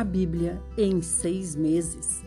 A 0.00 0.04
Bíblia 0.04 0.58
em 0.78 1.02
seis 1.02 1.54
meses. 1.54 2.24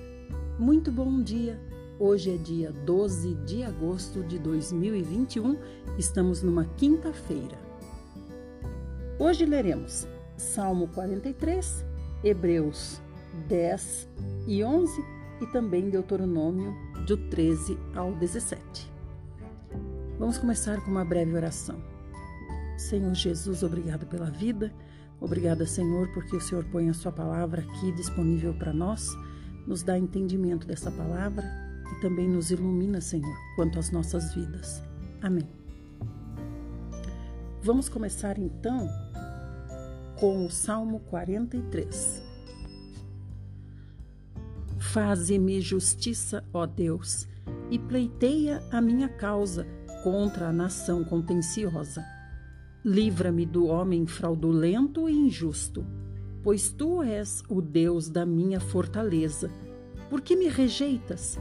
Muito 0.59 0.91
bom 0.91 1.23
dia! 1.23 1.59
Hoje 1.97 2.35
é 2.35 2.37
dia 2.37 2.71
12 2.71 3.33
de 3.47 3.63
agosto 3.63 4.21
de 4.21 4.37
2021, 4.37 5.57
estamos 5.97 6.43
numa 6.43 6.65
quinta-feira. 6.77 7.57
Hoje 9.17 9.43
leremos 9.43 10.05
Salmo 10.37 10.87
43, 10.89 11.83
Hebreus 12.23 13.01
10 13.47 14.07
e 14.45 14.63
11 14.63 15.03
e 15.41 15.47
também 15.47 15.89
Deuteronômio 15.89 16.75
do 17.07 17.17
13 17.17 17.75
ao 17.95 18.13
17. 18.13 18.61
Vamos 20.19 20.37
começar 20.37 20.79
com 20.85 20.91
uma 20.91 21.03
breve 21.03 21.33
oração. 21.33 21.81
Senhor 22.77 23.15
Jesus, 23.15 23.63
obrigado 23.63 24.05
pela 24.05 24.29
vida. 24.29 24.71
Obrigada, 25.19 25.65
Senhor, 25.65 26.07
porque 26.13 26.35
o 26.35 26.41
Senhor 26.41 26.63
põe 26.65 26.89
a 26.89 26.93
Sua 26.93 27.11
palavra 27.11 27.61
aqui 27.61 27.91
disponível 27.93 28.53
para 28.53 28.73
nós, 28.73 29.07
nos 29.65 29.83
dá 29.83 29.97
entendimento 29.97 30.67
dessa 30.67 30.91
palavra 30.91 31.43
e 31.91 32.01
também 32.01 32.27
nos 32.27 32.51
ilumina, 32.51 32.99
Senhor, 32.99 33.35
quanto 33.55 33.79
às 33.79 33.91
nossas 33.91 34.33
vidas. 34.33 34.83
Amém. 35.21 35.47
Vamos 37.61 37.87
começar 37.87 38.37
então 38.37 38.89
com 40.19 40.45
o 40.45 40.49
Salmo 40.49 40.99
43. 40.99 42.21
Faze-me 44.79 45.61
justiça, 45.61 46.43
ó 46.53 46.65
Deus, 46.65 47.27
e 47.71 47.79
pleiteia 47.79 48.61
a 48.69 48.81
minha 48.81 49.07
causa 49.07 49.65
contra 50.03 50.49
a 50.49 50.53
nação 50.53 51.03
contenciosa. 51.03 52.03
Livra-me 52.85 53.45
do 53.45 53.67
homem 53.67 54.05
fraudulento 54.05 55.07
e 55.07 55.13
injusto, 55.13 55.85
pois 56.43 56.69
tu 56.69 57.01
és 57.01 57.41
o 57.47 57.61
Deus 57.61 58.09
da 58.09 58.25
minha 58.25 58.59
fortaleza. 58.59 59.49
Por 60.09 60.19
que 60.19 60.35
me 60.35 60.49
rejeitas? 60.49 61.39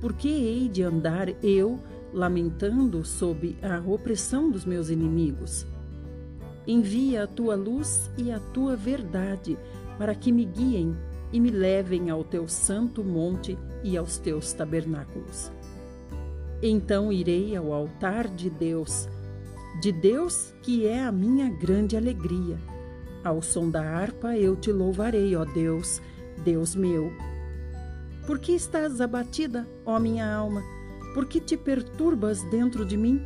Por 0.00 0.12
que 0.12 0.28
hei 0.28 0.68
de 0.68 0.84
andar 0.84 1.28
eu 1.44 1.80
lamentando 2.12 3.04
sob 3.04 3.56
a 3.60 3.80
opressão 3.80 4.48
dos 4.48 4.64
meus 4.64 4.88
inimigos? 4.88 5.66
Envia 6.64 7.24
a 7.24 7.26
tua 7.26 7.56
luz 7.56 8.08
e 8.16 8.30
a 8.30 8.38
tua 8.38 8.76
verdade 8.76 9.58
para 9.98 10.14
que 10.14 10.30
me 10.30 10.44
guiem 10.44 10.96
e 11.32 11.40
me 11.40 11.50
levem 11.50 12.08
ao 12.08 12.22
teu 12.22 12.46
santo 12.46 13.02
monte 13.02 13.58
e 13.82 13.96
aos 13.96 14.16
teus 14.16 14.52
tabernáculos. 14.52 15.50
Então 16.62 17.12
irei 17.12 17.56
ao 17.56 17.72
altar 17.72 18.28
de 18.28 18.48
Deus 18.48 19.08
de 19.80 19.92
Deus, 19.92 20.54
que 20.62 20.86
é 20.86 21.02
a 21.02 21.12
minha 21.12 21.48
grande 21.48 21.96
alegria. 21.96 22.58
Ao 23.22 23.40
som 23.42 23.70
da 23.70 23.82
harpa 23.82 24.36
eu 24.36 24.54
te 24.56 24.70
louvarei, 24.70 25.34
ó 25.34 25.44
Deus, 25.44 26.00
Deus 26.44 26.74
meu. 26.74 27.12
Por 28.26 28.38
que 28.38 28.52
estás 28.52 29.00
abatida, 29.00 29.66
ó 29.84 29.98
minha 29.98 30.32
alma? 30.32 30.62
Por 31.12 31.26
que 31.26 31.40
te 31.40 31.56
perturbas 31.56 32.42
dentro 32.50 32.84
de 32.84 32.96
mim? 32.96 33.20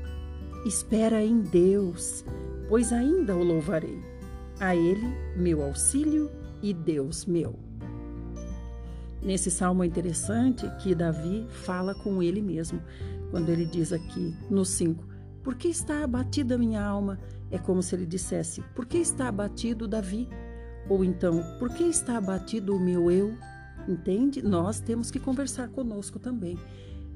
Espera 0.66 1.22
em 1.22 1.40
Deus, 1.40 2.24
pois 2.68 2.92
ainda 2.92 3.36
o 3.36 3.42
louvarei. 3.42 4.02
A 4.60 4.74
Ele, 4.74 5.14
meu 5.36 5.62
auxílio 5.62 6.30
e 6.62 6.74
Deus 6.74 7.24
meu. 7.24 7.54
Nesse 9.22 9.50
salmo 9.50 9.82
é 9.82 9.86
interessante 9.86 10.68
que 10.80 10.94
Davi 10.94 11.46
fala 11.50 11.94
com 11.94 12.22
ele 12.22 12.40
mesmo, 12.40 12.80
quando 13.30 13.48
ele 13.48 13.66
diz 13.66 13.92
aqui 13.92 14.34
no 14.48 14.64
5: 14.64 15.04
por 15.48 15.54
que 15.54 15.68
está 15.68 16.04
abatida 16.04 16.58
minha 16.58 16.84
alma? 16.84 17.18
É 17.50 17.56
como 17.56 17.82
se 17.82 17.94
ele 17.94 18.04
dissesse: 18.04 18.60
Por 18.74 18.84
que 18.84 18.98
está 18.98 19.28
abatido 19.28 19.88
Davi? 19.88 20.28
Ou 20.90 21.02
então, 21.02 21.42
por 21.58 21.70
que 21.70 21.84
está 21.84 22.18
abatido 22.18 22.76
o 22.76 22.78
meu 22.78 23.10
eu? 23.10 23.32
Entende? 23.88 24.42
Nós 24.42 24.78
temos 24.78 25.10
que 25.10 25.18
conversar 25.18 25.70
conosco 25.70 26.18
também 26.18 26.58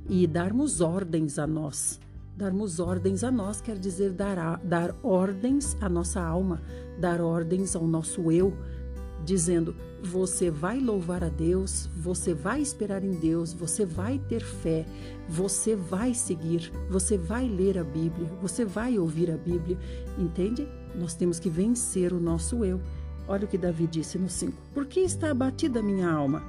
e 0.09 0.27
darmos 0.27 0.81
ordens 0.81 1.39
a 1.39 1.47
nós. 1.47 2.01
Darmos 2.35 2.81
ordens 2.81 3.23
a 3.23 3.31
nós 3.31 3.61
quer 3.61 3.77
dizer 3.77 4.13
dar, 4.13 4.59
dar 4.65 4.97
ordens 5.03 5.77
à 5.79 5.87
nossa 5.87 6.23
alma, 6.23 6.63
dar 6.99 7.21
ordens 7.21 7.77
ao 7.77 7.87
nosso 7.87 8.33
eu, 8.33 8.57
dizendo: 9.25 9.75
você 10.03 10.51
vai 10.51 10.81
louvar 10.81 11.23
a 11.23 11.29
Deus, 11.29 11.89
você 11.97 12.35
vai 12.35 12.61
esperar 12.61 13.05
em 13.05 13.13
Deus, 13.13 13.53
você 13.53 13.87
vai 13.87 14.19
ter 14.19 14.43
fé, 14.43 14.85
você 15.29 15.77
vai 15.77 16.13
seguir, 16.13 16.73
você 16.91 17.17
vai 17.17 17.49
ler 17.49 17.79
a 17.79 17.85
Bíblia, 17.85 18.27
você 18.41 18.65
vai 18.65 18.99
ouvir 18.99 19.31
a 19.31 19.37
Bíblia, 19.37 19.79
entende? 20.19 20.67
Nós 20.95 21.15
temos 21.15 21.39
que 21.39 21.49
vencer 21.49 22.13
o 22.13 22.21
nosso 22.21 22.65
eu. 22.65 22.81
Olha 23.29 23.45
o 23.45 23.49
que 23.49 23.57
Davi 23.57 23.87
disse 23.87 24.19
no 24.19 24.29
5. 24.29 24.53
Por 24.75 24.87
que 24.87 25.01
está 25.01 25.31
abatida 25.31 25.79
a 25.79 25.83
minha 25.83 26.11
alma? 26.11 26.43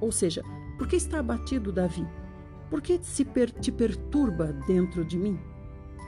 Ou 0.00 0.12
seja, 0.12 0.42
por 0.76 0.86
que 0.86 0.96
está 0.96 1.18
abatido 1.18 1.72
Davi? 1.72 2.06
Por 2.68 2.82
que 2.82 3.00
se 3.02 3.24
per 3.24 3.50
te 3.50 3.72
perturba 3.72 4.52
dentro 4.66 5.04
de 5.04 5.18
mim? 5.18 5.38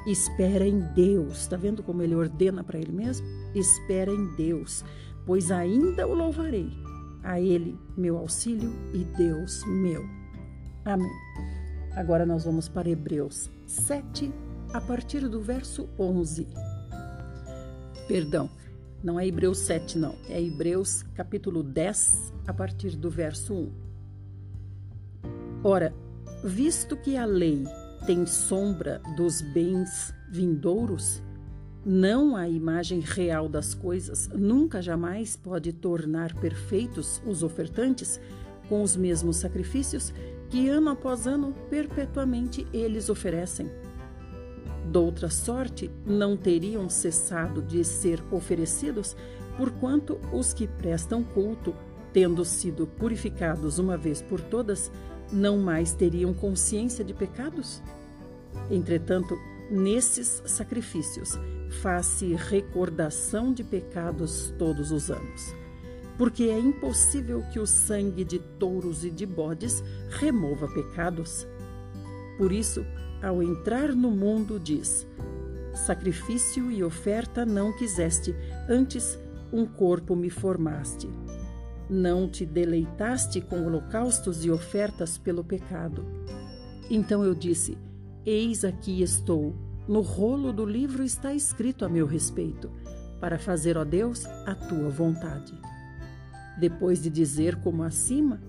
Espera 0.06 0.66
em 0.66 0.80
Deus. 0.94 1.38
Está 1.38 1.56
vendo 1.56 1.82
como 1.82 2.02
ele 2.02 2.14
ordena 2.14 2.62
para 2.62 2.78
ele 2.78 2.92
mesmo? 2.92 3.26
Espera 3.54 4.12
em 4.12 4.26
Deus 4.36 4.84
pois 5.26 5.50
ainda 5.50 6.06
o 6.06 6.14
louvarei. 6.14 6.70
A 7.22 7.40
Ele, 7.40 7.78
meu 7.96 8.18
auxílio 8.18 8.72
e 8.92 9.04
Deus 9.04 9.64
meu. 9.64 10.04
Amém. 10.84 11.12
Agora 11.94 12.26
nós 12.26 12.44
vamos 12.44 12.68
para 12.68 12.88
Hebreus 12.88 13.50
7, 13.66 14.32
a 14.72 14.80
partir 14.80 15.28
do 15.28 15.40
verso 15.40 15.88
11. 15.98 16.48
Perdão, 18.08 18.50
não 19.02 19.18
é 19.20 19.26
Hebreus 19.26 19.58
7, 19.58 19.98
não. 19.98 20.14
É 20.28 20.40
Hebreus 20.40 21.02
capítulo 21.14 21.62
10, 21.62 22.32
a 22.46 22.52
partir 22.54 22.96
do 22.96 23.10
verso 23.10 23.54
1. 23.54 23.72
Ora, 25.64 25.94
visto 26.42 26.96
que 26.96 27.16
a 27.16 27.24
lei 27.24 27.64
tem 28.06 28.26
sombra 28.26 29.00
dos 29.16 29.40
bens 29.40 30.12
vindouros, 30.30 31.22
não 31.84 32.36
a 32.36 32.48
imagem 32.48 33.00
real 33.00 33.48
das 33.48 33.74
coisas 33.74 34.28
nunca 34.28 34.80
jamais 34.80 35.36
pode 35.36 35.72
tornar 35.72 36.32
perfeitos 36.34 37.20
os 37.26 37.42
ofertantes 37.42 38.20
com 38.68 38.82
os 38.82 38.96
mesmos 38.96 39.36
sacrifícios 39.36 40.12
que 40.48 40.68
ano 40.68 40.90
após 40.90 41.26
ano 41.26 41.54
perpetuamente 41.68 42.66
eles 42.72 43.08
oferecem. 43.08 43.70
Doutra 44.86 45.28
sorte, 45.30 45.90
não 46.06 46.36
teriam 46.36 46.88
cessado 46.88 47.62
de 47.62 47.82
ser 47.82 48.22
oferecidos, 48.30 49.16
porquanto 49.56 50.20
os 50.32 50.52
que 50.52 50.66
prestam 50.66 51.24
culto, 51.24 51.74
tendo 52.12 52.44
sido 52.44 52.86
purificados 52.86 53.78
uma 53.78 53.96
vez 53.96 54.20
por 54.20 54.40
todas, 54.40 54.92
não 55.32 55.58
mais 55.58 55.94
teriam 55.94 56.34
consciência 56.34 57.04
de 57.04 57.14
pecados? 57.14 57.82
Entretanto, 58.70 59.38
nesses 59.72 60.42
sacrifícios, 60.44 61.38
faz-se 61.80 62.34
recordação 62.34 63.52
de 63.52 63.64
pecados 63.64 64.52
todos 64.58 64.92
os 64.92 65.10
anos. 65.10 65.54
Porque 66.18 66.44
é 66.44 66.58
impossível 66.58 67.42
que 67.50 67.58
o 67.58 67.66
sangue 67.66 68.22
de 68.22 68.38
touros 68.38 69.04
e 69.04 69.10
de 69.10 69.24
bodes 69.24 69.82
remova 70.10 70.68
pecados. 70.68 71.48
Por 72.36 72.52
isso, 72.52 72.84
ao 73.22 73.42
entrar 73.42 73.94
no 73.94 74.10
mundo, 74.10 74.60
diz: 74.60 75.06
Sacrifício 75.74 76.70
e 76.70 76.84
oferta 76.84 77.46
não 77.46 77.72
quiseste, 77.72 78.36
antes 78.68 79.18
um 79.50 79.64
corpo 79.64 80.14
me 80.14 80.28
formaste. 80.28 81.08
Não 81.88 82.28
te 82.28 82.44
deleitaste 82.44 83.40
com 83.40 83.66
holocaustos 83.66 84.44
e 84.44 84.50
ofertas 84.50 85.16
pelo 85.16 85.42
pecado. 85.42 86.04
Então 86.90 87.24
eu 87.24 87.34
disse: 87.34 87.76
Eis 88.24 88.64
aqui 88.64 89.02
estou 89.02 89.52
no 89.88 90.00
rolo 90.00 90.52
do 90.52 90.64
livro 90.64 91.02
está 91.02 91.34
escrito 91.34 91.84
a 91.84 91.88
meu 91.88 92.06
respeito, 92.06 92.70
para 93.20 93.36
fazer, 93.36 93.76
ó 93.76 93.84
Deus, 93.84 94.24
a 94.46 94.54
tua 94.54 94.88
vontade. 94.90 95.52
Depois 96.56 97.02
de 97.02 97.10
dizer 97.10 97.56
como 97.56 97.82
acima, 97.82 98.40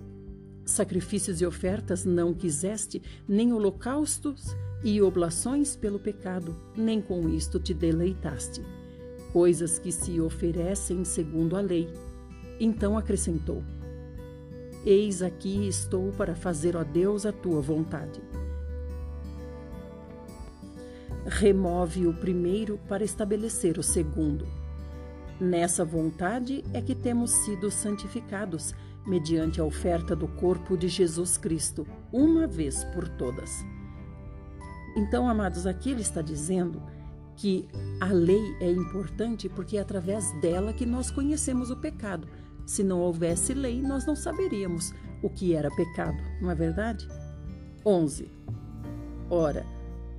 sacrifícios 0.64 1.40
e 1.40 1.46
ofertas 1.46 2.04
não 2.04 2.32
quiseste, 2.32 3.02
nem 3.26 3.52
holocaustos 3.52 4.54
e 4.84 5.02
oblações 5.02 5.74
pelo 5.74 5.98
pecado, 5.98 6.56
nem 6.76 7.02
com 7.02 7.28
isto 7.28 7.58
te 7.58 7.74
deleitaste. 7.74 8.62
Coisas 9.32 9.76
que 9.80 9.90
se 9.90 10.20
oferecem 10.20 11.04
segundo 11.04 11.56
a 11.56 11.60
lei. 11.60 11.92
Então 12.60 12.96
acrescentou: 12.96 13.64
Eis 14.86 15.20
aqui 15.20 15.66
estou 15.66 16.12
para 16.12 16.36
fazer, 16.36 16.76
ó 16.76 16.84
Deus, 16.84 17.26
a 17.26 17.32
tua 17.32 17.60
vontade 17.60 18.22
remove 21.26 22.06
o 22.06 22.14
primeiro 22.14 22.78
para 22.88 23.04
estabelecer 23.04 23.78
o 23.78 23.82
segundo. 23.82 24.46
Nessa 25.40 25.84
vontade 25.84 26.64
é 26.72 26.80
que 26.80 26.94
temos 26.94 27.30
sido 27.30 27.70
santificados, 27.70 28.74
mediante 29.06 29.60
a 29.60 29.64
oferta 29.64 30.14
do 30.14 30.26
corpo 30.26 30.76
de 30.76 30.88
Jesus 30.88 31.36
Cristo, 31.36 31.86
uma 32.12 32.46
vez 32.46 32.84
por 32.84 33.08
todas. 33.08 33.64
Então, 34.96 35.28
amados, 35.28 35.66
aqui 35.66 35.90
ele 35.90 36.00
está 36.02 36.22
dizendo 36.22 36.82
que 37.36 37.68
a 38.00 38.06
lei 38.06 38.56
é 38.60 38.70
importante 38.70 39.48
porque 39.48 39.76
é 39.76 39.80
através 39.80 40.30
dela 40.40 40.72
que 40.72 40.86
nós 40.86 41.10
conhecemos 41.10 41.70
o 41.70 41.76
pecado. 41.76 42.28
Se 42.64 42.82
não 42.82 43.00
houvesse 43.00 43.52
lei, 43.52 43.82
nós 43.82 44.06
não 44.06 44.14
saberíamos 44.14 44.94
o 45.22 45.28
que 45.28 45.54
era 45.54 45.70
pecado, 45.74 46.16
não 46.40 46.50
é 46.50 46.54
verdade? 46.54 47.08
11. 47.84 48.30
Ora, 49.28 49.66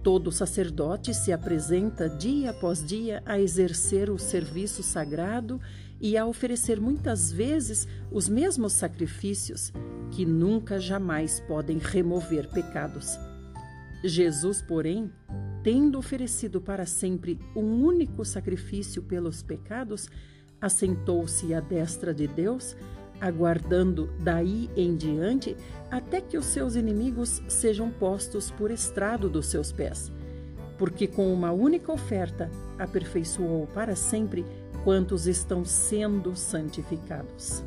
todo 0.06 0.32
sacerdote 0.32 1.16
se 1.16 1.34
apresenta 1.34 2.08
dia 2.08 2.52
após 2.52 2.86
dia 2.86 3.24
a 3.26 3.40
exercer 3.40 4.08
o 4.12 4.20
serviço 4.20 4.84
sagrado 4.84 5.60
e 6.00 6.16
a 6.16 6.28
oferecer 6.28 6.80
muitas 6.80 7.32
vezes 7.32 7.88
os 8.12 8.30
mesmos 8.30 8.74
sacrifícios 8.74 9.74
que 10.12 10.24
nunca 10.24 10.80
jamais 10.80 11.40
podem 11.40 11.80
remover 11.80 12.48
pecados. 12.52 13.18
Jesus, 14.04 14.62
porém, 14.62 15.12
tendo 15.64 15.98
oferecido 15.98 16.62
para 16.62 16.86
sempre 16.86 17.40
um 17.56 17.84
único 17.84 18.24
sacrifício 18.24 19.02
pelos 19.02 19.42
pecados, 19.42 20.08
assentou-se 20.62 21.52
à 21.52 21.60
destra 21.60 22.14
de 22.14 22.28
Deus, 22.28 22.78
aguardando 23.20 24.10
daí 24.20 24.70
em 24.76 24.96
diante 24.96 25.56
até 25.90 26.22
que 26.22 26.38
os 26.38 26.46
seus 26.46 26.76
inimigos 26.76 27.42
sejam 27.48 27.90
postos 27.90 28.52
por 28.52 28.72
estrado 28.72 29.30
dos 29.30 29.48
seus 29.48 29.72
pés. 29.72 30.12
Porque 30.78 31.08
com 31.08 31.34
uma 31.34 31.52
única 31.52 31.92
oferta 31.92 32.50
aperfeiçoou 32.78 33.68
para 33.68 33.96
sempre 33.96 34.46
quantos 34.84 35.26
estão 35.26 35.64
sendo 35.64 36.36
santificados. 36.36 37.64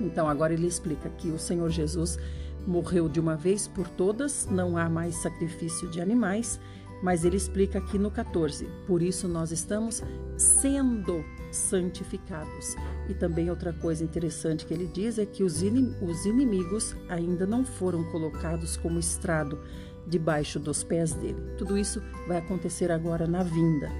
Então, 0.00 0.28
agora 0.28 0.52
ele 0.52 0.66
explica 0.66 1.08
que 1.10 1.30
o 1.30 1.38
Senhor 1.38 1.70
Jesus 1.70 2.18
morreu 2.66 3.08
de 3.08 3.20
uma 3.20 3.36
vez 3.36 3.68
por 3.68 3.88
todas, 3.88 4.46
não 4.50 4.76
há 4.76 4.88
mais 4.88 5.14
sacrifício 5.16 5.88
de 5.88 6.00
animais, 6.00 6.58
mas 7.02 7.24
ele 7.24 7.36
explica 7.36 7.78
aqui 7.78 7.98
no 7.98 8.10
14: 8.10 8.66
por 8.86 9.02
isso 9.02 9.28
nós 9.28 9.50
estamos 9.52 10.02
sendo 10.36 11.24
santificados. 11.50 12.76
E 13.08 13.14
também 13.14 13.50
outra 13.50 13.72
coisa 13.72 14.04
interessante 14.04 14.66
que 14.66 14.74
ele 14.74 14.86
diz 14.86 15.18
é 15.18 15.26
que 15.26 15.42
os, 15.42 15.62
inimigos 15.62 16.96
ainda 17.08 17.46
não 17.46 17.64
foram 17.64 18.04
colocados 18.10 18.76
como 18.76 18.98
estrado 18.98 19.58
debaixo 20.06 20.60
dos 20.60 20.84
pés 20.84 21.12
dele. 21.14 21.40
Tudo 21.58 21.76
isso 21.76 22.02
vai 22.26 22.38
acontecer 22.38 22.90
agora 22.90 23.26
na 23.26 23.42
vinda. 23.42 23.90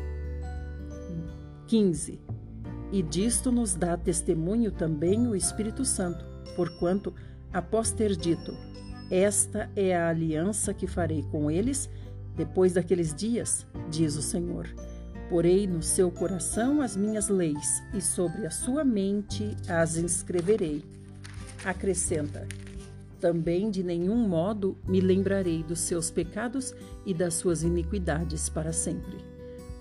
15. 1.66 2.20
E 2.92 3.02
disto 3.02 3.50
nos 3.50 3.74
dá 3.74 3.96
testemunho 3.96 4.70
também 4.70 5.26
o 5.26 5.34
Espírito 5.34 5.84
Santo, 5.84 6.24
porquanto, 6.54 7.12
após 7.52 7.90
ter 7.90 8.14
dito: 8.14 8.56
Esta 9.10 9.68
é 9.74 9.96
a 9.96 10.08
aliança 10.08 10.72
que 10.72 10.86
farei 10.86 11.22
com 11.24 11.50
eles 11.50 11.90
depois 12.36 12.74
daqueles 12.74 13.14
dias, 13.14 13.66
diz 13.90 14.16
o 14.16 14.22
Senhor. 14.22 14.68
Porei 15.28 15.66
no 15.66 15.82
seu 15.82 16.10
coração 16.10 16.80
as 16.80 16.96
minhas 16.96 17.28
leis, 17.28 17.82
e 17.92 18.00
sobre 18.00 18.46
a 18.46 18.50
sua 18.50 18.84
mente 18.84 19.56
as 19.68 19.96
inscreverei. 19.96 20.84
Acrescenta: 21.64 22.46
Também 23.20 23.70
de 23.70 23.82
nenhum 23.82 24.28
modo 24.28 24.76
me 24.86 25.00
lembrarei 25.00 25.64
dos 25.64 25.80
seus 25.80 26.10
pecados 26.10 26.74
e 27.04 27.12
das 27.12 27.34
suas 27.34 27.62
iniquidades 27.62 28.48
para 28.48 28.72
sempre. 28.72 29.16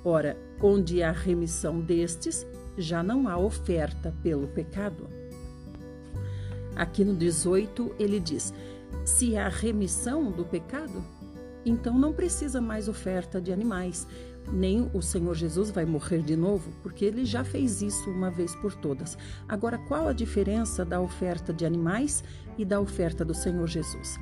Ora, 0.04 0.38
onde 0.62 1.04
há 1.04 1.12
remissão 1.12 1.80
destes, 1.80 2.46
já 2.78 3.04
não 3.04 3.28
há 3.28 3.38
oferta 3.38 4.14
pelo 4.24 4.48
pecado. 4.48 5.08
Aqui 6.76 7.06
no 7.06 7.16
18 7.16 7.96
ele 8.00 8.20
diz: 8.20 8.52
se 9.04 9.38
há 9.38 9.48
remissão 9.48 10.32
do 10.32 10.44
pecado, 10.44 11.04
então 11.66 11.98
não 11.98 12.14
precisa 12.14 12.62
mais 12.62 12.88
oferta 12.88 13.42
de 13.42 13.52
animais, 13.52 14.08
nem 14.52 14.90
o 14.94 15.02
Senhor 15.02 15.34
Jesus 15.34 15.72
vai 15.72 15.86
morrer 15.86 16.22
de 16.22 16.36
novo, 16.36 16.72
porque 16.84 17.04
ele 17.04 17.26
já 17.26 17.44
fez 17.44 17.82
isso 17.82 18.10
uma 18.12 18.30
vez 18.30 18.56
por 18.56 18.76
todas. 18.76 19.18
Agora, 19.48 19.78
qual 19.78 20.08
a 20.08 20.14
diferença 20.14 20.86
da 20.86 21.02
oferta 21.02 21.52
de 21.52 21.66
animais 21.66 22.24
e 22.58 22.64
da 22.64 22.80
oferta 22.80 23.26
do 23.26 23.34
Senhor 23.34 23.68
Jesus? 23.68 24.20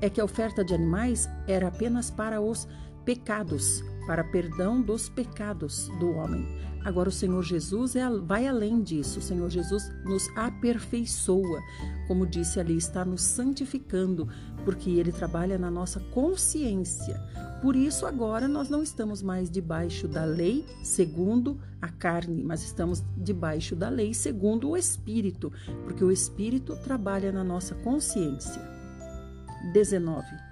É 0.00 0.08
que 0.08 0.20
a 0.20 0.24
oferta 0.24 0.64
de 0.64 0.74
animais 0.74 1.28
era 1.46 1.68
apenas 1.68 2.10
para 2.10 2.40
os 2.40 2.66
pecados, 3.04 3.84
para 4.06 4.24
perdão 4.24 4.80
dos 4.80 5.08
pecados 5.08 5.88
do 5.98 6.10
homem. 6.10 6.46
Agora, 6.84 7.10
o 7.10 7.12
Senhor 7.12 7.42
Jesus 7.42 7.94
é, 7.94 8.08
vai 8.08 8.46
além 8.46 8.82
disso. 8.82 9.18
O 9.18 9.22
Senhor 9.22 9.50
Jesus 9.50 9.92
nos 10.04 10.28
aperfeiçoa. 10.34 11.60
Como 12.08 12.26
disse 12.26 12.58
ali, 12.58 12.76
está 12.76 13.04
nos 13.04 13.20
santificando, 13.22 14.28
porque 14.64 14.90
ele 14.90 15.12
trabalha 15.12 15.58
na 15.58 15.70
nossa 15.70 16.00
consciência. 16.00 17.20
Por 17.60 17.76
isso, 17.76 18.06
agora 18.06 18.48
nós 18.48 18.70
não 18.70 18.82
estamos 18.82 19.20
mais 19.20 19.50
debaixo 19.50 20.08
da 20.08 20.24
lei 20.24 20.64
segundo 20.82 21.60
a 21.82 21.88
carne, 21.88 22.42
mas 22.42 22.62
estamos 22.62 23.04
debaixo 23.18 23.76
da 23.76 23.90
lei 23.90 24.14
segundo 24.14 24.70
o 24.70 24.76
Espírito, 24.76 25.52
porque 25.84 26.02
o 26.02 26.10
Espírito 26.10 26.74
trabalha 26.76 27.30
na 27.30 27.44
nossa 27.44 27.74
consciência. 27.74 28.62
19. 29.74 30.49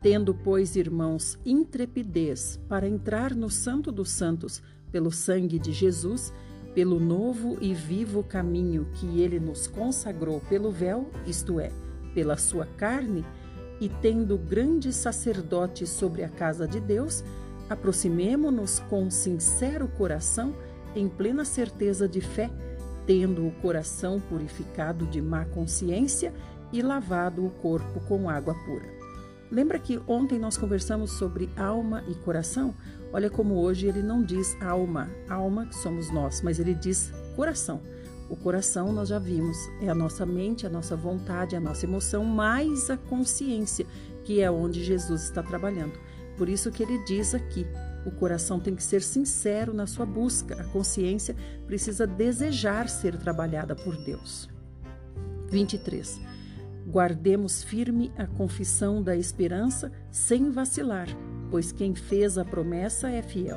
Tendo, 0.00 0.34
pois, 0.34 0.76
irmãos, 0.76 1.38
intrepidez 1.44 2.58
para 2.68 2.88
entrar 2.88 3.34
no 3.34 3.50
Santo 3.50 3.92
dos 3.92 4.10
Santos 4.10 4.62
pelo 4.90 5.12
sangue 5.12 5.58
de 5.58 5.72
Jesus, 5.72 6.32
pelo 6.74 6.98
novo 6.98 7.58
e 7.60 7.74
vivo 7.74 8.22
caminho 8.22 8.86
que 8.94 9.20
ele 9.20 9.38
nos 9.38 9.66
consagrou 9.66 10.40
pelo 10.48 10.70
véu, 10.70 11.10
isto 11.26 11.60
é, 11.60 11.70
pela 12.14 12.38
sua 12.38 12.64
carne, 12.64 13.24
e 13.78 13.88
tendo 13.88 14.38
grande 14.38 14.92
sacerdote 14.92 15.86
sobre 15.86 16.22
a 16.24 16.28
casa 16.28 16.66
de 16.66 16.80
Deus, 16.80 17.22
aproximemo-nos 17.68 18.80
com 18.80 19.10
sincero 19.10 19.86
coração, 19.86 20.54
em 20.94 21.08
plena 21.08 21.44
certeza 21.44 22.08
de 22.08 22.20
fé, 22.20 22.50
tendo 23.06 23.46
o 23.46 23.52
coração 23.52 24.18
purificado 24.18 25.06
de 25.06 25.20
má 25.20 25.44
consciência 25.44 26.32
e 26.72 26.80
lavado 26.82 27.44
o 27.44 27.50
corpo 27.50 28.00
com 28.06 28.28
água 28.28 28.54
pura. 28.64 28.99
Lembra 29.50 29.78
que 29.78 30.00
ontem 30.06 30.38
nós 30.38 30.56
conversamos 30.56 31.12
sobre 31.12 31.50
alma 31.56 32.04
e 32.08 32.14
coração? 32.14 32.74
Olha 33.12 33.28
como 33.28 33.60
hoje 33.60 33.86
ele 33.86 34.02
não 34.02 34.22
diz 34.22 34.56
alma, 34.62 35.10
alma 35.28 35.66
que 35.66 35.74
somos 35.74 36.12
nós, 36.12 36.40
mas 36.40 36.60
ele 36.60 36.72
diz 36.72 37.12
coração. 37.34 37.82
O 38.28 38.36
coração 38.36 38.92
nós 38.92 39.08
já 39.08 39.18
vimos, 39.18 39.56
é 39.80 39.88
a 39.88 39.94
nossa 39.94 40.24
mente, 40.24 40.64
a 40.64 40.70
nossa 40.70 40.94
vontade, 40.94 41.56
a 41.56 41.60
nossa 41.60 41.84
emoção, 41.84 42.24
mais 42.24 42.88
a 42.88 42.96
consciência, 42.96 43.84
que 44.22 44.40
é 44.40 44.48
onde 44.48 44.84
Jesus 44.84 45.24
está 45.24 45.42
trabalhando. 45.42 45.98
Por 46.38 46.48
isso 46.48 46.70
que 46.70 46.84
ele 46.84 47.02
diz 47.04 47.34
aqui, 47.34 47.66
o 48.06 48.12
coração 48.12 48.60
tem 48.60 48.76
que 48.76 48.84
ser 48.84 49.02
sincero 49.02 49.74
na 49.74 49.86
sua 49.88 50.06
busca, 50.06 50.54
a 50.54 50.64
consciência 50.64 51.34
precisa 51.66 52.06
desejar 52.06 52.88
ser 52.88 53.16
trabalhada 53.16 53.74
por 53.74 53.96
Deus. 53.96 54.48
23. 55.50 56.29
Guardemos 56.90 57.62
firme 57.62 58.10
a 58.18 58.26
confissão 58.26 59.00
da 59.00 59.16
esperança 59.16 59.92
sem 60.10 60.50
vacilar, 60.50 61.06
pois 61.48 61.70
quem 61.70 61.94
fez 61.94 62.36
a 62.36 62.44
promessa 62.44 63.08
é 63.08 63.22
fiel. 63.22 63.56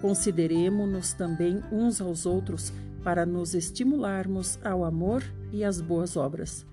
Consideremos-nos 0.00 1.12
também 1.12 1.62
uns 1.70 2.00
aos 2.00 2.26
outros 2.26 2.72
para 3.04 3.24
nos 3.24 3.54
estimularmos 3.54 4.58
ao 4.64 4.84
amor 4.84 5.22
e 5.52 5.62
às 5.62 5.80
boas 5.80 6.16
obras. 6.16 6.66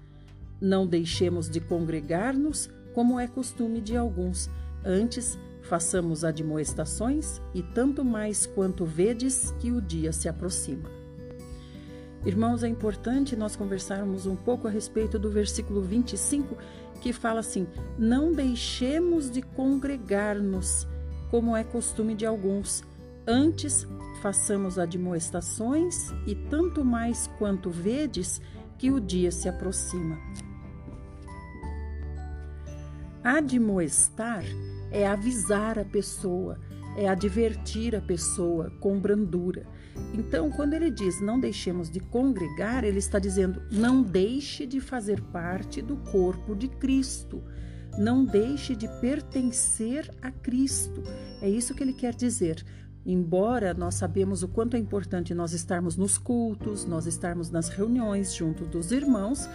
Não 0.59 0.87
deixemos 0.87 1.47
de 1.47 1.59
congregar-nos, 1.59 2.67
como 2.95 3.19
é 3.19 3.27
costume 3.27 3.79
de 3.79 3.95
alguns, 3.95 4.49
antes 4.83 5.37
façamos 5.61 6.23
admoestações 6.23 7.39
e 7.53 7.61
tanto 7.61 8.03
mais 8.03 8.47
quanto 8.47 8.85
vedes 8.85 9.51
que 9.59 9.71
o 9.71 9.79
dia 9.79 10.11
se 10.11 10.27
aproxima. 10.27 11.04
Irmãos, 12.25 12.63
é 12.63 12.67
importante 12.67 13.35
nós 13.35 13.55
conversarmos 13.55 14.25
um 14.25 14.35
pouco 14.35 14.67
a 14.67 14.71
respeito 14.71 15.19
do 15.19 15.29
versículo 15.29 15.81
25, 15.81 16.57
que 16.99 17.13
fala 17.13 17.39
assim: 17.39 17.67
Não 17.99 18.33
deixemos 18.33 19.29
de 19.29 19.43
congregar-nos, 19.43 20.87
como 21.29 21.55
é 21.55 21.63
costume 21.63 22.15
de 22.15 22.25
alguns. 22.25 22.83
Antes, 23.27 23.87
façamos 24.21 24.79
admoestações, 24.79 26.11
e 26.25 26.33
tanto 26.33 26.83
mais 26.83 27.27
quanto 27.37 27.69
vedes 27.69 28.41
que 28.77 28.89
o 28.89 28.99
dia 28.99 29.31
se 29.31 29.47
aproxima. 29.47 30.17
Admoestar 33.23 34.43
é 34.91 35.05
avisar 35.05 35.77
a 35.77 35.85
pessoa, 35.85 36.59
é 36.97 37.07
advertir 37.07 37.95
a 37.95 38.01
pessoa 38.01 38.71
com 38.79 38.99
brandura. 38.99 39.67
Então, 40.13 40.49
quando 40.49 40.73
ele 40.73 40.89
diz 40.89 41.19
não 41.21 41.39
deixemos 41.39 41.89
de 41.89 41.99
congregar, 41.99 42.83
ele 42.83 42.99
está 42.99 43.19
dizendo 43.19 43.61
não 43.71 44.01
deixe 44.01 44.65
de 44.65 44.79
fazer 44.79 45.21
parte 45.21 45.81
do 45.81 45.97
corpo 45.97 46.55
de 46.55 46.67
Cristo. 46.67 47.43
Não 47.97 48.25
deixe 48.25 48.75
de 48.75 48.87
pertencer 48.99 50.13
a 50.21 50.29
Cristo. 50.29 51.01
É 51.41 51.49
isso 51.49 51.73
que 51.73 51.81
ele 51.81 51.93
quer 51.93 52.13
dizer. 52.13 52.63
Embora 53.05 53.73
nós 53.73 53.95
sabemos 53.95 54.41
o 54.41 54.47
quanto 54.47 54.75
é 54.75 54.79
importante 54.79 55.33
nós 55.33 55.53
estarmos 55.53 55.95
nos 55.95 56.17
cultos, 56.17 56.85
nós 56.85 57.05
estarmos 57.05 57.51
nas 57.51 57.69
reuniões 57.69 58.33
junto 58.33 58.65
dos 58.65 58.91
irmãos, 58.91 59.47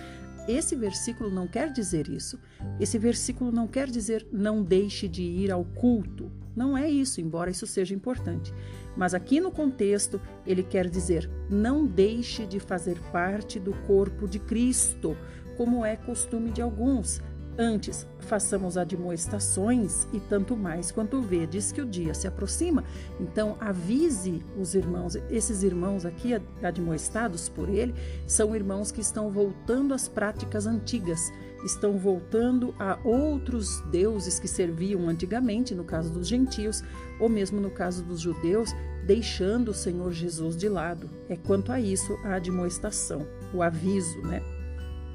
esse 0.49 0.75
versículo 0.75 1.31
não 1.31 1.47
quer 1.47 1.73
dizer 1.73 2.09
isso. 2.09 2.39
Esse 2.79 2.99
versículo 2.99 3.53
não 3.53 3.67
quer 3.67 3.89
dizer 3.89 4.27
não 4.33 4.63
deixe 4.63 5.09
de 5.09 5.23
ir 5.23 5.51
ao 5.51 5.65
culto. 5.65 6.31
Não 6.55 6.77
é 6.77 6.89
isso, 6.89 7.21
embora 7.21 7.51
isso 7.51 7.67
seja 7.67 7.95
importante. 7.95 8.53
Mas 8.97 9.15
aqui 9.15 9.41
no 9.41 9.51
contexto, 9.51 10.21
ele 10.47 10.63
quer 10.63 10.89
dizer 10.89 11.31
não 11.49 11.87
deixe 11.87 12.47
de 12.47 12.59
fazer 12.59 12.99
parte 13.13 13.59
do 13.59 13.73
corpo 13.87 14.27
de 14.27 14.39
Cristo, 14.39 15.17
como 15.57 15.85
é 15.85 15.97
costume 15.97 16.51
de 16.51 16.61
alguns. 16.61 17.21
Antes, 17.63 18.07
façamos 18.21 18.79
admoestações 18.79 20.09
e 20.15 20.19
tanto 20.19 20.57
mais 20.57 20.91
quanto 20.91 21.21
vedes 21.21 21.71
que 21.71 21.83
o 21.83 21.85
dia 21.85 22.15
se 22.15 22.27
aproxima. 22.27 22.83
Então, 23.21 23.55
avise 23.61 24.43
os 24.59 24.75
irmãos. 24.75 25.15
Esses 25.29 25.63
irmãos 25.63 26.07
aqui, 26.07 26.33
admoestados 26.63 27.51
por 27.51 27.69
ele, 27.69 27.95
são 28.27 28.57
irmãos 28.57 28.91
que 28.91 29.03
estão 29.03 29.31
voltando 29.31 29.93
às 29.93 30.09
práticas 30.09 30.67
antigas, 30.67 31.31
estão 31.63 31.99
voltando 31.99 32.75
a 32.79 32.99
outros 33.05 33.83
deuses 33.91 34.41
que 34.41 34.49
serviam 34.49 35.07
antigamente, 35.07 35.75
no 35.75 35.85
caso 35.85 36.11
dos 36.11 36.27
gentios, 36.27 36.83
ou 37.21 37.29
mesmo 37.29 37.61
no 37.61 37.71
caso 37.71 38.03
dos 38.03 38.21
judeus, 38.21 38.71
deixando 39.05 39.73
o 39.73 39.75
Senhor 39.75 40.11
Jesus 40.13 40.57
de 40.57 40.71
lado. 40.71 41.11
É 41.29 41.37
quanto 41.37 41.73
a 41.73 41.79
isso 41.79 42.19
a 42.25 42.37
admoestação, 42.37 43.27
o 43.53 43.63
aviso, 43.63 44.19
né? 44.23 44.43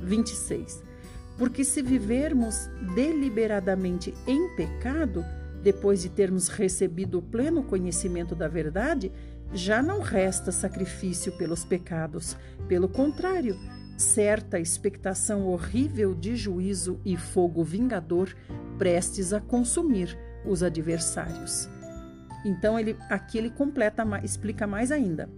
26. 0.04 0.85
Porque 1.38 1.64
se 1.64 1.82
vivermos 1.82 2.70
deliberadamente 2.94 4.14
em 4.26 4.56
pecado, 4.56 5.24
depois 5.62 6.02
de 6.02 6.10
termos 6.10 6.48
recebido 6.48 7.20
o 7.20 7.22
pleno 7.22 7.64
conhecimento 7.64 8.36
da 8.36 8.48
verdade, 8.48 9.12
já 9.54 9.82
não 9.82 10.00
resta 10.00 10.52
sacrifício 10.52 11.32
pelos 11.38 11.66
pecados. 11.66 12.38
Pelo 12.68 12.88
contrário, 12.88 13.58
certa 13.98 14.60
expectação 14.60 15.46
horrível 15.48 16.14
de 16.14 16.36
juízo 16.36 17.00
e 17.06 17.18
fogo 17.18 17.64
vingador 17.64 18.36
prestes 18.78 19.34
a 19.34 19.40
consumir 19.40 20.18
os 20.46 20.62
adversários. 20.62 21.70
Então 22.46 22.80
ele 22.80 22.96
aqui 23.10 23.38
ele 23.38 23.50
completa, 23.50 24.06
explica 24.24 24.68
mais 24.68 24.92
ainda. 24.92 25.30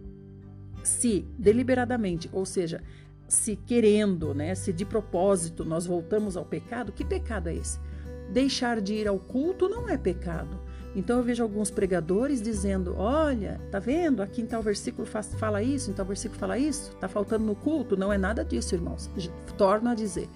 Se 0.83 1.25
deliberadamente, 1.37 2.29
ou 2.33 2.45
seja, 2.45 2.83
se 3.27 3.55
querendo, 3.55 4.33
né, 4.33 4.55
se 4.55 4.71
de 4.71 4.85
propósito 4.85 5.65
nós 5.65 5.85
voltamos 5.85 6.37
ao 6.37 6.45
pecado, 6.45 6.91
que 6.91 7.03
pecado 7.03 7.49
é 7.49 7.55
esse? 7.55 7.79
Deixar 8.31 8.81
de 8.81 8.93
ir 8.93 9.07
ao 9.07 9.19
culto 9.19 9.67
não 9.67 9.87
é 9.87 9.97
pecado. 9.97 10.59
Então 10.95 11.17
eu 11.17 11.23
vejo 11.23 11.43
alguns 11.43 11.69
pregadores 11.69 12.41
dizendo: 12.41 12.95
olha, 12.97 13.61
tá 13.71 13.77
vendo? 13.79 14.21
Aqui 14.21 14.41
em 14.41 14.45
tal 14.45 14.63
versículo 14.63 15.07
fala 15.07 15.61
isso, 15.61 15.91
em 15.91 15.93
tal 15.93 16.05
versículo 16.05 16.39
fala 16.39 16.57
isso, 16.57 16.95
tá 16.95 17.07
faltando 17.07 17.45
no 17.45 17.55
culto. 17.55 17.95
Não 17.95 18.11
é 18.11 18.17
nada 18.17 18.43
disso, 18.43 18.73
irmãos. 18.73 19.09
Torno 19.57 19.89
a 19.89 19.95
dizer: 19.95 20.27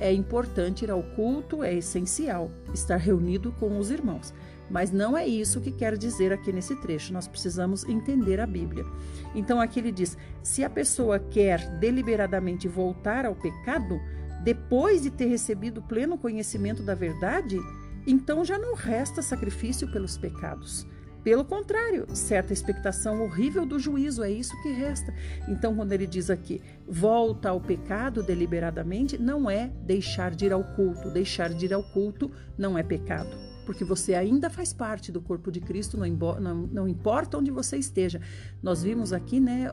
é 0.00 0.12
importante 0.12 0.84
ir 0.84 0.90
ao 0.90 1.02
culto, 1.02 1.62
é 1.62 1.74
essencial 1.74 2.50
estar 2.72 2.96
reunido 2.96 3.52
com 3.60 3.78
os 3.78 3.90
irmãos. 3.90 4.32
Mas 4.70 4.92
não 4.92 5.18
é 5.18 5.26
isso 5.26 5.60
que 5.60 5.72
quer 5.72 5.96
dizer 5.96 6.32
aqui 6.32 6.52
nesse 6.52 6.76
trecho. 6.76 7.12
Nós 7.12 7.26
precisamos 7.26 7.84
entender 7.88 8.40
a 8.40 8.46
Bíblia. 8.46 8.86
Então 9.34 9.60
aqui 9.60 9.80
ele 9.80 9.90
diz: 9.90 10.16
se 10.42 10.62
a 10.62 10.70
pessoa 10.70 11.18
quer 11.18 11.78
deliberadamente 11.78 12.68
voltar 12.68 13.26
ao 13.26 13.34
pecado, 13.34 14.00
depois 14.44 15.02
de 15.02 15.10
ter 15.10 15.26
recebido 15.26 15.82
pleno 15.82 16.16
conhecimento 16.16 16.82
da 16.82 16.94
verdade, 16.94 17.58
então 18.06 18.44
já 18.44 18.58
não 18.58 18.74
resta 18.74 19.20
sacrifício 19.20 19.90
pelos 19.90 20.16
pecados. 20.16 20.86
Pelo 21.22 21.44
contrário, 21.44 22.06
certa 22.16 22.54
expectação 22.54 23.22
horrível 23.22 23.66
do 23.66 23.78
juízo, 23.78 24.22
é 24.22 24.30
isso 24.30 24.58
que 24.62 24.72
resta. 24.72 25.12
Então, 25.48 25.76
quando 25.76 25.92
ele 25.92 26.06
diz 26.06 26.30
aqui, 26.30 26.62
volta 26.88 27.50
ao 27.50 27.60
pecado 27.60 28.22
deliberadamente, 28.22 29.18
não 29.18 29.50
é 29.50 29.70
deixar 29.84 30.34
de 30.34 30.46
ir 30.46 30.52
ao 30.52 30.64
culto. 30.64 31.10
Deixar 31.10 31.50
de 31.50 31.66
ir 31.66 31.74
ao 31.74 31.82
culto 31.82 32.30
não 32.56 32.78
é 32.78 32.82
pecado 32.82 33.49
porque 33.70 33.84
você 33.84 34.14
ainda 34.14 34.50
faz 34.50 34.72
parte 34.72 35.12
do 35.12 35.20
corpo 35.20 35.48
de 35.48 35.60
Cristo, 35.60 35.96
não, 35.96 36.08
não, 36.40 36.54
não 36.72 36.88
importa 36.88 37.38
onde 37.38 37.52
você 37.52 37.76
esteja. 37.76 38.20
Nós 38.60 38.82
vimos 38.82 39.12
aqui, 39.12 39.38
né, 39.38 39.70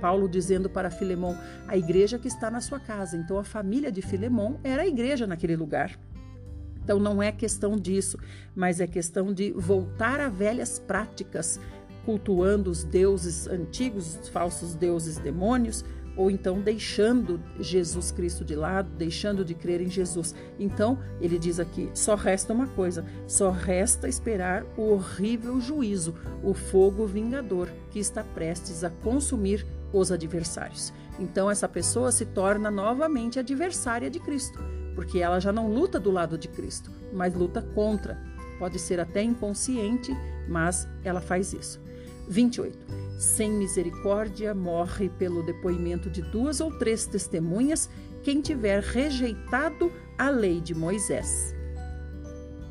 Paulo 0.00 0.28
dizendo 0.28 0.68
para 0.68 0.90
Filemão, 0.90 1.38
a 1.68 1.76
igreja 1.76 2.18
que 2.18 2.26
está 2.26 2.50
na 2.50 2.60
sua 2.60 2.80
casa. 2.80 3.16
Então, 3.16 3.38
a 3.38 3.44
família 3.44 3.92
de 3.92 4.02
Filemão 4.02 4.58
era 4.64 4.82
a 4.82 4.86
igreja 4.88 5.28
naquele 5.28 5.54
lugar. 5.54 5.96
Então, 6.82 6.98
não 6.98 7.22
é 7.22 7.30
questão 7.30 7.76
disso, 7.76 8.18
mas 8.52 8.80
é 8.80 8.86
questão 8.88 9.32
de 9.32 9.52
voltar 9.52 10.18
a 10.18 10.28
velhas 10.28 10.80
práticas, 10.80 11.60
cultuando 12.04 12.68
os 12.68 12.82
deuses 12.82 13.46
antigos, 13.46 14.18
os 14.20 14.28
falsos 14.28 14.74
deuses 14.74 15.18
demônios, 15.18 15.84
ou 16.16 16.30
então 16.30 16.60
deixando 16.60 17.40
Jesus 17.60 18.10
Cristo 18.10 18.44
de 18.44 18.56
lado, 18.56 18.88
deixando 18.96 19.44
de 19.44 19.54
crer 19.54 19.80
em 19.80 19.90
Jesus. 19.90 20.34
Então, 20.58 20.98
ele 21.20 21.38
diz 21.38 21.60
aqui: 21.60 21.90
só 21.94 22.14
resta 22.14 22.52
uma 22.52 22.66
coisa, 22.66 23.04
só 23.26 23.50
resta 23.50 24.08
esperar 24.08 24.64
o 24.76 24.92
horrível 24.92 25.60
juízo, 25.60 26.14
o 26.42 26.54
fogo 26.54 27.06
vingador 27.06 27.68
que 27.90 27.98
está 27.98 28.24
prestes 28.24 28.82
a 28.82 28.90
consumir 28.90 29.66
os 29.92 30.10
adversários. 30.10 30.92
Então, 31.18 31.50
essa 31.50 31.68
pessoa 31.68 32.12
se 32.12 32.24
torna 32.26 32.70
novamente 32.70 33.38
adversária 33.38 34.10
de 34.10 34.18
Cristo, 34.20 34.58
porque 34.94 35.18
ela 35.18 35.40
já 35.40 35.52
não 35.52 35.72
luta 35.72 35.98
do 35.98 36.10
lado 36.10 36.36
de 36.36 36.48
Cristo, 36.48 36.90
mas 37.12 37.34
luta 37.34 37.62
contra. 37.62 38.18
Pode 38.58 38.78
ser 38.78 39.00
até 39.00 39.22
inconsciente, 39.22 40.12
mas 40.48 40.88
ela 41.04 41.20
faz 41.20 41.52
isso. 41.52 41.85
28 42.28 42.96
sem 43.18 43.50
misericórdia 43.50 44.54
morre 44.54 45.08
pelo 45.08 45.42
depoimento 45.42 46.10
de 46.10 46.20
duas 46.20 46.60
ou 46.60 46.70
três 46.78 47.06
testemunhas 47.06 47.88
quem 48.22 48.40
tiver 48.40 48.82
rejeitado 48.82 49.90
a 50.18 50.28
lei 50.28 50.60
de 50.60 50.74
Moisés. 50.74 51.54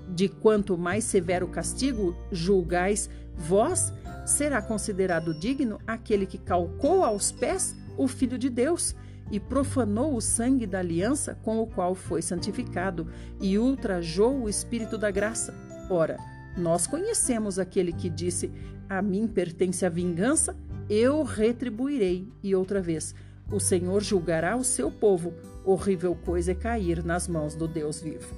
De 0.08 0.30
quanto 0.30 0.78
mais 0.78 1.04
severo 1.04 1.48
castigo 1.48 2.16
julgais 2.32 3.10
vós, 3.36 3.92
será 4.26 4.62
considerado 4.62 5.38
digno 5.38 5.80
aquele 5.86 6.26
que 6.26 6.38
calcou 6.38 7.04
aos 7.04 7.32
pés 7.32 7.76
o 7.98 8.08
Filho 8.08 8.38
de 8.38 8.50
Deus 8.50 8.96
e 9.32 9.40
profanou 9.40 10.16
o 10.16 10.22
sangue 10.22 10.68
da 10.68 10.80
aliança 10.80 11.38
com 11.44 11.60
o 11.60 11.68
qual 11.68 11.96
foi 11.96 12.22
santificado 12.22 13.08
e 13.42 13.58
ultrajou 13.58 14.44
o 14.44 14.50
Espírito 14.50 14.98
da 14.98 15.10
graça. 15.10 15.54
Ora, 15.90 16.18
nós 16.56 16.86
conhecemos 16.88 17.58
aquele 17.60 17.92
que 17.92 18.10
disse: 18.10 18.52
A 18.90 19.02
mim 19.02 19.28
pertence 19.28 19.86
a 19.86 19.90
vingança, 19.90 20.56
eu 20.90 21.24
retribuirei. 21.24 22.28
E 22.44 22.56
outra 22.56 22.82
vez, 22.82 23.16
o 23.52 23.60
Senhor 23.60 24.02
julgará 24.04 24.56
o 24.56 24.64
seu 24.64 24.92
povo. 24.92 25.34
Horrível 25.64 26.16
coisa 26.16 26.52
é 26.52 26.56
cair 26.56 27.04
nas 27.04 27.28
mãos 27.28 27.56
do 27.56 27.68
Deus 27.68 28.00
vivo. 28.00 28.34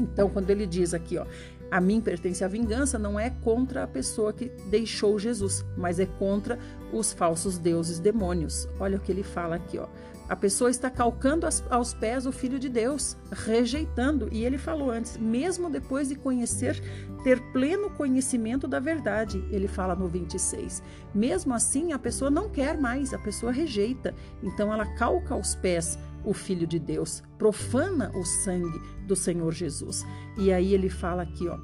Então, 0.00 0.30
quando 0.30 0.50
ele 0.50 0.66
diz 0.66 0.94
aqui, 0.94 1.18
ó, 1.18 1.26
a 1.70 1.80
mim 1.80 2.00
pertence 2.00 2.42
a 2.42 2.48
vingança, 2.48 2.98
não 2.98 3.20
é 3.20 3.28
contra 3.28 3.84
a 3.84 3.86
pessoa 3.86 4.32
que 4.32 4.46
deixou 4.70 5.18
Jesus, 5.18 5.64
mas 5.76 6.00
é 6.00 6.06
contra 6.06 6.58
os 6.92 7.12
falsos 7.12 7.58
deuses 7.58 7.98
demônios. 7.98 8.66
Olha 8.80 8.96
o 8.96 9.00
que 9.00 9.12
ele 9.12 9.22
fala 9.22 9.56
aqui, 9.56 9.78
ó. 9.78 9.86
A 10.28 10.36
pessoa 10.36 10.68
está 10.68 10.90
calcando 10.90 11.48
aos 11.70 11.94
pés 11.94 12.26
o 12.26 12.32
Filho 12.32 12.58
de 12.58 12.68
Deus, 12.68 13.16
rejeitando. 13.32 14.28
E 14.30 14.44
ele 14.44 14.58
falou 14.58 14.90
antes, 14.90 15.16
mesmo 15.16 15.70
depois 15.70 16.08
de 16.08 16.16
conhecer, 16.16 16.82
ter 17.24 17.40
pleno 17.52 17.88
conhecimento 17.90 18.68
da 18.68 18.78
verdade. 18.78 19.42
Ele 19.50 19.66
fala 19.66 19.94
no 19.94 20.06
26. 20.06 20.82
Mesmo 21.14 21.54
assim, 21.54 21.92
a 21.92 21.98
pessoa 21.98 22.30
não 22.30 22.50
quer 22.50 22.78
mais, 22.78 23.14
a 23.14 23.18
pessoa 23.18 23.50
rejeita. 23.50 24.14
Então 24.42 24.70
ela 24.72 24.84
calca 24.96 25.32
aos 25.32 25.54
pés 25.54 25.98
o 26.22 26.34
Filho 26.34 26.66
de 26.66 26.78
Deus, 26.78 27.22
profana 27.38 28.10
o 28.14 28.22
sangue 28.24 28.78
do 29.06 29.16
Senhor 29.16 29.52
Jesus. 29.52 30.04
E 30.36 30.52
aí 30.52 30.74
ele 30.74 30.90
fala 30.90 31.22
aqui, 31.22 31.48
ó, 31.48 31.58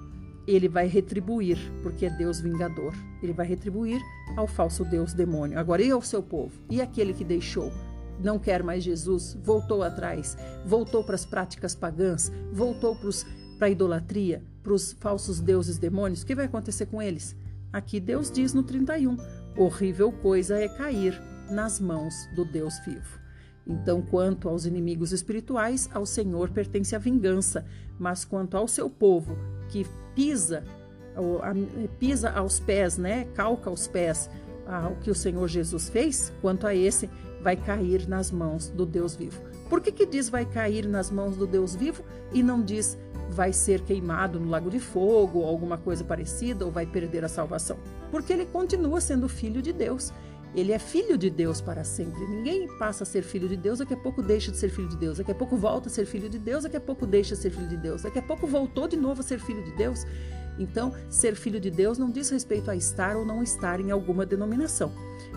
ele 0.47 0.69
vai 0.69 0.87
retribuir, 0.87 1.59
porque 1.83 2.07
é 2.07 2.11
Deus 2.11 2.41
vingador. 2.41 2.95
Ele 3.23 3.33
vai 3.35 3.47
retribuir 3.47 4.01
ao 4.37 4.47
falso 4.47 4.85
Deus 4.85 5.13
demônio. 5.13 5.59
Agora, 5.59 5.83
e 5.83 5.91
ao 5.91 6.01
seu 6.01 6.23
povo? 6.23 6.53
E 6.71 6.81
aquele 6.81 7.13
que 7.13 7.25
deixou? 7.25 7.71
Não 8.23 8.39
quer 8.39 8.63
mais 8.63 8.85
Jesus, 8.85 9.37
voltou 9.43 9.83
atrás, 9.83 10.37
voltou 10.65 11.03
para 11.05 11.15
as 11.15 11.25
práticas 11.25 11.75
pagãs, 11.75 12.31
voltou 12.53 12.97
para 13.59 13.67
a 13.67 13.71
idolatria, 13.71 14.43
para 14.63 14.73
os 14.73 14.93
falsos 14.93 15.41
deuses 15.41 15.79
demônios, 15.79 16.23
o 16.23 16.27
que 16.27 16.35
vai 16.35 16.47
acontecer 16.47 16.87
com 16.87 17.03
eles? 17.03 17.37
Aqui 17.73 18.01
Deus 18.01 18.31
diz 18.31 18.55
no 18.55 18.63
31: 18.63 19.17
horrível 19.57 20.13
coisa 20.13 20.57
é 20.57 20.69
cair 20.69 21.21
nas 21.51 21.81
mãos 21.81 22.15
do 22.35 22.45
Deus 22.45 22.79
vivo. 22.87 23.19
Então, 23.67 24.03
quanto 24.03 24.49
aos 24.49 24.67
inimigos 24.67 25.13
espirituais, 25.13 25.89
ao 25.93 26.05
Senhor 26.05 26.51
pertence 26.51 26.95
a 26.95 26.99
vingança, 26.99 27.65
mas 27.99 28.25
quanto 28.25 28.57
ao 28.57 28.69
seu 28.69 28.91
povo 28.91 29.37
que 29.69 29.87
pisa, 30.15 30.63
pisa 31.99 32.31
aos 32.31 32.61
pés, 32.61 32.99
né, 32.99 33.25
calca 33.35 33.71
aos 33.71 33.87
pés 33.87 34.31
o 34.91 34.97
que 35.01 35.11
o 35.11 35.15
Senhor 35.15 35.49
Jesus 35.49 35.89
fez, 35.89 36.33
quanto 36.41 36.67
a 36.67 36.75
esse 36.75 37.09
vai 37.45 37.57
cair 37.57 38.09
nas 38.09 38.31
mãos 38.31 38.71
do 38.71 38.87
Deus 38.87 39.15
vivo. 39.15 39.39
Por 39.69 39.83
que, 39.83 39.93
que 39.93 40.07
diz 40.07 40.31
vai 40.31 40.47
cair 40.47 40.89
nas 40.89 41.11
mãos 41.11 41.37
do 41.37 41.47
Deus 41.47 41.75
vivo 41.77 42.03
e 42.33 42.43
não 42.43 42.63
diz 42.63 42.97
vai 43.29 43.53
ser 43.53 43.83
queimado 43.83 44.41
no 44.41 44.49
lago 44.49 44.71
de 44.71 44.81
fogo 44.81 45.41
ou 45.41 45.47
alguma 45.47 45.77
coisa 45.77 46.03
parecida 46.03 46.65
ou 46.65 46.73
vai 46.73 46.87
perder 46.87 47.23
a 47.23 47.29
salvação? 47.29 47.77
Porque 48.11 48.33
ele 48.33 48.47
continua 48.47 48.99
sendo 48.99 49.29
filho 49.29 49.61
de 49.61 49.75
Deus. 49.75 50.11
ele 50.55 50.73
é 50.73 50.79
filho 50.79 51.19
de 51.19 51.29
Deus 51.29 51.61
para 51.61 51.83
sempre. 51.85 52.27
Ninguém 52.27 52.69
passa 52.79 53.03
a 53.03 53.07
ser 53.07 53.23
filho 53.23 53.49
de 53.49 53.57
Deus, 53.57 53.81
daqui 53.81 53.93
a 53.93 53.97
pouco 53.97 54.23
deixa 54.23 54.53
de 54.53 54.57
ser 54.57 54.71
filho 54.71 54.89
de 54.89 54.97
Deus, 54.97 55.19
daqui 55.19 55.33
a 55.33 55.35
pouco 55.35 55.57
volta 55.57 55.89
a 55.89 55.91
ser 55.91 56.07
filho 56.07 56.31
de 56.31 56.39
Deus, 56.39 56.63
daqui 56.63 56.77
a 56.77 56.81
pouco 56.81 57.05
deixa 57.07 57.35
de 57.35 57.43
ser 57.43 57.51
filho 57.51 57.69
de 57.69 57.77
Deus, 57.77 58.03
daqui 58.03 58.21
a 58.21 58.23
pouco 58.23 58.47
voltou 58.47 58.87
de 58.87 58.97
novo 58.97 59.21
a 59.21 59.25
ser 59.25 59.41
filho 59.41 59.63
de 59.63 59.73
Deus. 59.73 60.07
Então, 60.57 60.93
ser 61.11 61.35
filho 61.35 61.59
de 61.59 61.71
Deus 61.71 61.99
não 61.99 62.09
diz 62.09 62.31
respeito 62.31 62.71
a 62.71 62.77
estar 62.77 63.17
ou 63.17 63.25
não 63.27 63.43
estar 63.43 63.81
em 63.81 63.91
alguma 63.91 64.25
denominação, 64.25 64.93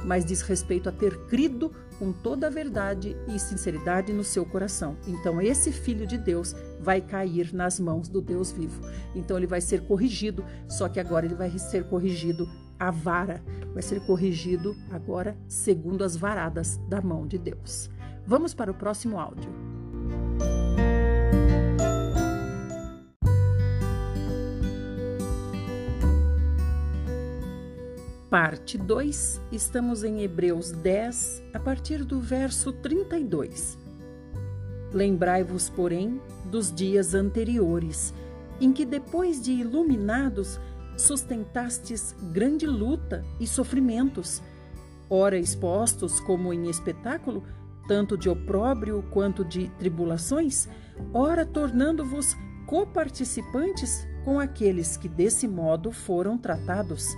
mas 0.05 0.23
diz 0.23 0.41
respeito 0.41 0.87
a 0.87 0.91
ter 0.91 1.17
crido 1.25 1.71
com 1.99 2.11
toda 2.11 2.47
a 2.47 2.49
verdade 2.49 3.15
e 3.27 3.39
sinceridade 3.39 4.13
no 4.13 4.23
seu 4.23 4.45
coração. 4.45 4.97
Então, 5.07 5.41
esse 5.41 5.71
filho 5.71 6.05
de 6.05 6.17
Deus 6.17 6.55
vai 6.79 7.01
cair 7.01 7.53
nas 7.53 7.79
mãos 7.79 8.07
do 8.07 8.21
Deus 8.21 8.51
vivo. 8.51 8.81
Então, 9.15 9.37
ele 9.37 9.47
vai 9.47 9.61
ser 9.61 9.81
corrigido, 9.81 10.45
só 10.67 10.87
que 10.87 10.99
agora 10.99 11.25
ele 11.25 11.35
vai 11.35 11.49
ser 11.57 11.85
corrigido 11.85 12.47
a 12.79 12.91
vara, 12.91 13.41
vai 13.73 13.81
ser 13.81 13.99
corrigido 14.05 14.75
agora 14.91 15.35
segundo 15.47 16.03
as 16.03 16.15
varadas 16.15 16.77
da 16.87 17.01
mão 17.01 17.25
de 17.25 17.37
Deus. 17.37 17.89
Vamos 18.25 18.53
para 18.53 18.71
o 18.71 18.75
próximo 18.75 19.19
áudio. 19.19 19.49
Parte 28.29 28.77
2, 28.77 29.39
estamos 29.53 30.03
em 30.03 30.21
Hebreus 30.21 30.73
10, 30.73 31.43
a 31.53 31.59
partir 31.59 32.03
do 32.03 32.19
verso 32.19 32.73
32. 32.73 33.77
Lembrai-vos, 34.91 35.69
porém, 35.69 36.21
dos 36.43 36.69
dias 36.69 37.13
anteriores, 37.13 38.13
em 38.59 38.73
que, 38.73 38.83
depois 38.83 39.41
de 39.41 39.53
iluminados, 39.53 40.59
sustentastes 40.97 42.13
grande 42.33 42.67
luta 42.67 43.23
e 43.39 43.47
sofrimentos, 43.47 44.43
ora 45.09 45.39
expostos 45.39 46.19
como 46.19 46.51
em 46.51 46.69
espetáculo, 46.69 47.45
tanto 47.87 48.17
de 48.17 48.27
opróbrio 48.27 49.05
quanto 49.09 49.45
de 49.45 49.69
tribulações, 49.79 50.67
ora 51.13 51.45
tornando-vos 51.45 52.35
coparticipantes 52.65 54.05
com 54.25 54.37
aqueles 54.37 54.97
que 54.97 55.07
desse 55.07 55.47
modo 55.47 55.93
foram 55.93 56.37
tratados. 56.37 57.15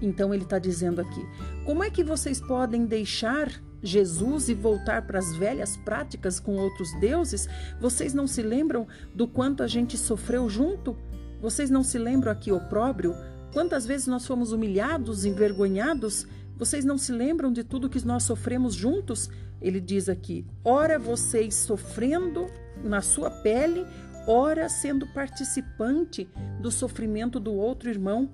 Então 0.00 0.32
ele 0.34 0.44
está 0.44 0.58
dizendo 0.58 1.00
aqui: 1.00 1.24
como 1.64 1.82
é 1.82 1.90
que 1.90 2.04
vocês 2.04 2.40
podem 2.40 2.86
deixar 2.86 3.50
Jesus 3.82 4.48
e 4.48 4.54
voltar 4.54 5.06
para 5.06 5.18
as 5.18 5.34
velhas 5.36 5.76
práticas 5.76 6.40
com 6.40 6.56
outros 6.56 6.92
deuses? 7.00 7.48
Vocês 7.80 8.12
não 8.12 8.26
se 8.26 8.42
lembram 8.42 8.86
do 9.14 9.26
quanto 9.26 9.62
a 9.62 9.66
gente 9.66 9.96
sofreu 9.96 10.48
junto? 10.48 10.96
Vocês 11.40 11.70
não 11.70 11.82
se 11.82 11.98
lembram 11.98 12.32
aqui 12.32 12.50
opróbrio? 12.50 13.14
Quantas 13.52 13.86
vezes 13.86 14.06
nós 14.06 14.26
fomos 14.26 14.52
humilhados, 14.52 15.24
envergonhados? 15.24 16.26
Vocês 16.58 16.84
não 16.84 16.96
se 16.96 17.12
lembram 17.12 17.52
de 17.52 17.62
tudo 17.62 17.88
que 17.88 18.04
nós 18.04 18.22
sofremos 18.22 18.74
juntos? 18.74 19.30
Ele 19.60 19.80
diz 19.80 20.08
aqui: 20.08 20.46
ora 20.64 20.98
vocês 20.98 21.54
sofrendo 21.54 22.46
na 22.82 23.00
sua 23.00 23.30
pele, 23.30 23.86
ora 24.26 24.68
sendo 24.68 25.06
participante 25.08 26.28
do 26.60 26.70
sofrimento 26.70 27.38
do 27.38 27.54
outro 27.54 27.88
irmão. 27.88 28.30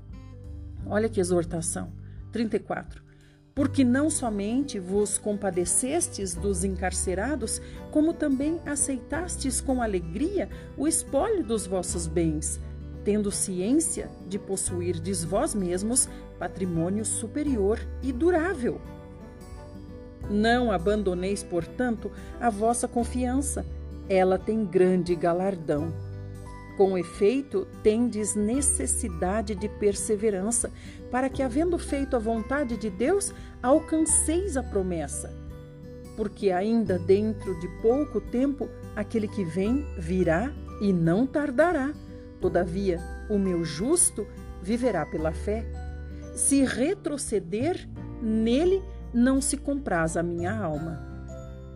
Olha 0.86 1.08
que 1.08 1.20
exortação. 1.20 1.92
34. 2.32 3.02
Porque 3.54 3.84
não 3.84 4.08
somente 4.08 4.78
vos 4.78 5.18
compadecestes 5.18 6.34
dos 6.34 6.64
encarcerados, 6.64 7.60
como 7.90 8.14
também 8.14 8.60
aceitastes 8.64 9.60
com 9.60 9.82
alegria 9.82 10.48
o 10.76 10.88
espólio 10.88 11.44
dos 11.44 11.66
vossos 11.66 12.06
bens 12.06 12.60
tendo 13.04 13.30
ciência 13.30 14.08
de 14.28 14.38
possuirdes 14.38 15.24
vós 15.24 15.54
mesmos 15.54 16.08
patrimônio 16.38 17.04
superior 17.04 17.78
e 18.02 18.12
durável. 18.12 18.80
Não 20.30 20.70
abandoneis, 20.70 21.42
portanto, 21.42 22.10
a 22.40 22.48
vossa 22.48 22.86
confiança, 22.86 23.66
ela 24.08 24.38
tem 24.38 24.64
grande 24.64 25.14
galardão. 25.14 25.92
Com 26.82 26.98
efeito, 26.98 27.64
tendes 27.80 28.34
necessidade 28.34 29.54
de 29.54 29.68
perseverança, 29.68 30.68
para 31.12 31.28
que, 31.28 31.40
havendo 31.40 31.78
feito 31.78 32.16
a 32.16 32.18
vontade 32.18 32.76
de 32.76 32.90
Deus, 32.90 33.32
alcanceis 33.62 34.56
a 34.56 34.64
promessa. 34.64 35.32
Porque 36.16 36.50
ainda 36.50 36.98
dentro 36.98 37.56
de 37.60 37.68
pouco 37.80 38.20
tempo, 38.20 38.68
aquele 38.96 39.28
que 39.28 39.44
vem 39.44 39.86
virá 39.96 40.52
e 40.80 40.92
não 40.92 41.24
tardará. 41.24 41.94
Todavia, 42.40 42.98
o 43.30 43.38
meu 43.38 43.64
justo 43.64 44.26
viverá 44.60 45.06
pela 45.06 45.30
fé. 45.30 45.64
Se 46.34 46.64
retroceder, 46.64 47.88
nele 48.20 48.82
não 49.14 49.40
se 49.40 49.56
compraz 49.56 50.16
a 50.16 50.22
minha 50.22 50.52
alma. 50.52 51.11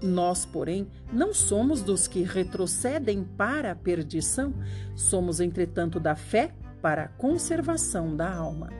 Nós, 0.02 0.44
porém, 0.44 0.88
não 1.12 1.32
somos 1.32 1.82
dos 1.82 2.06
que 2.06 2.22
retrocedem 2.22 3.24
para 3.24 3.72
a 3.72 3.76
perdição, 3.76 4.54
somos, 4.94 5.40
entretanto, 5.40 5.98
da 5.98 6.14
fé 6.14 6.52
para 6.82 7.04
a 7.04 7.08
conservação 7.08 8.14
da 8.14 8.32
alma. 8.32 8.70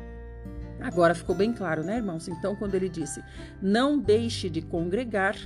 Agora 0.81 1.14
ficou 1.14 1.35
bem 1.35 1.52
claro, 1.52 1.83
né, 1.83 1.96
irmãos? 1.96 2.29
Então, 2.29 2.55
quando 2.55 2.74
ele 2.74 2.88
disse 2.88 3.22
não 3.62 3.98
deixe 3.98 4.50
de 4.50 4.61
congregar, 4.61 5.37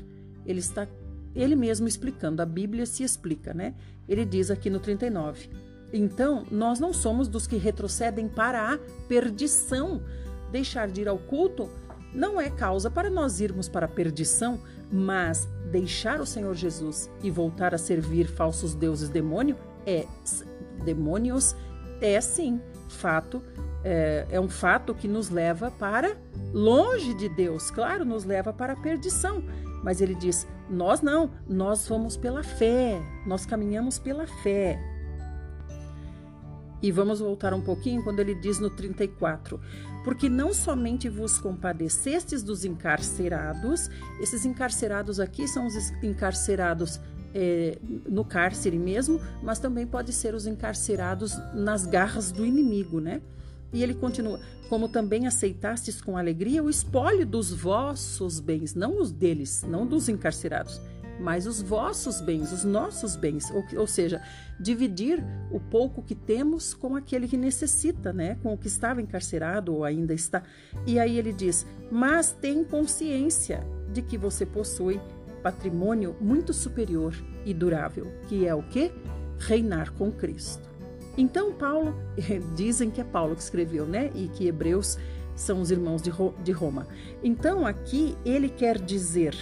ele 0.44 0.58
está 0.58 0.88
ele 1.32 1.54
mesmo 1.54 1.86
explicando, 1.86 2.42
a 2.42 2.46
Bíblia 2.46 2.84
se 2.84 3.04
explica, 3.04 3.54
né? 3.54 3.74
Ele 4.08 4.24
diz 4.24 4.50
aqui 4.50 4.68
no 4.68 4.80
39: 4.80 5.48
então, 5.92 6.46
nós 6.50 6.78
não 6.78 6.92
somos 6.92 7.28
dos 7.28 7.46
que 7.46 7.56
retrocedem 7.56 8.28
para 8.28 8.72
a 8.72 8.78
perdição. 9.08 10.02
Deixar 10.52 10.88
de 10.88 11.02
ir 11.02 11.08
ao 11.08 11.18
culto 11.18 11.68
não 12.14 12.40
é 12.40 12.50
causa 12.50 12.90
para 12.90 13.10
nós 13.10 13.40
irmos 13.40 13.68
para 13.68 13.86
a 13.86 13.88
perdição, 13.88 14.60
mas 14.90 15.48
deixar 15.70 16.20
o 16.20 16.26
Senhor 16.26 16.54
Jesus 16.54 17.10
e 17.22 17.30
voltar 17.30 17.74
a 17.74 17.78
servir 17.78 18.26
falsos 18.26 18.74
deuses 18.74 19.08
demônio 19.08 19.56
é 19.86 20.04
demônios 20.84 21.54
é 22.00 22.20
sim 22.20 22.60
fato 22.88 23.42
é, 23.84 24.26
é 24.30 24.40
um 24.40 24.48
fato 24.48 24.94
que 24.94 25.08
nos 25.08 25.30
leva 25.30 25.70
para 25.70 26.16
longe 26.52 27.14
de 27.14 27.28
Deus, 27.28 27.70
claro, 27.70 28.04
nos 28.04 28.24
leva 28.24 28.52
para 28.52 28.74
a 28.74 28.76
perdição. 28.76 29.42
Mas 29.82 30.00
ele 30.00 30.14
diz: 30.14 30.46
nós 30.68 31.00
não, 31.00 31.30
nós 31.48 31.88
vamos 31.88 32.16
pela 32.16 32.42
fé, 32.42 33.00
nós 33.26 33.46
caminhamos 33.46 33.98
pela 33.98 34.26
fé. 34.26 34.78
E 36.82 36.90
vamos 36.90 37.20
voltar 37.20 37.52
um 37.52 37.60
pouquinho 37.60 38.02
quando 38.02 38.20
ele 38.20 38.34
diz 38.34 38.58
no 38.58 38.70
34: 38.70 39.60
Porque 40.04 40.28
não 40.28 40.54
somente 40.54 41.08
vos 41.08 41.38
compadecestes 41.38 42.42
dos 42.42 42.64
encarcerados, 42.64 43.90
esses 44.20 44.44
encarcerados 44.44 45.20
aqui 45.20 45.46
são 45.46 45.66
os 45.66 45.74
encarcerados 46.02 47.00
é, 47.34 47.78
no 48.08 48.24
cárcere 48.24 48.78
mesmo, 48.78 49.20
mas 49.42 49.58
também 49.58 49.86
pode 49.86 50.12
ser 50.12 50.34
os 50.34 50.46
encarcerados 50.46 51.36
nas 51.54 51.86
garras 51.86 52.32
do 52.32 52.44
inimigo, 52.44 53.00
né? 53.00 53.20
E 53.72 53.82
ele 53.82 53.94
continua: 53.94 54.40
Como 54.68 54.88
também 54.88 55.26
aceitastes 55.26 56.00
com 56.00 56.16
alegria 56.16 56.62
o 56.62 56.70
espólio 56.70 57.26
dos 57.26 57.52
vossos 57.52 58.40
bens, 58.40 58.74
não 58.74 59.00
os 59.00 59.12
deles, 59.12 59.64
não 59.68 59.86
dos 59.86 60.08
encarcerados 60.08 60.80
mas 61.20 61.46
os 61.46 61.60
vossos 61.60 62.20
bens, 62.20 62.52
os 62.52 62.64
nossos 62.64 63.14
bens, 63.14 63.50
ou, 63.50 63.64
ou 63.76 63.86
seja, 63.86 64.22
dividir 64.58 65.22
o 65.50 65.60
pouco 65.60 66.02
que 66.02 66.14
temos 66.14 66.74
com 66.74 66.96
aquele 66.96 67.28
que 67.28 67.36
necessita, 67.36 68.12
né? 68.12 68.38
Com 68.42 68.54
o 68.54 68.58
que 68.58 68.66
estava 68.66 69.00
encarcerado 69.00 69.74
ou 69.74 69.84
ainda 69.84 70.14
está. 70.14 70.42
E 70.86 70.98
aí 70.98 71.18
ele 71.18 71.32
diz: 71.32 71.66
"Mas 71.90 72.32
tem 72.32 72.64
consciência 72.64 73.60
de 73.92 74.02
que 74.02 74.16
você 74.16 74.46
possui 74.46 75.00
patrimônio 75.42 76.16
muito 76.20 76.52
superior 76.52 77.14
e 77.44 77.52
durável, 77.52 78.06
que 78.28 78.46
é 78.46 78.54
o 78.54 78.62
que? 78.62 78.92
Reinar 79.38 79.92
com 79.92 80.12
Cristo. 80.12 80.68
Então, 81.16 81.52
Paulo, 81.52 81.94
dizem 82.54 82.90
que 82.90 83.00
é 83.00 83.04
Paulo 83.04 83.34
que 83.34 83.42
escreveu, 83.42 83.86
né? 83.86 84.10
E 84.14 84.28
que 84.28 84.46
Hebreus 84.46 84.98
são 85.34 85.60
os 85.60 85.70
irmãos 85.70 86.02
de 86.02 86.52
Roma. 86.52 86.86
Então, 87.22 87.66
aqui 87.66 88.16
ele 88.24 88.48
quer 88.48 88.78
dizer 88.78 89.34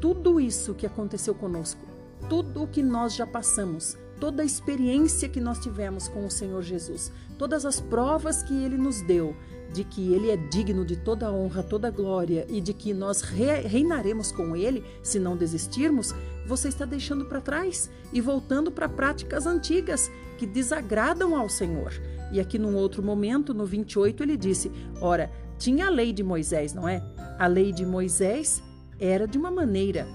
tudo 0.00 0.40
isso 0.40 0.74
que 0.74 0.86
aconteceu 0.86 1.34
conosco, 1.34 1.80
tudo 2.28 2.62
o 2.62 2.68
que 2.68 2.82
nós 2.82 3.14
já 3.14 3.26
passamos, 3.26 3.96
toda 4.20 4.42
a 4.42 4.46
experiência 4.46 5.28
que 5.28 5.40
nós 5.40 5.58
tivemos 5.58 6.08
com 6.08 6.26
o 6.26 6.30
Senhor 6.30 6.62
Jesus, 6.62 7.12
todas 7.38 7.64
as 7.64 7.80
provas 7.80 8.42
que 8.42 8.54
ele 8.54 8.76
nos 8.76 9.00
deu 9.02 9.34
de 9.72 9.84
que 9.84 10.12
ele 10.12 10.30
é 10.30 10.36
digno 10.36 10.84
de 10.84 10.96
toda 10.96 11.30
honra, 11.30 11.62
toda 11.62 11.90
glória 11.90 12.46
e 12.48 12.60
de 12.60 12.72
que 12.72 12.94
nós 12.94 13.20
reinaremos 13.20 14.32
com 14.32 14.56
ele 14.56 14.82
se 15.02 15.18
não 15.18 15.36
desistirmos, 15.36 16.14
você 16.46 16.68
está 16.68 16.84
deixando 16.84 17.26
para 17.26 17.40
trás 17.40 17.90
e 18.12 18.20
voltando 18.20 18.70
para 18.70 18.88
práticas 18.88 19.46
antigas 19.46 20.10
que 20.38 20.46
desagradam 20.46 21.36
ao 21.36 21.48
Senhor. 21.48 21.92
E 22.32 22.40
aqui 22.40 22.58
num 22.58 22.76
outro 22.76 23.02
momento, 23.02 23.52
no 23.52 23.66
28, 23.66 24.22
ele 24.22 24.36
disse: 24.36 24.72
Ora, 25.00 25.30
tinha 25.58 25.86
a 25.86 25.90
lei 25.90 26.12
de 26.12 26.22
Moisés, 26.22 26.72
não 26.72 26.88
é? 26.88 27.02
A 27.38 27.46
lei 27.46 27.72
de 27.72 27.84
Moisés 27.84 28.62
era 28.98 29.26
de 29.26 29.38
uma 29.38 29.50
maneira. 29.50 30.06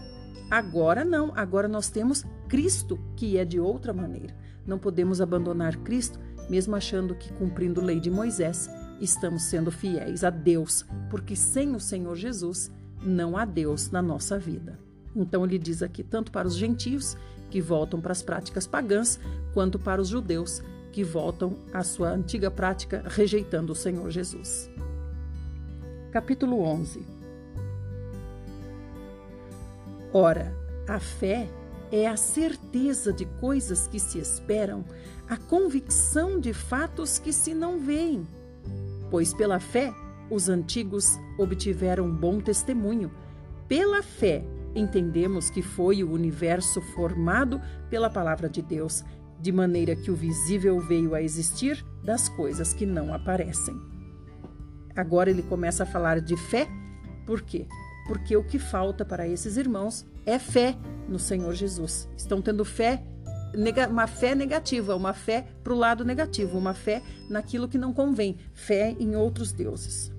Agora 0.49 1.03
não, 1.03 1.31
agora 1.35 1.67
nós 1.67 1.89
temos 1.89 2.25
Cristo, 2.47 2.99
que 3.15 3.37
é 3.37 3.45
de 3.45 3.59
outra 3.59 3.93
maneira. 3.93 4.35
Não 4.65 4.77
podemos 4.77 5.21
abandonar 5.21 5.77
Cristo, 5.77 6.19
mesmo 6.49 6.75
achando 6.75 7.15
que 7.15 7.31
cumprindo 7.33 7.81
a 7.81 7.83
lei 7.83 7.99
de 7.99 8.11
Moisés, 8.11 8.69
estamos 8.99 9.43
sendo 9.43 9.71
fiéis 9.71 10.23
a 10.23 10.29
Deus, 10.29 10.85
porque 11.09 11.35
sem 11.35 11.75
o 11.75 11.79
Senhor 11.79 12.15
Jesus 12.15 12.71
não 13.01 13.35
há 13.35 13.45
Deus 13.45 13.91
na 13.91 14.01
nossa 14.01 14.37
vida. 14.37 14.79
Então 15.15 15.45
ele 15.45 15.57
diz 15.57 15.81
aqui 15.81 16.03
tanto 16.03 16.31
para 16.31 16.47
os 16.47 16.55
gentios 16.55 17.17
que 17.49 17.61
voltam 17.61 18.01
para 18.01 18.11
as 18.11 18.21
práticas 18.21 18.65
pagãs, 18.65 19.19
quanto 19.53 19.77
para 19.77 20.01
os 20.01 20.07
judeus 20.07 20.61
que 20.91 21.03
voltam 21.03 21.57
à 21.73 21.83
sua 21.83 22.09
antiga 22.09 22.49
prática 22.49 23.03
rejeitando 23.07 23.71
o 23.71 23.75
Senhor 23.75 24.09
Jesus. 24.09 24.69
Capítulo 26.11 26.61
11. 26.61 27.12
Ora, 30.15 30.55
a 30.87 30.99
fé 30.99 31.49
é 31.91 32.07
a 32.07 32.15
certeza 32.15 33.11
de 33.11 33.25
coisas 33.25 33.87
que 33.87 33.99
se 33.99 34.19
esperam, 34.19 34.85
a 35.27 35.35
convicção 35.37 36.39
de 36.39 36.53
fatos 36.53 37.17
que 37.17 37.33
se 37.33 37.55
não 37.55 37.79
veem. 37.79 38.27
Pois 39.09 39.33
pela 39.33 39.59
fé 39.59 39.91
os 40.29 40.49
antigos 40.49 41.17
obtiveram 41.35 42.11
bom 42.11 42.39
testemunho. 42.39 43.11
Pela 43.67 44.03
fé 44.03 44.45
entendemos 44.75 45.49
que 45.49 45.63
foi 45.63 46.03
o 46.03 46.11
universo 46.11 46.79
formado 46.93 47.59
pela 47.89 48.09
palavra 48.09 48.47
de 48.47 48.61
Deus, 48.61 49.03
de 49.39 49.51
maneira 49.51 49.95
que 49.95 50.11
o 50.11 50.15
visível 50.15 50.79
veio 50.79 51.15
a 51.15 51.23
existir 51.23 51.83
das 52.03 52.29
coisas 52.29 52.71
que 52.71 52.85
não 52.85 53.11
aparecem. 53.15 53.75
Agora 54.95 55.31
ele 55.31 55.41
começa 55.41 55.81
a 55.81 55.87
falar 55.87 56.21
de 56.21 56.37
fé, 56.37 56.67
por 57.25 57.41
quê? 57.41 57.67
Porque 58.07 58.35
o 58.35 58.43
que 58.43 58.59
falta 58.59 59.05
para 59.05 59.27
esses 59.27 59.57
irmãos 59.57 60.05
é 60.25 60.37
fé 60.37 60.75
no 61.07 61.19
Senhor 61.19 61.53
Jesus. 61.53 62.09
Estão 62.17 62.41
tendo 62.41 62.65
fé, 62.65 63.03
uma 63.89 64.07
fé 64.07 64.35
negativa, 64.35 64.95
uma 64.95 65.13
fé 65.13 65.45
para 65.63 65.73
o 65.73 65.77
lado 65.77 66.03
negativo, 66.03 66.57
uma 66.57 66.73
fé 66.73 67.01
naquilo 67.29 67.67
que 67.67 67.77
não 67.77 67.93
convém, 67.93 68.37
fé 68.53 68.95
em 68.99 69.15
outros 69.15 69.51
deuses. 69.51 70.11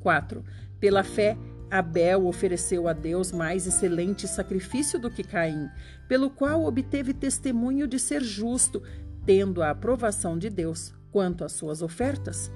4. 0.00 0.44
Pela 0.78 1.04
fé, 1.04 1.36
Abel 1.70 2.26
ofereceu 2.26 2.88
a 2.88 2.92
Deus 2.92 3.30
mais 3.30 3.66
excelente 3.66 4.26
sacrifício 4.26 4.98
do 4.98 5.10
que 5.10 5.22
Caim, 5.22 5.68
pelo 6.08 6.28
qual 6.28 6.64
obteve 6.64 7.14
testemunho 7.14 7.86
de 7.86 7.98
ser 7.98 8.22
justo, 8.22 8.82
tendo 9.24 9.62
a 9.62 9.70
aprovação 9.70 10.36
de 10.36 10.50
Deus 10.50 10.92
quanto 11.12 11.44
às 11.44 11.52
suas 11.52 11.82
ofertas. 11.82 12.50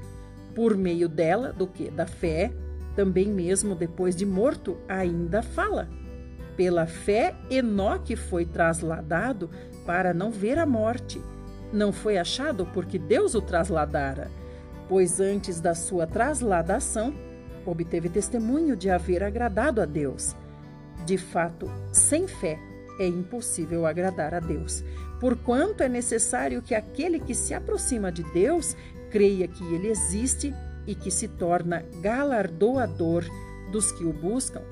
Por 0.55 0.77
meio 0.77 1.09
dela, 1.09 1.53
do 1.53 1.67
que? 1.67 1.91
Da 1.91 2.07
fé, 2.07 2.53
também 2.95 3.29
mesmo 3.29 3.75
depois 3.75 4.15
de 4.15 4.25
morto, 4.25 4.77
ainda 4.89 5.43
fala. 5.43 5.89
Pela 6.57 6.87
fé, 6.87 7.35
Enoque 7.51 8.15
foi 8.15 8.45
trasladado 8.45 9.51
para 9.85 10.15
não 10.15 10.31
ver 10.31 10.59
a 10.59 10.67
morte. 10.67 11.21
Não 11.73 11.93
foi 11.93 12.17
achado 12.17 12.67
porque 12.73 12.99
Deus 12.99 13.35
o 13.35 13.43
trasladara, 13.43 14.31
pois 14.89 15.19
antes 15.19 15.61
da 15.61 15.75
sua 15.75 16.07
trasladação, 16.07 17.13
obteve 17.67 18.09
testemunho 18.09 18.77
de 18.77 18.91
haver 18.91 19.25
agradado 19.25 19.81
a 19.81 19.85
Deus. 19.85 20.37
De 21.05 21.19
fato, 21.19 21.69
sem 21.93 22.29
fé 22.29 22.59
é 23.01 23.07
impossível 23.07 23.87
agradar 23.87 24.35
a 24.35 24.41
Deus, 24.41 24.85
porquanto 25.21 25.83
é 25.83 25.89
necessário 25.89 26.63
que 26.63 26.75
aquele 26.75 27.19
que 27.19 27.35
se 27.35 27.53
aproxima 27.53 28.13
de 28.13 28.23
Deus 28.33 28.77
creia 29.11 29.49
que 29.49 29.65
ele 29.75 29.89
existe 29.89 30.55
e 30.87 30.95
que 30.95 31.11
se 31.11 31.29
torna 31.29 31.85
galardoador 32.01 33.25
dos 33.71 33.93
que 33.93 34.05
o 34.05 34.13
buscam. 34.13 34.63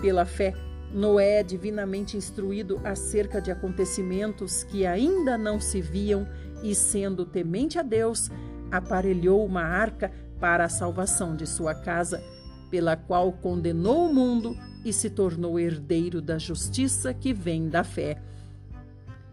Pela 0.00 0.24
fé, 0.24 0.54
Noé 0.92 1.40
é 1.40 1.42
divinamente 1.42 2.16
instruído 2.16 2.80
acerca 2.84 3.40
de 3.40 3.50
acontecimentos 3.50 4.64
que 4.64 4.84
ainda 4.84 5.38
não 5.38 5.60
se 5.60 5.80
viam 5.80 6.26
e, 6.62 6.74
sendo 6.74 7.24
temente 7.24 7.78
a 7.78 7.82
Deus, 7.82 8.30
aparelhou 8.70 9.44
uma 9.44 9.62
arca 9.62 10.10
para 10.40 10.64
a 10.64 10.68
salvação 10.68 11.36
de 11.36 11.46
sua 11.46 11.74
casa, 11.74 12.22
pela 12.70 12.96
qual 12.96 13.32
condenou 13.32 14.08
o 14.08 14.14
mundo 14.14 14.56
e 14.84 14.92
se 14.92 15.10
tornou 15.10 15.60
herdeiro 15.60 16.20
da 16.20 16.38
justiça 16.38 17.12
que 17.12 17.32
vem 17.32 17.68
da 17.68 17.84
fé. 17.84 18.20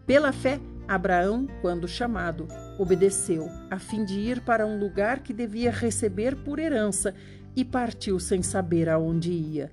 Pela 0.06 0.32
fé, 0.32 0.60
Abraão, 0.86 1.46
quando 1.60 1.88
chamado, 1.88 2.46
obedeceu, 2.78 3.50
a 3.70 3.78
fim 3.78 4.04
de 4.04 4.18
ir 4.18 4.40
para 4.40 4.66
um 4.66 4.78
lugar 4.78 5.20
que 5.20 5.32
devia 5.32 5.70
receber 5.70 6.36
por 6.36 6.58
herança, 6.58 7.14
e 7.56 7.64
partiu 7.64 8.20
sem 8.20 8.42
saber 8.42 8.88
aonde 8.88 9.32
ia. 9.32 9.70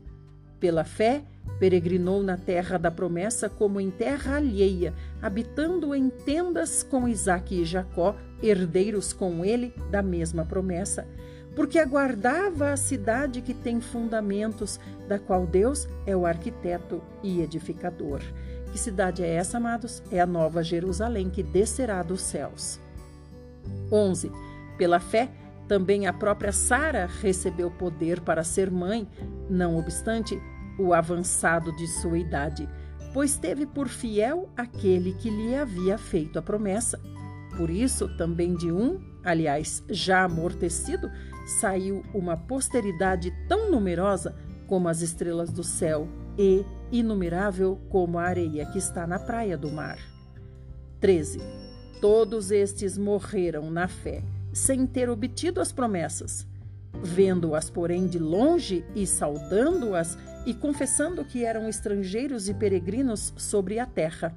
Pela 0.60 0.84
fé, 0.84 1.24
peregrinou 1.60 2.24
na 2.24 2.36
terra 2.36 2.78
da 2.78 2.89
promessa 2.89 3.48
como 3.48 3.80
em 3.80 3.91
terra 3.91 4.38
alheia, 4.38 4.94
habitando 5.22 5.94
em 5.94 6.10
tendas 6.10 6.82
com 6.82 7.08
Isaque 7.08 7.62
e 7.62 7.65
Jacó, 7.65 8.15
herdeiros 8.41 9.13
com 9.13 9.46
ele 9.46 9.74
da 9.91 10.02
mesma 10.02 10.44
promessa 10.44 11.08
porque 11.56 11.80
aguardava 11.80 12.72
a 12.72 12.78
cidade 12.78 13.41
que 13.41 13.54
tem 13.54 13.80
fundamentos, 13.80 14.80
da 15.08 15.18
qual 15.18 15.48
Deus 15.48 15.88
é 16.06 16.15
o 16.15 16.26
arquiteto 16.26 17.02
e 17.24 17.41
edificador. 17.41 18.22
Que 18.72 18.78
cidade 18.78 19.24
é 19.24 19.36
essa, 19.36 19.58
amados? 19.58 20.04
É 20.12 20.20
a 20.20 20.26
nova 20.26 20.62
Jerusalém 20.62 21.30
que 21.30 21.41
descerá 21.41 22.04
dos 22.04 22.22
céus. 22.22 22.80
11. 23.91 24.32
Pela 24.78 24.99
fé, 24.99 25.30
também 25.67 26.06
a 26.06 26.13
própria 26.13 26.51
Sara 26.51 27.10
recebeu 27.21 27.71
poder 27.71 28.21
para 28.21 28.43
ser 28.43 28.69
mãe, 28.69 29.08
não 29.49 29.78
obstante 29.78 30.39
o 30.78 30.93
avançado 30.93 31.75
de 31.75 31.88
sua 31.88 32.17
idade, 32.17 32.67
pois 33.13 33.38
teve 33.38 33.65
por 33.65 33.88
fiel 33.88 34.49
aquele 34.56 35.13
que 35.13 35.30
lhe 35.30 35.56
havia 35.56 35.97
feito 35.97 36.38
a 36.38 36.41
promessa. 36.41 36.99
Por 37.58 37.69
isso, 37.69 38.10
também 38.17 38.56
de 38.56 38.71
um, 38.71 38.99
aliás, 39.23 39.84
já 39.89 40.23
amortecido, 40.23 41.10
saiu 41.60 42.04
uma 42.13 42.36
posteridade 42.36 43.32
tão 43.47 43.71
numerosa 43.71 44.36
como 44.67 44.89
as 44.89 45.01
estrelas 45.01 45.51
do 45.51 45.63
céu 45.63 46.08
e 46.38 46.65
inumerável 46.91 47.80
como 47.89 48.19
a 48.19 48.23
areia 48.23 48.65
que 48.65 48.78
está 48.78 49.08
na 49.08 49.17
praia 49.17 49.58
do 49.58 49.71
mar. 49.71 49.97
13. 50.99 51.64
Todos 52.01 52.51
estes 52.51 52.97
morreram 52.97 53.71
na 53.71 53.88
fé, 53.88 54.21
sem 54.53 54.86
ter 54.86 55.10
obtido 55.10 55.62
as 55.62 55.71
promessas. 55.71 56.45
Vendo-as, 56.93 57.69
porém, 57.69 58.08
de 58.08 58.19
longe 58.19 58.86
e 58.95 59.05
saudando-as 59.05 60.17
e 60.45 60.53
confessando 60.53 61.25
que 61.25 61.43
eram 61.43 61.67
estrangeiros 61.67 62.47
e 62.47 62.53
peregrinos 62.53 63.34
sobre 63.38 63.79
a 63.79 63.86
terra. 63.86 64.36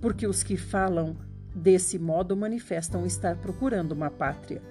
Porque 0.00 0.26
os 0.26 0.42
que 0.42 0.56
falam 0.56 1.16
desse 1.54 1.98
modo 1.98 2.36
manifestam 2.36 3.06
estar 3.06 3.36
procurando 3.36 3.92
uma 3.92 4.10
pátria. 4.10 4.62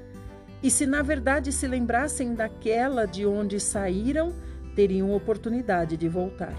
E 0.62 0.70
se 0.70 0.86
na 0.86 1.02
verdade 1.02 1.52
se 1.52 1.68
lembrassem 1.68 2.34
daquela 2.34 3.06
de 3.06 3.26
onde 3.26 3.60
saíram, 3.60 4.34
teriam 4.76 5.14
oportunidade 5.14 5.96
de 5.96 6.08
voltar. 6.10 6.56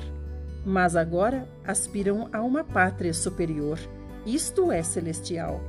Mas 0.65 0.97
agora 0.97 1.49
aspiram 1.65 2.29
a 2.33 2.43
uma 2.43 2.65
pátria 2.65 3.13
superior, 3.13 3.79
isto 4.27 4.71
é 4.71 4.83
celestial. 4.83 5.61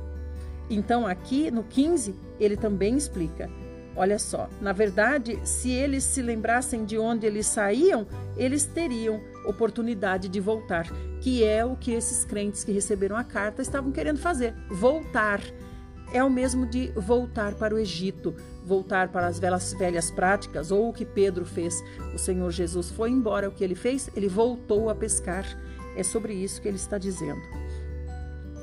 Então, 0.68 1.06
aqui 1.06 1.50
no 1.50 1.62
15, 1.62 2.14
ele 2.40 2.56
também 2.56 2.96
explica: 2.96 3.50
olha 3.96 4.18
só, 4.18 4.48
na 4.60 4.72
verdade, 4.72 5.38
se 5.44 5.70
eles 5.70 6.04
se 6.04 6.22
lembrassem 6.22 6.84
de 6.84 6.98
onde 6.98 7.26
eles 7.26 7.46
saíam, 7.46 8.06
eles 8.36 8.64
teriam 8.64 9.20
oportunidade 9.44 10.28
de 10.28 10.40
voltar, 10.40 10.86
que 11.20 11.44
é 11.44 11.64
o 11.64 11.76
que 11.76 11.92
esses 11.92 12.24
crentes 12.24 12.64
que 12.64 12.72
receberam 12.72 13.16
a 13.16 13.24
carta 13.24 13.62
estavam 13.62 13.92
querendo 13.92 14.18
fazer: 14.18 14.54
voltar 14.70 15.40
é 16.12 16.22
o 16.22 16.30
mesmo 16.30 16.66
de 16.66 16.88
voltar 16.94 17.54
para 17.54 17.74
o 17.74 17.78
Egito, 17.78 18.34
voltar 18.64 19.08
para 19.08 19.26
as 19.26 19.38
velhas, 19.38 19.72
velhas 19.72 20.10
práticas, 20.10 20.70
ou 20.70 20.90
o 20.90 20.92
que 20.92 21.06
Pedro 21.06 21.44
fez. 21.44 21.82
O 22.14 22.18
Senhor 22.18 22.50
Jesus 22.50 22.90
foi 22.90 23.10
embora, 23.10 23.48
o 23.48 23.52
que 23.52 23.64
ele 23.64 23.74
fez? 23.74 24.10
Ele 24.14 24.28
voltou 24.28 24.90
a 24.90 24.94
pescar. 24.94 25.46
É 25.96 26.02
sobre 26.02 26.34
isso 26.34 26.60
que 26.60 26.68
ele 26.68 26.76
está 26.76 26.98
dizendo. 26.98 27.40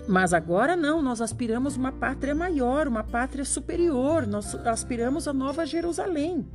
Mas 0.09 0.33
agora 0.33 0.75
não, 0.75 1.03
nós 1.03 1.21
aspiramos 1.21 1.77
uma 1.77 1.91
pátria 1.91 2.33
maior, 2.33 2.87
uma 2.87 3.03
pátria 3.03 3.45
superior, 3.45 4.25
nós 4.25 4.55
aspiramos 4.65 5.27
a 5.27 5.33
Nova 5.33 5.67
Jerusalém. 5.67 6.47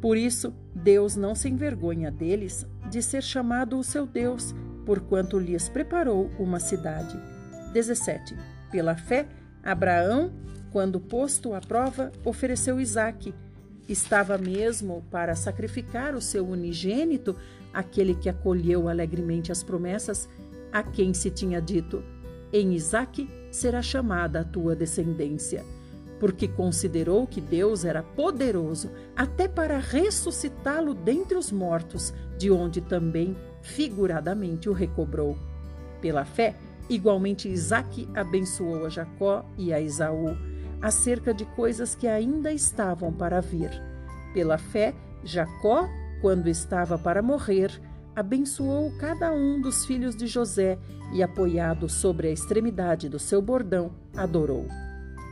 Por 0.00 0.16
isso, 0.16 0.54
Deus 0.74 1.14
não 1.14 1.34
se 1.34 1.50
envergonha 1.50 2.10
deles 2.10 2.66
de 2.88 3.02
ser 3.02 3.22
chamado 3.22 3.78
o 3.78 3.84
seu 3.84 4.06
Deus, 4.06 4.54
porquanto 4.86 5.38
lhes 5.38 5.68
preparou 5.68 6.30
uma 6.38 6.58
cidade. 6.58 7.20
17. 7.74 8.34
Pela 8.70 8.96
fé, 8.96 9.28
Abraão, 9.62 10.32
quando 10.70 10.98
posto 10.98 11.52
à 11.52 11.60
prova, 11.60 12.10
ofereceu 12.24 12.80
Isaque. 12.80 13.34
Estava 13.86 14.38
mesmo 14.38 15.04
para 15.10 15.34
sacrificar 15.34 16.14
o 16.14 16.20
seu 16.22 16.48
unigênito, 16.48 17.36
aquele 17.74 18.14
que 18.14 18.30
acolheu 18.30 18.88
alegremente 18.88 19.52
as 19.52 19.62
promessas, 19.62 20.26
a 20.72 20.82
quem 20.82 21.12
se 21.12 21.30
tinha 21.30 21.60
dito: 21.60 22.02
Em 22.52 22.74
Isaque 22.74 23.28
será 23.50 23.82
chamada 23.82 24.40
a 24.40 24.44
tua 24.44 24.74
descendência. 24.74 25.64
Porque 26.18 26.46
considerou 26.46 27.26
que 27.26 27.40
Deus 27.40 27.84
era 27.84 28.02
poderoso 28.02 28.90
até 29.16 29.48
para 29.48 29.78
ressuscitá-lo 29.78 30.94
dentre 30.94 31.36
os 31.36 31.50
mortos, 31.50 32.14
de 32.38 32.50
onde 32.50 32.80
também 32.80 33.36
figuradamente 33.60 34.68
o 34.68 34.72
recobrou. 34.72 35.36
Pela 36.00 36.24
fé, 36.24 36.56
Igualmente, 36.88 37.48
Isaac 37.48 38.08
abençoou 38.14 38.84
a 38.84 38.88
Jacó 38.88 39.44
e 39.56 39.72
a 39.72 39.80
Esaú, 39.80 40.36
acerca 40.80 41.32
de 41.32 41.44
coisas 41.44 41.94
que 41.94 42.06
ainda 42.06 42.52
estavam 42.52 43.12
para 43.12 43.40
vir. 43.40 43.70
Pela 44.34 44.58
fé, 44.58 44.94
Jacó, 45.24 45.88
quando 46.20 46.48
estava 46.48 46.98
para 46.98 47.22
morrer, 47.22 47.80
abençoou 48.14 48.92
cada 48.98 49.32
um 49.32 49.60
dos 49.60 49.84
filhos 49.84 50.14
de 50.14 50.26
José 50.26 50.78
e, 51.12 51.22
apoiado 51.22 51.88
sobre 51.88 52.28
a 52.28 52.30
extremidade 52.30 53.08
do 53.08 53.18
seu 53.18 53.40
bordão, 53.40 53.92
adorou. 54.16 54.66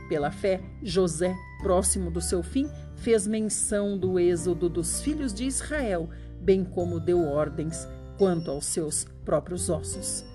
Pela 0.09 0.31
fé, 0.31 0.61
José, 0.83 1.35
próximo 1.61 2.11
do 2.11 2.21
seu 2.21 2.43
fim, 2.43 2.69
fez 2.95 3.25
menção 3.25 3.97
do 3.97 4.19
êxodo 4.19 4.67
dos 4.69 5.01
filhos 5.01 5.33
de 5.33 5.45
Israel, 5.45 6.09
bem 6.41 6.63
como 6.63 6.99
deu 6.99 7.21
ordens 7.21 7.87
quanto 8.17 8.51
aos 8.51 8.65
seus 8.65 9.05
próprios 9.25 9.69
ossos. 9.69 10.25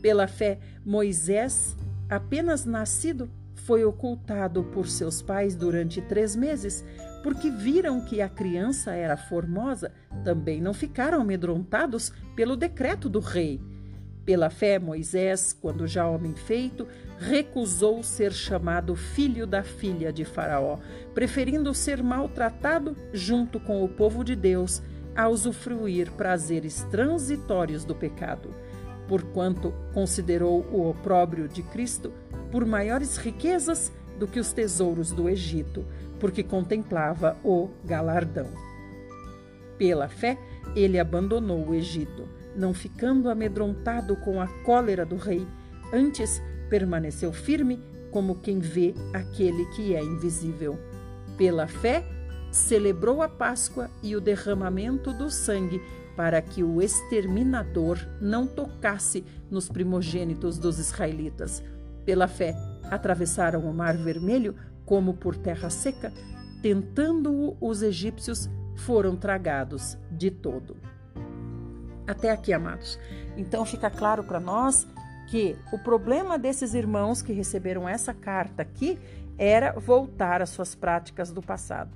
Pela 0.00 0.26
fé, 0.26 0.58
Moisés, 0.84 1.76
apenas 2.08 2.64
nascido, 2.64 3.30
foi 3.54 3.84
ocultado 3.84 4.64
por 4.64 4.88
seus 4.88 5.20
pais 5.20 5.54
durante 5.54 6.00
três 6.00 6.34
meses, 6.34 6.84
porque 7.22 7.50
viram 7.50 8.00
que 8.00 8.20
a 8.20 8.28
criança 8.28 8.92
era 8.92 9.16
formosa, 9.16 9.92
também 10.24 10.60
não 10.60 10.72
ficaram 10.72 11.20
amedrontados 11.20 12.12
pelo 12.34 12.56
decreto 12.56 13.08
do 13.08 13.20
rei. 13.20 13.60
Pela 14.24 14.50
fé, 14.50 14.78
Moisés, 14.78 15.56
quando 15.60 15.86
já 15.86 16.06
homem 16.06 16.34
feito, 16.34 16.86
recusou 17.18 18.02
ser 18.02 18.32
chamado 18.32 18.94
filho 18.94 19.46
da 19.46 19.62
filha 19.62 20.12
de 20.12 20.24
Faraó, 20.24 20.78
preferindo 21.14 21.74
ser 21.74 22.02
maltratado 22.02 22.96
junto 23.12 23.58
com 23.58 23.82
o 23.82 23.88
povo 23.88 24.22
de 24.22 24.36
Deus 24.36 24.82
a 25.16 25.28
usufruir 25.28 26.10
prazeres 26.12 26.84
transitórios 26.90 27.84
do 27.84 27.94
pecado. 27.94 28.54
Porquanto 29.08 29.74
considerou 29.92 30.64
o 30.70 30.88
opróbrio 30.88 31.48
de 31.48 31.62
Cristo 31.64 32.12
por 32.52 32.64
maiores 32.64 33.16
riquezas 33.16 33.90
do 34.18 34.28
que 34.28 34.38
os 34.38 34.52
tesouros 34.52 35.10
do 35.10 35.28
Egito, 35.28 35.84
porque 36.20 36.42
contemplava 36.42 37.36
o 37.42 37.70
galardão. 37.84 38.46
Pela 39.76 40.08
fé, 40.08 40.38
ele 40.76 40.98
abandonou 40.98 41.66
o 41.66 41.74
Egito, 41.74 42.28
não 42.54 42.74
ficando 42.74 43.30
amedrontado 43.30 44.14
com 44.16 44.40
a 44.40 44.46
cólera 44.62 45.06
do 45.06 45.16
rei, 45.16 45.46
antes 45.92 46.40
permaneceu 46.68 47.32
firme 47.32 47.82
como 48.10 48.36
quem 48.36 48.58
vê 48.58 48.94
aquele 49.12 49.64
que 49.74 49.94
é 49.94 50.02
invisível. 50.02 50.78
Pela 51.36 51.66
fé, 51.66 52.04
celebrou 52.50 53.22
a 53.22 53.28
Páscoa 53.28 53.88
e 54.02 54.14
o 54.14 54.20
derramamento 54.20 55.12
do 55.12 55.30
sangue 55.30 55.80
para 56.16 56.42
que 56.42 56.62
o 56.62 56.82
exterminador 56.82 57.98
não 58.20 58.46
tocasse 58.46 59.24
nos 59.50 59.68
primogênitos 59.68 60.58
dos 60.58 60.78
israelitas. 60.78 61.62
Pela 62.04 62.28
fé, 62.28 62.54
atravessaram 62.90 63.60
o 63.60 63.72
Mar 63.72 63.96
Vermelho 63.96 64.54
como 64.90 65.14
por 65.14 65.36
terra 65.36 65.70
seca, 65.70 66.12
tentando-o 66.60 67.56
os 67.60 67.80
egípcios 67.80 68.50
foram 68.74 69.14
tragados 69.14 69.96
de 70.10 70.32
todo. 70.32 70.76
Até 72.08 72.32
aqui, 72.32 72.52
amados. 72.52 72.98
Então 73.36 73.64
fica 73.64 73.88
claro 73.88 74.24
para 74.24 74.40
nós 74.40 74.84
que 75.28 75.56
o 75.72 75.78
problema 75.78 76.36
desses 76.36 76.74
irmãos 76.74 77.22
que 77.22 77.32
receberam 77.32 77.88
essa 77.88 78.12
carta 78.12 78.62
aqui 78.62 78.98
era 79.38 79.78
voltar 79.78 80.42
às 80.42 80.50
suas 80.50 80.74
práticas 80.74 81.30
do 81.30 81.40
passado 81.40 81.92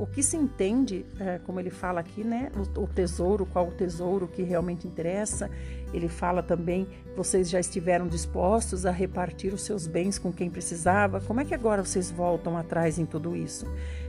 o 0.00 0.06
que 0.06 0.22
se 0.22 0.34
entende, 0.34 1.04
é, 1.20 1.38
como 1.40 1.60
ele 1.60 1.68
fala 1.68 2.00
aqui, 2.00 2.24
né, 2.24 2.50
o, 2.74 2.86
tesouro, 2.86 3.44
qual 3.44 3.68
o 3.68 3.70
tesouro 3.70 4.26
que 4.26 4.42
realmente 4.42 4.88
interessa. 4.88 5.50
Ele 5.92 6.08
fala 6.08 6.42
também, 6.42 6.88
vocês 7.14 7.50
já 7.50 7.60
estiveram 7.60 8.08
dispostos 8.08 8.86
a 8.86 8.90
repartir 8.90 9.52
os 9.52 9.60
seus 9.60 9.86
bens 9.86 10.18
com 10.18 10.32
quem 10.32 10.48
precisava. 10.48 11.20
Como 11.20 11.40
é 11.40 11.44
que 11.44 11.54
agora 11.54 11.84
vocês 11.84 12.10
voltam 12.10 12.56
atrás 12.56 12.98
em 12.98 13.04
tudo 13.04 13.36
isso? 13.36 13.66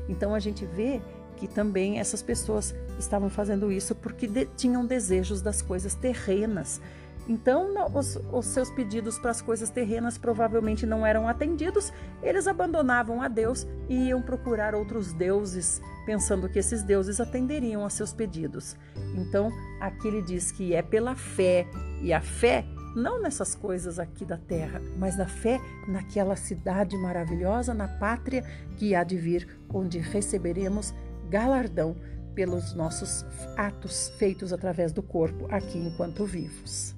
Então 0.08 0.34
a 0.34 0.40
gente 0.40 0.66
vê 0.66 1.02
que 1.36 1.46
também 1.46 2.00
essas 2.00 2.22
pessoas 2.22 2.74
estavam 2.98 3.30
fazendo 3.30 3.70
isso 3.70 3.94
porque 3.94 4.28
de, 4.28 4.46
tinham 4.56 4.86
desejos 4.86 5.42
das 5.42 5.62
coisas 5.62 5.94
terrenas 5.94 6.80
então, 7.28 7.74
os, 7.94 8.20
os, 8.32 8.46
seus 8.48 8.70
pedidos 8.72 9.20
para 9.20 9.32
as 9.32 9.42
coisas 9.42 9.70
terrenas 9.70 10.18
provavelmente 10.18 10.86
não 10.86 11.06
eram 11.06 11.28
atendidos, 11.28 11.94
eles 12.22 12.48
abandonavam 12.48 13.22
a 13.22 13.28
Deus 13.28 13.68
e 13.88 14.08
iam 14.08 14.22
procurar 14.22 14.74
outros 14.74 15.14
deuses, 15.14 15.82
pensando 16.06 16.50
que 16.50 16.60
esses 16.60 16.84
deuses 16.84 17.20
atenderiam 17.20 17.86
a 17.86 17.90
seus 17.90 18.12
pedidos. 18.12 18.76
Então, 19.16 19.52
aqui 19.80 20.08
ele 20.08 20.22
diz 20.22 20.52
que 20.52 20.74
é 20.74 20.82
pela 20.82 21.16
fé, 21.16 21.68
e 22.02 22.12
a 22.12 22.22
fé 22.22 22.66
não 22.96 23.22
nessas 23.22 23.56
coisas 23.56 24.00
aqui 24.00 24.26
da 24.26 24.38
terra, 24.38 24.82
mas 24.98 25.18
na 25.18 25.28
fé 25.28 25.62
naquela 25.88 26.36
cidade 26.36 26.98
maravilhosa, 26.98 27.74
na 27.74 27.88
pátria 27.88 28.44
que 28.78 28.96
há 28.96 29.04
de 29.04 29.16
vir, 29.16 29.48
onde 29.70 30.00
receberemos 30.00 30.94
galardão 31.30 31.96
pelos 32.36 32.74
nossos 32.74 33.26
atos 33.56 34.10
feitos 34.18 34.52
através 34.52 34.92
do 34.92 35.04
corpo 35.04 35.48
aqui 35.50 35.78
enquanto 35.78 36.26
vivos. 36.26 36.96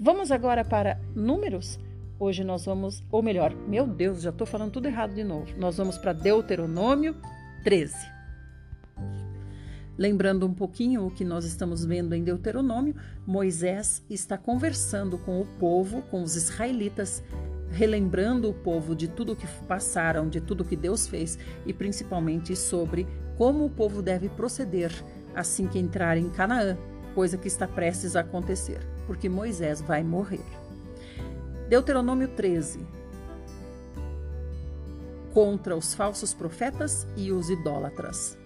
Vamos 0.00 0.30
agora 0.30 0.64
para 0.64 1.00
números? 1.12 1.76
Hoje 2.20 2.44
nós 2.44 2.64
vamos, 2.64 3.02
ou 3.10 3.20
melhor, 3.20 3.52
meu 3.52 3.84
Deus, 3.84 4.22
já 4.22 4.30
estou 4.30 4.46
falando 4.46 4.70
tudo 4.70 4.86
errado 4.86 5.12
de 5.12 5.24
novo. 5.24 5.52
Nós 5.58 5.76
vamos 5.76 5.98
para 5.98 6.12
Deuteronômio 6.12 7.16
13. 7.64 7.96
Lembrando 9.98 10.46
um 10.46 10.54
pouquinho 10.54 11.04
o 11.04 11.10
que 11.10 11.24
nós 11.24 11.44
estamos 11.44 11.84
vendo 11.84 12.14
em 12.14 12.22
Deuteronômio, 12.22 12.94
Moisés 13.26 14.00
está 14.08 14.38
conversando 14.38 15.18
com 15.18 15.40
o 15.40 15.46
povo, 15.58 16.00
com 16.02 16.22
os 16.22 16.36
israelitas, 16.36 17.20
relembrando 17.72 18.48
o 18.48 18.54
povo 18.54 18.94
de 18.94 19.08
tudo 19.08 19.34
que 19.34 19.48
passaram, 19.66 20.28
de 20.28 20.40
tudo 20.40 20.64
que 20.64 20.76
Deus 20.76 21.08
fez 21.08 21.36
e 21.66 21.72
principalmente 21.72 22.54
sobre 22.54 23.04
como 23.36 23.64
o 23.64 23.70
povo 23.70 24.00
deve 24.00 24.28
proceder 24.28 24.92
assim 25.34 25.66
que 25.66 25.80
entrar 25.80 26.16
em 26.16 26.30
Canaã, 26.30 26.78
coisa 27.16 27.36
que 27.36 27.48
está 27.48 27.66
prestes 27.66 28.14
a 28.14 28.20
acontecer 28.20 28.97
porque 29.08 29.26
Moisés 29.26 29.80
vai 29.80 30.04
morrer. 30.04 30.44
Deuteronômio 31.66 32.28
13. 32.28 32.86
Contra 35.32 35.74
os 35.74 35.94
falsos 35.94 36.34
profetas 36.34 37.06
e 37.16 37.32
os 37.32 37.48
idólatras. 37.48 38.36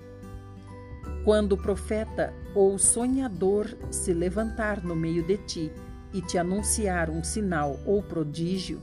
Quando 1.25 1.55
o 1.55 1.57
profeta 1.57 2.33
ou 2.55 2.79
sonhador 2.79 3.77
se 3.91 4.15
levantar 4.15 4.85
no 4.85 4.95
meio 4.95 5.27
de 5.27 5.37
ti 5.39 5.73
e 6.13 6.23
te 6.23 6.39
anunciar 6.39 7.11
um 7.11 7.25
sinal 7.25 7.81
ou 7.85 8.01
prodígio, 8.01 8.81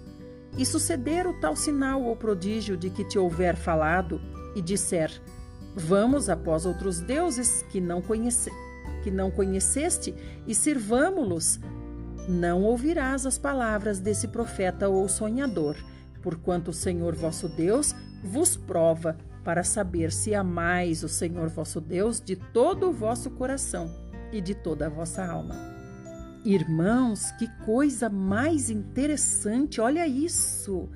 e 0.58 0.66
suceder 0.66 1.26
o 1.28 1.40
tal 1.40 1.56
sinal 1.56 2.04
ou 2.04 2.14
prodígio 2.14 2.76
de 2.76 2.90
que 2.90 3.06
te 3.06 3.18
houver 3.18 3.56
falado, 3.56 4.20
e 4.54 4.62
disser: 4.62 5.10
Vamos 5.74 6.28
após 6.28 6.66
outros 6.66 7.00
deuses 7.00 7.64
que 7.70 7.80
não 7.80 8.02
conhecemos 8.02 8.69
que 9.04 9.12
não 9.12 9.32
conheceste 9.32 10.14
e 10.46 10.54
sirvamo-los, 10.54 11.60
não 12.28 12.64
ouvirás 12.64 13.26
as 13.26 13.38
palavras 13.38 14.00
desse 14.00 14.28
profeta 14.28 14.88
ou 14.88 15.08
sonhador, 15.08 15.76
porquanto 16.22 16.70
o 16.70 16.74
Senhor 16.74 17.16
vosso 17.16 17.48
Deus 17.48 17.96
vos 18.24 18.56
prova 18.56 19.18
para 19.44 19.64
saber 19.64 20.12
se 20.12 20.36
amais 20.36 21.04
o 21.04 21.10
Senhor 21.10 21.50
vosso 21.50 21.82
Deus 21.82 22.22
de 22.22 22.36
todo 22.36 22.90
o 22.90 22.94
vosso 22.94 23.32
coração 23.32 23.90
e 24.32 24.42
de 24.42 24.54
toda 24.54 24.86
a 24.86 24.90
vossa 24.90 25.26
alma. 25.26 25.56
Irmãos, 26.46 27.32
que 27.32 27.48
coisa 27.66 28.10
mais 28.10 28.70
interessante, 28.70 29.82
olha 29.82 30.08
isso! 30.08 30.90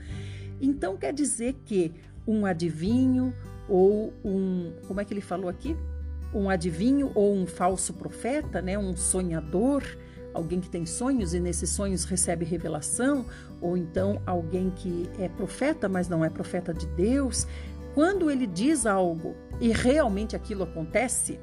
Então 0.62 0.96
quer 0.96 1.14
dizer 1.14 1.56
que 1.66 1.92
um 2.28 2.46
adivinho 2.46 3.34
ou 3.68 4.14
um, 4.24 4.72
como 4.88 5.02
é 5.02 5.06
que 5.06 5.14
ele 5.14 5.22
falou 5.22 5.50
aqui? 5.50 5.76
Um 6.34 6.50
adivinho 6.50 7.12
ou 7.14 7.36
um 7.36 7.46
falso 7.46 7.94
profeta, 7.94 8.62
né, 8.62 8.78
um 8.78 8.96
sonhador, 8.96 9.84
alguém 10.34 10.60
que 10.60 10.70
tem 10.70 10.86
sonhos 10.86 11.34
e 11.34 11.40
nesses 11.40 11.70
sonhos 11.70 12.04
recebe 12.04 12.44
revelação, 12.44 13.26
ou 13.62 13.78
então 13.78 14.22
alguém 14.26 14.70
que 14.72 15.10
é 15.20 15.30
profeta, 15.30 15.88
mas 15.88 16.10
não 16.10 16.26
é 16.26 16.30
profeta 16.30 16.74
de 16.74 16.88
Deus, 16.88 17.48
quando 17.94 18.32
ele 18.32 18.48
diz 18.48 18.86
algo 18.86 19.36
e 19.62 19.72
realmente 19.72 20.36
aquilo 20.36 20.64
acontece, 20.64 21.40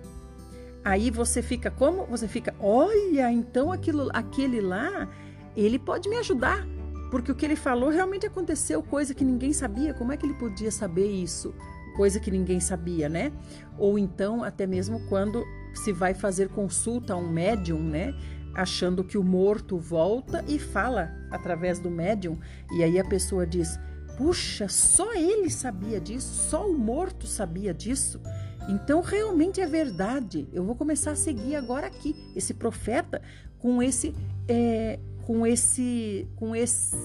aí 0.85 1.11
você 1.11 1.41
fica 1.41 1.71
como? 1.71 2.05
Você 2.07 2.27
fica, 2.27 2.55
olha, 2.59 3.31
então 3.31 3.71
aquilo, 3.71 4.09
aquele 4.13 4.61
lá, 4.61 5.09
ele 5.57 5.79
pode 5.79 6.09
me 6.09 6.17
ajudar, 6.17 6.67
porque 7.11 7.31
o 7.31 7.35
que 7.35 7.45
ele 7.45 7.57
falou 7.57 7.91
realmente 7.91 8.27
aconteceu, 8.27 8.83
coisa 8.83 9.15
que 9.15 9.25
ninguém 9.25 9.53
sabia. 9.53 9.95
Como 9.95 10.13
é 10.13 10.17
que 10.17 10.27
ele 10.27 10.35
podia 10.35 10.71
saber 10.71 11.07
isso? 11.07 11.55
Coisa 12.01 12.19
que 12.19 12.31
ninguém 12.31 12.61
sabia, 12.61 13.11
né? 13.11 13.31
Ou 13.77 13.99
então, 13.99 14.43
até 14.43 14.67
mesmo 14.67 15.07
quando 15.07 15.45
se 15.75 15.93
vai 15.93 16.15
fazer 16.15 16.49
consulta 16.49 17.13
a 17.13 17.17
um 17.19 17.31
médium, 17.31 17.79
né? 17.79 18.15
Achando 18.55 19.05
que 19.05 19.19
o 19.19 19.23
morto 19.23 19.77
volta 19.77 20.43
e 20.49 20.59
fala 20.59 21.15
através 21.31 21.79
do 21.79 21.91
médium, 21.91 22.39
e 22.73 22.83
aí 22.83 22.99
a 22.99 23.05
pessoa 23.05 23.47
diz: 23.47 23.79
Puxa, 24.17 24.67
só 24.67 25.13
ele 25.13 25.51
sabia 25.51 26.01
disso, 26.01 26.49
só 26.49 26.67
o 26.67 26.73
morto 26.79 27.27
sabia 27.27 27.75
disso. 27.75 28.19
Então 28.67 29.03
realmente 29.03 29.61
é 29.61 29.67
verdade. 29.67 30.49
Eu 30.55 30.65
vou 30.65 30.75
começar 30.75 31.11
a 31.11 31.17
seguir 31.17 31.55
agora 31.55 31.87
aqui 31.87 32.17
esse 32.35 32.55
profeta 32.55 33.21
com 33.59 33.83
esse 33.83 34.15
é, 34.49 34.99
com 35.27 35.47
esse 35.47 36.27
com 36.35 36.57
esse 36.57 36.97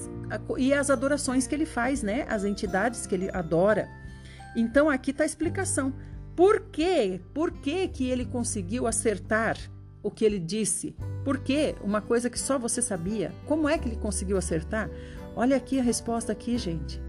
e 0.56 0.72
as 0.72 0.88
adorações 0.88 1.46
que 1.46 1.54
ele 1.54 1.66
faz, 1.66 2.02
né? 2.02 2.24
As 2.30 2.44
entidades 2.44 3.06
que 3.06 3.14
ele 3.14 3.28
adora. 3.30 3.86
Então 4.56 4.88
aqui 4.88 5.10
está 5.10 5.22
a 5.22 5.26
explicação. 5.26 5.92
Por 6.34 6.60
quê? 6.72 7.20
Por 7.32 7.52
que, 7.52 7.86
que 7.88 8.08
ele 8.08 8.24
conseguiu 8.24 8.86
acertar 8.86 9.56
o 10.02 10.10
que 10.10 10.24
ele 10.24 10.38
disse? 10.38 10.96
Por 11.24 11.38
quê? 11.38 11.74
Uma 11.82 12.00
coisa 12.00 12.30
que 12.30 12.38
só 12.38 12.58
você 12.58 12.80
sabia. 12.80 13.32
Como 13.46 13.68
é 13.68 13.78
que 13.78 13.88
ele 13.88 13.96
conseguiu 13.96 14.36
acertar? 14.36 14.90
Olha 15.34 15.56
aqui 15.56 15.78
a 15.78 15.82
resposta 15.82 16.32
aqui, 16.32 16.56
gente. 16.56 17.00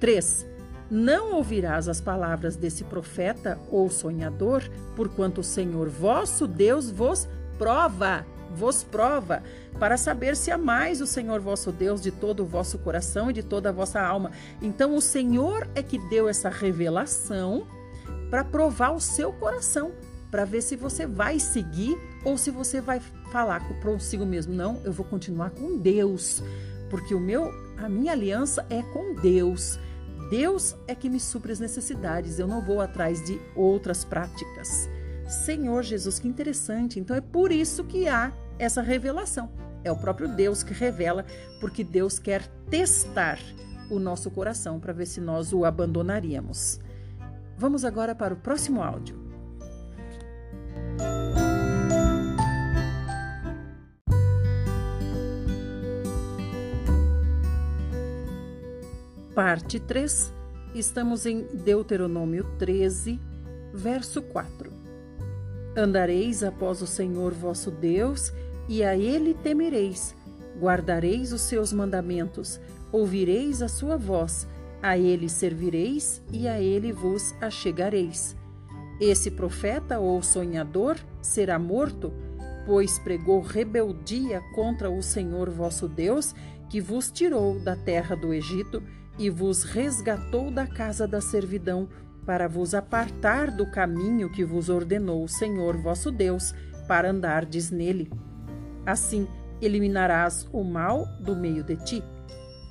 3. 0.00 0.46
Não 0.90 1.34
ouvirás 1.34 1.88
as 1.88 2.00
palavras 2.00 2.56
desse 2.56 2.84
profeta 2.84 3.58
ou 3.70 3.90
sonhador, 3.90 4.62
porquanto 4.94 5.40
o 5.40 5.44
Senhor 5.44 5.88
vosso 5.88 6.46
Deus 6.46 6.90
vos 6.90 7.28
prova, 7.58 8.24
vos 8.56 8.82
prova, 8.82 9.42
para 9.78 9.96
saber 9.96 10.34
se 10.34 10.50
amais 10.50 11.00
o 11.02 11.06
Senhor 11.06 11.40
vosso 11.40 11.70
Deus 11.70 12.00
de 12.00 12.10
todo 12.10 12.40
o 12.40 12.46
vosso 12.46 12.78
coração 12.78 13.30
e 13.30 13.34
de 13.34 13.42
toda 13.42 13.68
a 13.68 13.72
vossa 13.72 14.00
alma. 14.00 14.32
Então 14.62 14.96
o 14.96 15.00
Senhor 15.00 15.68
é 15.74 15.82
que 15.82 15.98
deu 16.08 16.28
essa 16.28 16.48
revelação 16.48 17.66
para 18.30 18.42
provar 18.42 18.92
o 18.92 19.00
seu 19.00 19.32
coração, 19.32 19.92
para 20.30 20.44
ver 20.44 20.62
se 20.62 20.74
você 20.74 21.06
vai 21.06 21.38
seguir 21.38 21.96
ou 22.24 22.38
se 22.38 22.50
você 22.50 22.80
vai 22.80 23.00
falar 23.30 23.60
consigo 23.82 24.24
mesmo, 24.24 24.54
não, 24.54 24.80
eu 24.84 24.92
vou 24.92 25.04
continuar 25.04 25.50
com 25.50 25.78
Deus, 25.78 26.42
porque 26.88 27.14
o 27.14 27.20
meu 27.20 27.52
a 27.76 27.88
minha 27.90 28.12
aliança 28.12 28.64
é 28.70 28.82
com 28.82 29.14
Deus. 29.14 29.78
Deus 30.30 30.74
é 30.88 30.94
que 30.94 31.10
me 31.10 31.20
supre 31.20 31.52
as 31.52 31.60
necessidades, 31.60 32.38
eu 32.38 32.48
não 32.48 32.60
vou 32.62 32.80
atrás 32.80 33.22
de 33.22 33.38
outras 33.54 34.04
práticas. 34.04 34.88
Senhor 35.28 35.82
Jesus, 35.82 36.18
que 36.18 36.28
interessante. 36.28 36.98
Então 36.98 37.16
é 37.16 37.20
por 37.20 37.52
isso 37.52 37.84
que 37.84 38.08
há 38.08 38.32
essa 38.58 38.82
revelação. 38.82 39.50
É 39.84 39.92
o 39.92 39.96
próprio 39.96 40.28
Deus 40.28 40.62
que 40.62 40.74
revela, 40.74 41.24
porque 41.60 41.84
Deus 41.84 42.18
quer 42.18 42.46
testar 42.68 43.38
o 43.90 43.98
nosso 43.98 44.30
coração 44.30 44.80
para 44.80 44.92
ver 44.92 45.06
se 45.06 45.20
nós 45.20 45.52
o 45.52 45.64
abandonaríamos. 45.64 46.80
Vamos 47.56 47.84
agora 47.84 48.14
para 48.14 48.34
o 48.34 48.36
próximo 48.36 48.82
áudio. 48.82 49.26
Parte 59.34 59.78
3, 59.78 60.32
estamos 60.74 61.26
em 61.26 61.42
Deuteronômio 61.52 62.44
13, 62.58 63.20
verso 63.72 64.22
4. 64.22 64.72
Andareis 65.76 66.42
após 66.42 66.80
o 66.80 66.86
Senhor 66.86 67.34
vosso 67.34 67.70
Deus, 67.70 68.32
e 68.68 68.82
a 68.82 68.96
ele 68.96 69.34
temereis, 69.34 70.14
guardareis 70.60 71.32
os 71.32 71.42
seus 71.42 71.72
mandamentos, 71.72 72.60
ouvireis 72.90 73.62
a 73.62 73.68
sua 73.68 73.96
voz, 73.96 74.46
a 74.82 74.96
ele 74.96 75.28
servireis 75.28 76.22
e 76.32 76.46
a 76.46 76.60
ele 76.60 76.92
vos 76.92 77.34
achegareis. 77.40 78.36
Esse 79.00 79.30
profeta 79.30 79.98
ou 79.98 80.22
sonhador 80.22 80.96
será 81.20 81.58
morto, 81.58 82.12
pois 82.64 82.98
pregou 82.98 83.40
rebeldia 83.40 84.42
contra 84.54 84.90
o 84.90 85.02
Senhor 85.02 85.50
vosso 85.50 85.86
Deus, 85.86 86.34
que 86.68 86.80
vos 86.80 87.10
tirou 87.10 87.60
da 87.60 87.76
terra 87.76 88.16
do 88.16 88.32
Egito 88.32 88.82
e 89.18 89.30
vos 89.30 89.62
resgatou 89.62 90.50
da 90.50 90.66
casa 90.66 91.06
da 91.06 91.20
servidão, 91.20 91.88
para 92.24 92.48
vos 92.48 92.74
apartar 92.74 93.52
do 93.52 93.70
caminho 93.70 94.28
que 94.28 94.44
vos 94.44 94.68
ordenou 94.68 95.22
o 95.22 95.28
Senhor 95.28 95.76
vosso 95.76 96.10
Deus, 96.10 96.52
para 96.88 97.10
andardes 97.10 97.70
nele. 97.70 98.10
Assim 98.86 99.26
eliminarás 99.60 100.48
o 100.52 100.62
mal 100.62 101.06
do 101.20 101.34
meio 101.34 101.64
de 101.64 101.76
ti. 101.76 102.04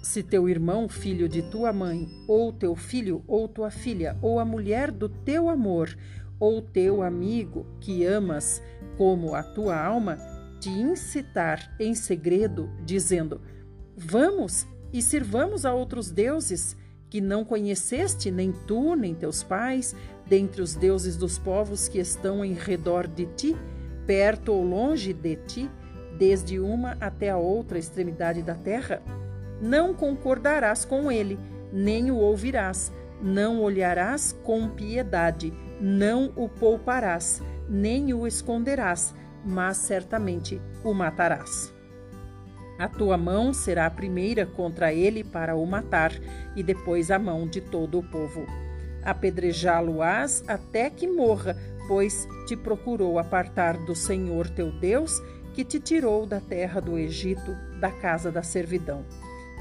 Se 0.02 0.24
teu 0.24 0.48
irmão, 0.48 0.88
filho 0.88 1.28
de 1.28 1.42
tua 1.42 1.74
mãe, 1.74 2.08
ou 2.28 2.54
teu 2.54 2.76
filho, 2.76 3.24
ou 3.28 3.48
tua 3.48 3.70
filha, 3.70 4.18
ou 4.22 4.40
a 4.40 4.46
mulher 4.46 4.92
do 4.92 5.10
teu 5.10 5.50
amor, 5.50 5.96
ou 6.40 6.62
teu 6.62 7.02
amigo 7.02 7.66
que 7.82 8.06
amas 8.06 8.62
como 8.98 9.34
a 9.34 9.44
tua 9.44 9.78
alma, 9.78 10.18
te 10.60 10.70
incitar 10.70 11.76
em 11.80 11.94
segredo, 11.96 12.70
dizendo: 12.86 13.42
Vamos 13.98 14.68
e 14.94 15.02
sirvamos 15.02 15.66
a 15.66 15.74
outros 15.74 16.12
deuses 16.12 16.78
que 17.10 17.20
não 17.22 17.44
conheceste, 17.46 18.30
nem 18.30 18.52
tu, 18.52 18.96
nem 18.96 19.14
teus 19.14 19.44
pais, 19.44 19.96
dentre 20.26 20.62
os 20.62 20.76
deuses 20.76 21.16
dos 21.16 21.38
povos 21.38 21.88
que 21.88 22.00
estão 22.00 22.44
em 22.44 22.54
redor 22.54 23.08
de 23.08 23.26
ti, 23.26 23.56
perto 24.06 24.54
ou 24.54 24.64
longe 24.64 25.14
de 25.14 25.36
ti, 25.48 25.70
desde 26.18 26.60
uma 26.60 26.98
até 27.00 27.30
a 27.30 27.38
outra 27.38 27.78
extremidade 27.78 28.42
da 28.42 28.56
terra? 28.56 29.02
Não 29.62 29.94
concordarás 29.94 30.86
com 30.86 31.12
ele, 31.12 31.40
nem 31.72 32.12
o 32.12 32.18
ouvirás, 32.18 32.92
não 33.22 33.62
olharás 33.62 34.34
com 34.44 34.70
piedade, 34.70 35.54
não 35.80 36.32
o 36.36 36.48
pouparás, 36.48 37.42
nem 37.70 38.14
o 38.14 38.28
esconderás, 38.28 39.14
mas 39.46 39.78
certamente 39.78 40.62
o 40.84 40.94
matarás. 40.94 41.74
A 42.78 42.90
tua 42.90 43.18
mão 43.18 43.54
será 43.54 43.86
a 43.86 43.92
primeira 43.92 44.46
contra 44.46 44.94
ele 44.94 45.24
para 45.24 45.56
o 45.56 45.66
matar, 45.66 46.12
e 46.56 46.62
depois 46.62 47.10
a 47.10 47.18
mão 47.18 47.48
de 47.48 47.62
todo 47.62 48.00
o 48.00 48.04
povo. 48.04 48.46
Apedrejá-lo-ás 49.04 50.44
até 50.48 50.90
que 50.90 51.08
morra, 51.08 51.56
pois 51.88 52.28
te 52.46 52.56
procurou 52.56 53.18
apartar 53.18 53.78
do 53.86 53.96
Senhor 53.96 54.50
teu 54.50 54.72
Deus, 54.72 55.22
que 55.56 55.64
te 55.64 55.80
tirou 55.80 56.26
da 56.26 56.42
terra 56.42 56.82
do 56.82 56.98
Egito, 56.98 57.56
da 57.80 57.90
casa 57.90 58.30
da 58.30 58.44
servidão. 58.44 59.06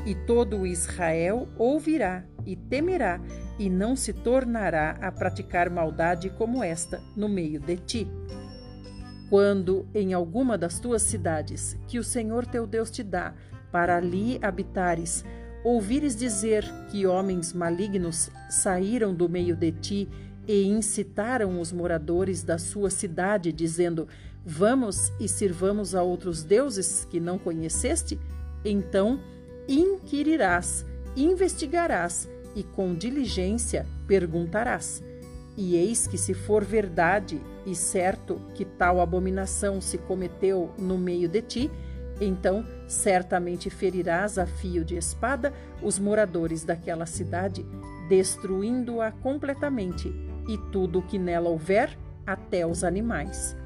E 0.05 0.13
todo 0.13 0.67
Israel 0.67 1.49
ouvirá 1.57 2.25
e 2.45 2.57
temerá, 2.57 3.21
e 3.57 3.71
não 3.71 3.95
se 3.95 4.13
tornará 4.13 4.99
a 5.01 5.13
praticar 5.13 5.71
maldade 5.71 6.29
como 6.31 6.65
esta 6.65 7.01
no 7.17 7.29
meio 7.29 7.61
de 7.61 7.77
ti. 7.77 8.09
Quando 9.31 9.87
em 9.95 10.13
alguma 10.13 10.59
das 10.59 10.81
tuas 10.81 11.03
cidades, 11.03 11.79
que 11.87 12.01
o 12.01 12.05
Senhor 12.05 12.45
teu 12.45 12.67
Deus 12.67 12.91
te 12.91 13.05
dá, 13.05 13.33
para 13.71 13.97
ali 13.97 14.39
habitares, 14.43 15.25
ouvires 15.63 16.17
dizer 16.17 16.65
que 16.91 17.07
homens 17.07 17.53
malignos 17.53 18.31
saíram 18.51 19.15
do 19.15 19.29
meio 19.29 19.55
de 19.55 19.71
ti 19.71 20.09
e 20.47 20.65
incitaram 20.65 21.61
os 21.61 21.73
moradores 21.73 22.43
da 22.43 22.59
sua 22.59 22.91
cidade, 22.91 23.53
dizendo: 23.53 24.09
Vamos 24.47 25.11
e 25.19 25.27
sirvamos 25.27 25.95
a 25.95 26.03
outros 26.03 26.43
deuses 26.43 27.07
que 27.11 27.19
não 27.19 27.39
conheceste? 27.39 28.19
Então 28.65 29.19
inquirirás, 29.67 30.85
investigarás 31.17 32.29
e 32.55 32.63
com 32.63 32.95
diligência 32.95 33.87
perguntarás. 34.07 35.03
E 35.57 35.77
eis 35.77 36.07
que, 36.07 36.19
se 36.19 36.35
for 36.35 36.65
verdade 36.65 37.41
e 37.65 37.75
certo 37.75 38.41
que 38.55 38.65
tal 38.65 39.01
abominação 39.01 39.81
se 39.81 39.97
cometeu 39.97 40.71
no 40.77 40.99
meio 40.99 41.29
de 41.29 41.41
ti, 41.41 41.71
então 42.21 42.67
certamente 42.87 43.71
ferirás 43.71 44.39
a 44.39 44.47
fio 44.47 44.85
de 44.85 44.97
espada 44.97 45.55
os 45.83 45.99
moradores 45.99 46.65
daquela 46.65 47.07
cidade, 47.07 47.65
destruindo-a 48.09 49.11
completamente, 49.11 50.09
e 50.47 50.59
tudo 50.71 50.99
o 50.99 51.03
que 51.03 51.19
nela 51.19 51.49
houver, 51.49 51.97
até 52.27 52.67
os 52.67 52.85
animais. 52.85 53.57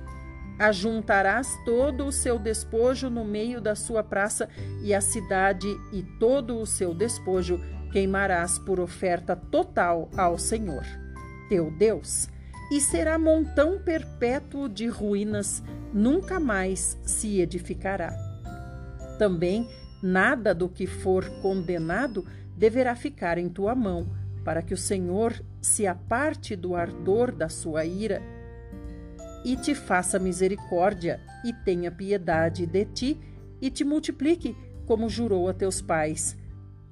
Ajuntarás 0.58 1.56
todo 1.64 2.06
o 2.06 2.12
seu 2.12 2.38
despojo 2.38 3.08
no 3.08 3.24
meio 3.24 3.60
da 3.60 3.74
sua 3.74 4.02
praça, 4.02 4.48
e 4.82 4.92
a 4.92 5.00
cidade 5.00 5.68
e 5.92 6.02
todo 6.18 6.58
o 6.58 6.66
seu 6.66 6.92
despojo 6.92 7.60
queimarás 7.92 8.58
por 8.58 8.80
oferta 8.80 9.36
total 9.36 10.10
ao 10.16 10.36
Senhor, 10.36 10.84
teu 11.48 11.70
Deus 11.70 12.28
e 12.70 12.80
será 12.80 13.18
montão 13.18 13.78
perpétuo 13.78 14.68
de 14.68 14.86
ruínas, 14.86 15.62
nunca 15.92 16.38
mais 16.38 16.98
se 17.02 17.40
edificará. 17.40 18.12
Também 19.18 19.68
nada 20.02 20.54
do 20.54 20.68
que 20.68 20.86
for 20.86 21.28
condenado 21.40 22.26
deverá 22.56 22.94
ficar 22.94 23.38
em 23.38 23.48
tua 23.48 23.74
mão, 23.74 24.08
para 24.44 24.62
que 24.62 24.74
o 24.74 24.78
Senhor 24.78 25.34
se 25.60 25.86
aparte 25.86 26.54
do 26.54 26.74
ardor 26.74 27.32
da 27.32 27.48
sua 27.48 27.84
ira 27.84 28.22
e 29.44 29.56
te 29.56 29.74
faça 29.74 30.18
misericórdia 30.18 31.20
e 31.44 31.52
tenha 31.52 31.90
piedade 31.90 32.66
de 32.66 32.84
ti 32.84 33.20
e 33.60 33.70
te 33.70 33.84
multiplique, 33.84 34.56
como 34.86 35.08
jurou 35.08 35.48
a 35.48 35.54
teus 35.54 35.80
pais. 35.80 36.36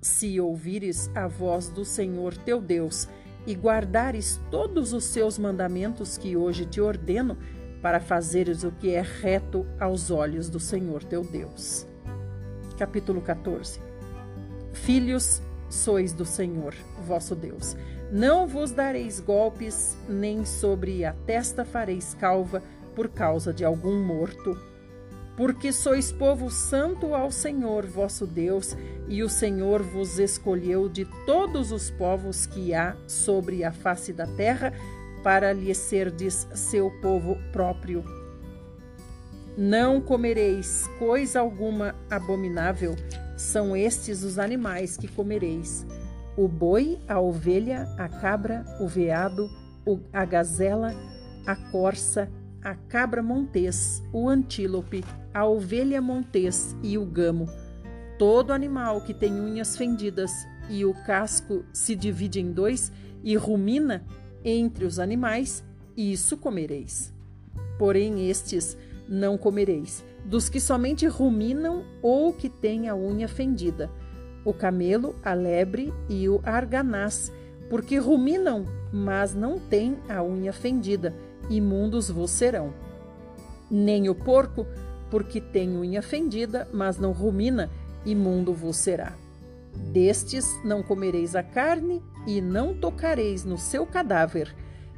Se 0.01 0.40
ouvires 0.40 1.11
a 1.14 1.26
voz 1.26 1.68
do 1.68 1.84
Senhor 1.84 2.36
teu 2.36 2.61
Deus, 2.61 3.09
e 3.47 3.55
guardares 3.55 4.40
todos 4.51 4.92
os 4.92 5.05
seus 5.05 5.38
mandamentos 5.38 6.18
que 6.18 6.36
hoje 6.36 6.66
te 6.66 6.80
ordeno, 6.80 7.38
para 7.80 8.01
fazeres 8.01 8.64
o 8.64 8.72
que 8.72 8.90
é 8.90 9.01
reto 9.01 9.64
aos 9.78 10.11
olhos 10.11 10.49
do 10.49 10.59
Senhor 10.59 11.05
teu 11.05 11.22
Deus. 11.22 11.86
Capítulo 12.76 13.20
14 13.20 13.80
Filhos, 14.72 15.40
sois 15.70 16.12
do 16.12 16.24
Senhor, 16.24 16.74
vosso 17.07 17.34
Deus. 17.34 17.76
Não 18.11 18.46
vos 18.46 18.70
dareis 18.70 19.18
golpes, 19.18 19.96
nem 20.09 20.44
sobre 20.44 21.04
a 21.04 21.12
testa 21.12 21.64
fareis 21.64 22.14
calva 22.14 22.62
por 22.94 23.09
causa 23.09 23.52
de 23.52 23.64
algum 23.64 24.02
morto. 24.02 24.57
porque 25.36 25.70
sois 25.70 26.11
povo 26.11 26.50
santo 26.50 27.14
ao 27.14 27.30
Senhor 27.30 27.86
vosso 27.86 28.26
Deus, 28.26 28.74
e 29.07 29.22
o 29.22 29.28
Senhor 29.28 29.82
vos 29.82 30.18
escolheu 30.18 30.88
de 30.88 31.04
todos 31.26 31.70
os 31.70 31.90
povos 31.90 32.46
que 32.46 32.74
há 32.74 32.96
sobre 33.07 33.62
a 33.62 33.70
face 33.70 34.12
da 34.12 34.26
terra, 34.26 34.72
para 35.22 35.52
lhe 35.52 35.74
serdes 35.74 36.48
seu 36.54 36.90
povo 37.02 37.36
próprio. 37.52 38.02
Não 39.57 40.00
comereis 40.00 40.88
coisa 40.98 41.40
alguma 41.40 41.94
abominável, 42.11 42.96
são 43.36 43.76
estes 43.76 44.22
os 44.22 44.38
animais 44.38 44.96
que 44.96 45.09
comereis: 45.09 45.86
o 46.37 46.47
boi, 46.47 46.99
a 47.09 47.18
ovelha, 47.18 47.89
a 47.97 48.09
cabra, 48.09 48.64
o 48.78 48.87
veado, 48.87 49.49
a 50.12 50.24
gazela, 50.24 50.95
a 51.47 51.57
corça, 51.57 52.30
a 52.62 52.74
cabra 52.74 53.22
montês, 53.22 54.03
o 54.12 54.28
antílope, 54.28 55.05
a 55.32 55.47
ovelha 55.47 56.01
montês 56.03 56.76
e 56.82 56.99
o 56.99 57.07
gamo. 57.07 57.49
Todo 58.18 58.53
animal 58.53 59.01
que 59.01 59.14
tem 59.14 59.32
unhas 59.32 59.76
fendidas 59.76 60.32
e 60.68 60.84
o 60.84 60.93
casco 61.05 61.64
se 61.72 61.95
divide 61.95 62.41
em 62.41 62.53
dois 62.53 62.93
e 63.22 63.37
rumina 63.37 64.05
entre 64.45 64.84
os 64.84 64.99
animais, 64.99 65.64
isso 65.97 66.37
comereis. 66.37 67.14
Porém, 67.78 68.28
estes 68.28 68.76
não 69.09 69.39
comereis, 69.39 70.05
dos 70.24 70.49
que 70.49 70.61
somente 70.61 71.07
ruminam 71.07 71.84
ou 72.03 72.32
que 72.32 72.49
têm 72.49 72.89
a 72.89 72.97
unha 72.97 73.28
fendida, 73.28 73.91
o 74.47 74.55
camelo, 74.55 75.14
a 75.22 75.34
lebre 75.34 75.92
e 76.09 76.28
o 76.28 76.40
arganaz, 76.44 77.32
porque 77.68 77.99
ruminam, 77.99 78.64
mas 78.92 79.34
não 79.34 79.59
têm 79.59 79.99
a 80.09 80.22
unha 80.22 80.53
fendida, 80.53 81.12
imundos 81.51 82.09
vos 82.09 82.30
serão. 82.30 82.72
Nem 83.68 84.09
o 84.09 84.14
porco, 84.14 84.64
porque 85.11 85.40
tem 85.40 85.76
unha 85.76 86.01
fendida, 86.01 86.68
mas 86.72 86.97
não 86.97 87.11
rumina, 87.11 87.68
imundo 88.05 88.55
vos 88.55 88.76
será. 88.76 89.12
Destes 89.92 90.47
não 90.64 90.82
comereis 90.82 91.34
a 91.34 91.42
carne, 91.42 92.01
e 92.26 92.40
não 92.40 92.74
tocareis 92.74 93.44
no 93.44 93.57
seu 93.57 93.86
cadáver. 93.86 94.55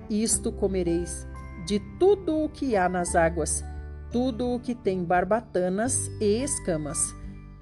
Isto 0.08 0.50
comereis 0.50 1.26
de 1.66 1.78
tudo 1.98 2.44
o 2.44 2.48
que 2.48 2.74
há 2.74 2.88
nas 2.88 3.14
águas, 3.14 3.62
tudo 4.10 4.54
o 4.54 4.58
que 4.58 4.74
tem 4.74 5.04
barbatanas 5.04 6.08
e 6.20 6.42
escamas. 6.42 7.17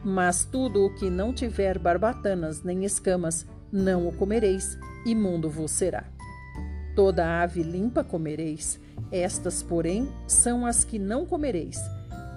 Mas 0.09 0.45
tudo 0.45 0.87
o 0.87 0.95
que 0.95 1.11
não 1.11 1.33
tiver 1.33 1.81
barbatanas 1.81 2.63
nem 2.63 2.85
escamas, 2.85 3.45
não 3.73 4.07
o 4.07 4.13
comereis, 4.13 4.79
imundo 5.05 5.51
vos 5.51 5.73
será. 5.73 6.05
Toda 6.95 7.43
ave 7.43 7.65
limpa 7.65 8.05
comereis, 8.05 8.79
estas, 9.11 9.65
porém, 9.65 10.09
são 10.25 10.65
as 10.65 10.85
que 10.85 10.97
não 10.97 11.27
comereis: 11.27 11.81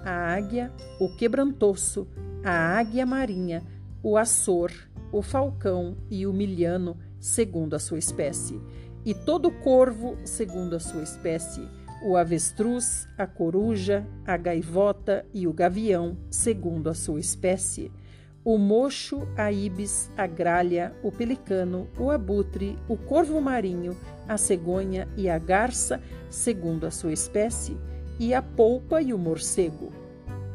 a 0.04 0.34
águia, 0.34 0.72
o 0.98 1.14
quebrantoço, 1.14 2.08
a 2.42 2.50
águia 2.76 3.06
marinha, 3.06 3.62
o 4.02 4.16
açor, 4.16 4.72
o 5.12 5.22
falcão 5.22 5.96
e 6.10 6.26
o 6.26 6.32
milhano, 6.32 6.98
segundo 7.20 7.74
a 7.74 7.78
sua 7.78 7.98
espécie, 7.98 8.60
e 9.04 9.14
todo 9.14 9.48
corvo, 9.48 10.18
segundo 10.24 10.74
a 10.74 10.80
sua 10.80 11.04
espécie, 11.04 11.62
o 12.02 12.16
avestruz, 12.16 13.06
a 13.16 13.26
coruja, 13.26 14.06
a 14.26 14.36
gaivota 14.36 15.24
e 15.32 15.46
o 15.46 15.52
gavião, 15.52 16.16
segundo 16.30 16.88
a 16.88 16.94
sua 16.94 17.20
espécie 17.20 17.90
o 18.44 18.56
mocho, 18.56 19.28
a 19.36 19.52
ibis, 19.52 20.10
a 20.16 20.26
gralha, 20.26 20.94
o 21.02 21.12
pelicano, 21.12 21.86
o 21.98 22.10
abutre, 22.10 22.78
o 22.88 22.96
corvo 22.96 23.40
marinho, 23.40 23.96
a 24.26 24.38
cegonha 24.38 25.06
e 25.16 25.28
a 25.28 25.38
garça, 25.38 26.00
segundo 26.30 26.86
a 26.86 26.90
sua 26.90 27.12
espécie, 27.12 27.76
e 28.18 28.32
a 28.32 28.40
polpa 28.40 29.02
e 29.02 29.12
o 29.12 29.18
morcego. 29.18 29.92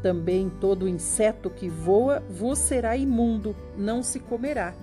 Também 0.02 0.50
todo 0.50 0.88
inseto 0.88 1.50
que 1.50 1.70
voa 1.70 2.24
vos 2.30 2.60
será 2.60 2.98
imundo, 2.98 3.56
não 3.78 4.02
se 4.02 4.20
comerá. 4.20 4.74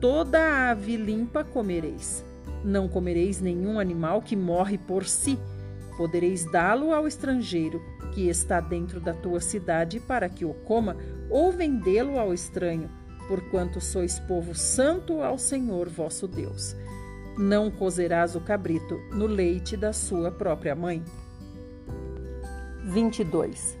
Toda 0.00 0.70
ave 0.70 0.96
limpa 0.96 1.44
comereis. 1.44 2.24
Não 2.64 2.88
comereis 2.88 3.40
nenhum 3.40 3.78
animal 3.78 4.20
que 4.20 4.36
morre 4.36 4.78
por 4.78 5.04
si. 5.04 5.38
Podereis 5.96 6.44
dá-lo 6.44 6.92
ao 6.92 7.06
estrangeiro 7.06 7.82
que 8.12 8.28
está 8.28 8.60
dentro 8.60 9.00
da 9.00 9.12
tua 9.12 9.40
cidade 9.40 10.00
para 10.00 10.28
que 10.28 10.44
o 10.44 10.52
coma, 10.52 10.96
ou 11.30 11.50
vendê-lo 11.52 12.18
ao 12.18 12.32
estranho, 12.32 12.90
porquanto 13.28 13.80
sois 13.80 14.18
povo 14.18 14.54
santo 14.54 15.20
ao 15.22 15.38
Senhor 15.38 15.88
vosso 15.88 16.26
Deus. 16.26 16.76
Não 17.36 17.70
cozerás 17.70 18.34
o 18.34 18.40
cabrito 18.40 18.98
no 19.12 19.26
leite 19.26 19.76
da 19.76 19.92
sua 19.92 20.30
própria 20.30 20.74
mãe. 20.74 21.02
22. 22.84 23.76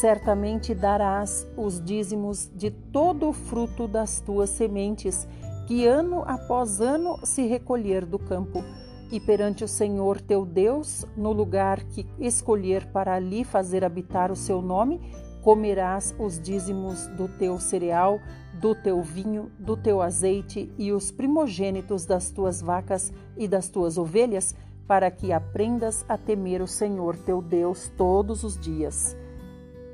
Certamente 0.00 0.74
darás 0.74 1.46
os 1.56 1.82
dízimos 1.82 2.48
de 2.54 2.70
todo 2.70 3.28
o 3.28 3.32
fruto 3.32 3.88
das 3.88 4.20
tuas 4.20 4.50
sementes, 4.50 5.26
que 5.66 5.86
ano 5.86 6.22
após 6.26 6.80
ano 6.80 7.18
se 7.24 7.46
recolher 7.46 8.04
do 8.04 8.18
campo 8.18 8.62
e 9.10 9.20
perante 9.20 9.64
o 9.64 9.68
Senhor 9.68 10.20
teu 10.20 10.44
Deus, 10.44 11.04
no 11.16 11.32
lugar 11.32 11.82
que 11.84 12.06
escolher 12.18 12.86
para 12.86 13.14
ali 13.14 13.44
fazer 13.44 13.84
habitar 13.84 14.30
o 14.30 14.36
seu 14.36 14.60
nome, 14.60 15.00
comerás 15.42 16.14
os 16.18 16.40
dízimos 16.40 17.06
do 17.08 17.28
teu 17.28 17.60
cereal, 17.60 18.18
do 18.60 18.74
teu 18.74 19.02
vinho, 19.02 19.52
do 19.58 19.76
teu 19.76 20.00
azeite 20.00 20.72
e 20.78 20.90
os 20.90 21.10
primogênitos 21.10 22.06
das 22.06 22.30
tuas 22.30 22.62
vacas 22.62 23.12
e 23.36 23.46
das 23.46 23.68
tuas 23.68 23.98
ovelhas, 23.98 24.54
para 24.86 25.10
que 25.10 25.32
aprendas 25.32 26.04
a 26.08 26.16
temer 26.16 26.62
o 26.62 26.66
Senhor 26.66 27.16
teu 27.16 27.42
Deus 27.42 27.90
todos 27.96 28.42
os 28.42 28.58
dias. 28.58 29.16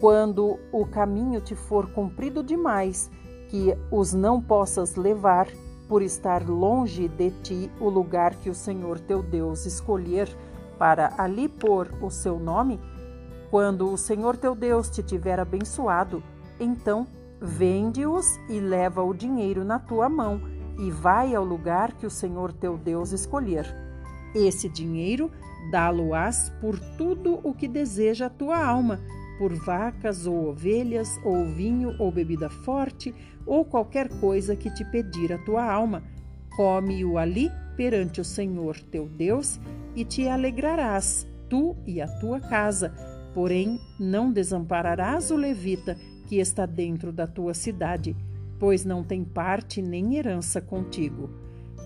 Quando 0.00 0.58
o 0.72 0.86
caminho 0.86 1.40
te 1.40 1.54
for 1.54 1.92
comprido 1.92 2.42
demais, 2.42 3.11
que 3.48 3.76
os 3.90 4.14
não 4.14 4.40
possas 4.40 4.94
levar, 4.94 5.48
por 5.91 6.03
estar 6.03 6.49
longe 6.49 7.09
de 7.09 7.32
ti 7.43 7.68
o 7.80 7.88
lugar 7.88 8.36
que 8.36 8.49
o 8.49 8.55
Senhor 8.55 9.01
teu 9.01 9.24
Deus 9.24 9.66
escolher 9.66 10.28
para 10.78 11.12
ali 11.18 11.49
pôr 11.49 11.91
o 12.01 12.09
seu 12.09 12.38
nome, 12.38 12.80
quando 13.51 13.93
o 13.93 13.99
Senhor 13.99 14.36
teu 14.36 14.55
Deus 14.55 14.88
te 14.88 15.03
tiver 15.03 15.41
abençoado, 15.41 16.22
então 16.61 17.09
vende-os 17.41 18.38
e 18.49 18.61
leva 18.61 19.03
o 19.03 19.12
dinheiro 19.12 19.64
na 19.64 19.80
tua 19.80 20.09
mão 20.09 20.41
e 20.78 20.93
vai 20.93 21.34
ao 21.34 21.45
lugar 21.45 21.93
que 21.95 22.07
o 22.07 22.11
Senhor 22.11 22.53
teu 22.53 22.78
Deus 22.78 23.11
escolher. 23.11 23.66
Esse 24.32 24.68
dinheiro 24.68 25.28
dá-lo-ás 25.72 26.53
por 26.61 26.78
tudo 26.97 27.41
o 27.43 27.53
que 27.53 27.66
deseja 27.66 28.26
a 28.26 28.30
tua 28.30 28.64
alma, 28.64 29.01
por 29.41 29.55
vacas 29.55 30.26
ou 30.26 30.51
ovelhas, 30.51 31.18
ou 31.24 31.47
vinho 31.47 31.97
ou 31.99 32.12
bebida 32.12 32.51
forte, 32.51 33.14
ou 33.47 33.64
qualquer 33.64 34.11
coisa 34.20 34.55
que 34.55 34.68
te 34.68 34.84
pedir 34.84 35.32
a 35.32 35.38
tua 35.38 35.64
alma. 35.64 36.03
Come-o 36.55 37.16
ali 37.16 37.51
perante 37.74 38.20
o 38.20 38.24
Senhor 38.24 38.78
teu 38.91 39.09
Deus 39.09 39.59
e 39.97 40.05
te 40.05 40.28
alegrarás, 40.28 41.26
tu 41.49 41.74
e 41.86 42.03
a 42.03 42.07
tua 42.18 42.38
casa. 42.38 42.93
Porém, 43.32 43.80
não 43.99 44.30
desampararás 44.30 45.30
o 45.30 45.36
levita 45.36 45.97
que 46.26 46.36
está 46.36 46.66
dentro 46.66 47.11
da 47.11 47.26
tua 47.26 47.55
cidade, 47.55 48.14
pois 48.59 48.84
não 48.84 49.03
tem 49.03 49.24
parte 49.24 49.80
nem 49.80 50.16
herança 50.16 50.61
contigo. 50.61 51.30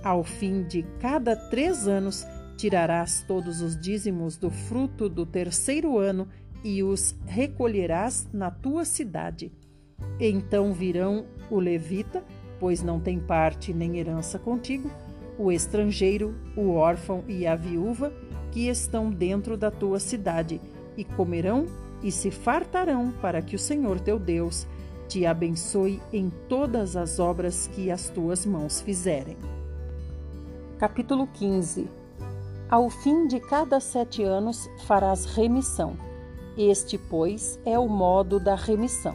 Ao 0.03 0.25
fim 0.25 0.65
de 0.65 0.83
cada 0.99 1.37
três 1.37 1.87
anos, 1.87 2.27
tirarás 2.57 3.23
todos 3.29 3.61
os 3.61 3.79
dízimos 3.79 4.37
do 4.37 4.51
fruto 4.51 5.09
do 5.09 5.25
terceiro 5.25 5.99
ano 5.99 6.27
e 6.65 6.83
os 6.83 7.15
recolherás 7.27 8.27
na 8.33 8.51
tua 8.51 8.87
cidade. 8.87 9.53
Então 10.19 10.73
virão 10.73 11.27
o 11.51 11.61
levita, 11.61 12.25
pois 12.59 12.83
não 12.83 12.99
tem 12.99 13.21
parte 13.21 13.75
nem 13.75 13.99
herança 13.99 14.39
contigo, 14.39 14.91
o 15.39 15.53
estrangeiro, 15.53 16.35
o 16.57 16.71
órfão 16.71 17.23
e 17.29 17.47
a 17.47 17.55
viúva, 17.55 18.13
que 18.51 18.69
estão 18.69 19.11
dentro 19.11 19.57
da 19.57 19.71
tua 19.71 20.01
cidade, 20.01 20.61
e 20.97 21.05
comerão 21.05 21.67
e 22.03 22.11
se 22.11 22.31
fartarão 22.31 23.13
para 23.21 23.43
que 23.43 23.57
o 23.57 23.59
Senhor 23.59 24.01
teu 24.01 24.19
Deus 24.19 24.67
te 25.09 25.27
abençoe 25.27 26.01
em 26.13 26.31
todas 26.49 26.97
as 26.97 27.19
obras 27.19 27.67
que 27.67 27.91
as 27.91 28.09
tuas 28.09 28.47
mãos 28.47 28.81
fizerem. 28.81 29.37
Capítulo 30.79 31.27
15 31.27 31.89
Ao 32.69 32.89
fim 32.89 33.27
de 33.27 33.41
cada 33.41 33.81
sete 33.81 34.23
anos 34.23 34.69
farás 34.87 35.25
remissão 35.25 35.97
este, 36.57 36.97
pois, 36.97 37.59
é 37.65 37.79
o 37.79 37.89
modo 37.89 38.39
da 38.39 38.55
remissão. 38.55 39.15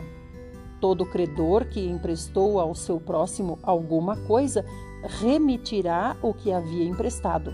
Todo 0.80 1.06
credor 1.06 1.66
que 1.66 1.86
emprestou 1.86 2.60
ao 2.60 2.74
seu 2.74 3.00
próximo 3.00 3.60
alguma 3.64 4.16
coisa 4.16 4.66
remitirá 5.04 6.16
o 6.22 6.34
que 6.34 6.52
havia 6.52 6.86
emprestado. 6.86 7.54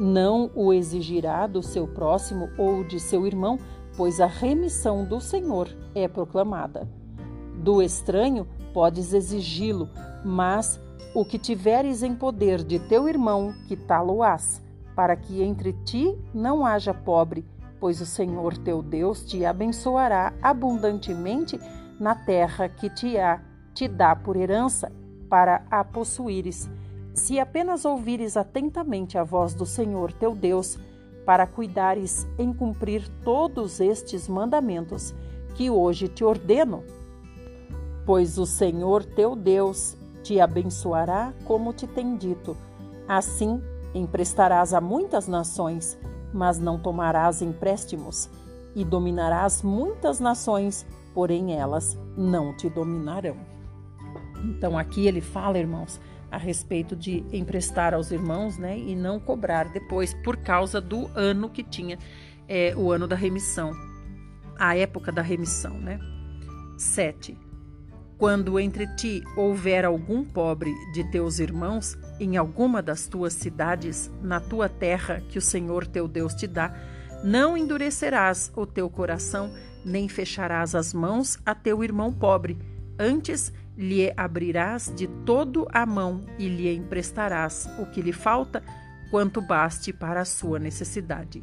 Não 0.00 0.50
o 0.54 0.72
exigirá 0.72 1.46
do 1.46 1.62
seu 1.62 1.86
próximo 1.86 2.48
ou 2.58 2.82
de 2.82 2.98
seu 2.98 3.26
irmão, 3.26 3.58
pois 3.96 4.20
a 4.20 4.26
remissão 4.26 5.04
do 5.04 5.20
Senhor 5.20 5.68
é 5.94 6.08
proclamada. 6.08 6.88
Do 7.56 7.80
estranho 7.80 8.46
podes 8.72 9.12
exigi-lo, 9.12 9.88
mas 10.24 10.80
o 11.14 11.24
que 11.24 11.38
tiveres 11.38 12.02
em 12.02 12.14
poder 12.14 12.64
de 12.64 12.80
teu 12.80 13.08
irmão, 13.08 13.54
quitá-lo-ás, 13.68 14.60
para 14.96 15.14
que 15.14 15.42
entre 15.42 15.72
ti 15.84 16.18
não 16.34 16.66
haja 16.66 16.92
pobre 16.92 17.44
pois 17.84 18.00
o 18.00 18.06
Senhor 18.06 18.56
teu 18.56 18.80
Deus 18.80 19.26
te 19.26 19.44
abençoará 19.44 20.32
abundantemente 20.40 21.60
na 22.00 22.14
terra 22.14 22.66
que 22.66 22.88
te, 22.88 23.18
há, 23.18 23.42
te 23.74 23.86
dá 23.86 24.16
por 24.16 24.36
herança 24.36 24.90
para 25.28 25.66
a 25.70 25.84
possuíres. 25.84 26.66
Se 27.12 27.38
apenas 27.38 27.84
ouvires 27.84 28.38
atentamente 28.38 29.18
a 29.18 29.22
voz 29.22 29.52
do 29.52 29.66
Senhor 29.66 30.14
teu 30.14 30.34
Deus, 30.34 30.78
para 31.26 31.46
cuidares 31.46 32.26
em 32.38 32.54
cumprir 32.54 33.06
todos 33.22 33.78
estes 33.80 34.28
mandamentos 34.28 35.14
que 35.54 35.68
hoje 35.68 36.08
te 36.08 36.24
ordeno, 36.24 36.82
pois 38.06 38.38
o 38.38 38.46
Senhor 38.46 39.04
teu 39.04 39.36
Deus 39.36 39.94
te 40.22 40.40
abençoará 40.40 41.34
como 41.44 41.74
te 41.74 41.86
tem 41.86 42.16
dito. 42.16 42.56
Assim 43.06 43.62
emprestarás 43.92 44.72
a 44.72 44.80
muitas 44.80 45.28
nações, 45.28 45.98
mas 46.34 46.58
não 46.58 46.78
tomarás 46.78 47.40
empréstimos, 47.40 48.28
e 48.74 48.84
dominarás 48.84 49.62
muitas 49.62 50.18
nações, 50.18 50.84
porém 51.14 51.54
elas 51.54 51.96
não 52.16 52.56
te 52.56 52.68
dominarão. 52.68 53.36
Então 54.44 54.76
aqui 54.76 55.06
ele 55.06 55.20
fala, 55.20 55.58
irmãos, 55.58 56.00
a 56.30 56.36
respeito 56.36 56.96
de 56.96 57.24
emprestar 57.32 57.94
aos 57.94 58.10
irmãos, 58.10 58.58
né, 58.58 58.76
e 58.76 58.96
não 58.96 59.20
cobrar 59.20 59.68
depois 59.72 60.12
por 60.12 60.36
causa 60.36 60.80
do 60.80 61.08
ano 61.14 61.48
que 61.48 61.62
tinha, 61.62 61.98
é, 62.48 62.74
o 62.76 62.90
ano 62.90 63.06
da 63.06 63.14
remissão, 63.14 63.70
a 64.58 64.76
época 64.76 65.12
da 65.12 65.22
remissão, 65.22 65.78
né? 65.78 65.98
7. 66.76 67.38
Quando 68.18 68.58
entre 68.58 68.86
ti 68.96 69.22
houver 69.36 69.84
algum 69.84 70.24
pobre 70.24 70.72
de 70.92 71.04
teus 71.10 71.38
irmãos 71.38 71.96
em 72.18 72.36
alguma 72.36 72.80
das 72.80 73.06
tuas 73.06 73.32
cidades, 73.32 74.10
na 74.22 74.40
tua 74.40 74.68
terra 74.68 75.22
que 75.28 75.38
o 75.38 75.42
Senhor 75.42 75.86
teu 75.86 76.06
Deus 76.06 76.34
te 76.34 76.46
dá, 76.46 76.74
não 77.22 77.56
endurecerás 77.56 78.52
o 78.54 78.66
teu 78.66 78.88
coração, 78.88 79.52
nem 79.84 80.08
fecharás 80.08 80.74
as 80.74 80.92
mãos 80.92 81.38
a 81.44 81.54
teu 81.54 81.82
irmão 81.82 82.12
pobre. 82.12 82.58
Antes 82.98 83.52
lhe 83.76 84.12
abrirás 84.16 84.92
de 84.94 85.06
todo 85.06 85.66
a 85.72 85.84
mão 85.84 86.24
e 86.38 86.48
lhe 86.48 86.72
emprestarás 86.74 87.68
o 87.78 87.86
que 87.86 88.00
lhe 88.00 88.12
falta, 88.12 88.62
quanto 89.10 89.40
baste 89.40 89.92
para 89.92 90.20
a 90.20 90.24
sua 90.24 90.58
necessidade. 90.58 91.42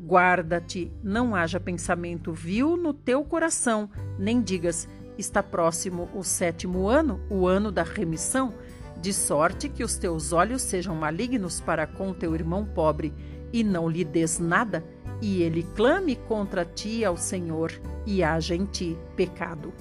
Guarda-te, 0.00 0.92
não 1.02 1.34
haja 1.34 1.60
pensamento 1.60 2.32
vil 2.32 2.76
no 2.76 2.92
teu 2.92 3.24
coração, 3.24 3.88
nem 4.18 4.42
digas: 4.42 4.88
está 5.16 5.42
próximo 5.42 6.08
o 6.14 6.22
sétimo 6.22 6.88
ano, 6.88 7.20
o 7.30 7.46
ano 7.46 7.70
da 7.70 7.82
remissão, 7.82 8.54
de 9.02 9.12
sorte 9.12 9.68
que 9.68 9.84
os 9.84 9.98
teus 9.98 10.32
olhos 10.32 10.62
sejam 10.62 10.94
malignos 10.94 11.60
para 11.60 11.86
com 11.86 12.14
teu 12.14 12.34
irmão 12.34 12.64
pobre, 12.64 13.12
e 13.52 13.62
não 13.62 13.88
lhe 13.88 14.04
des 14.04 14.38
nada, 14.38 14.82
e 15.20 15.42
ele 15.42 15.62
clame 15.76 16.16
contra 16.16 16.64
ti 16.64 17.04
ao 17.04 17.16
Senhor, 17.16 17.70
e 18.06 18.22
haja 18.22 18.54
em 18.54 18.64
ti 18.64 18.96
pecado. 19.14 19.74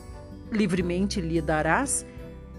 Livremente 0.52 1.22
lhe 1.22 1.42
darás, 1.42 2.06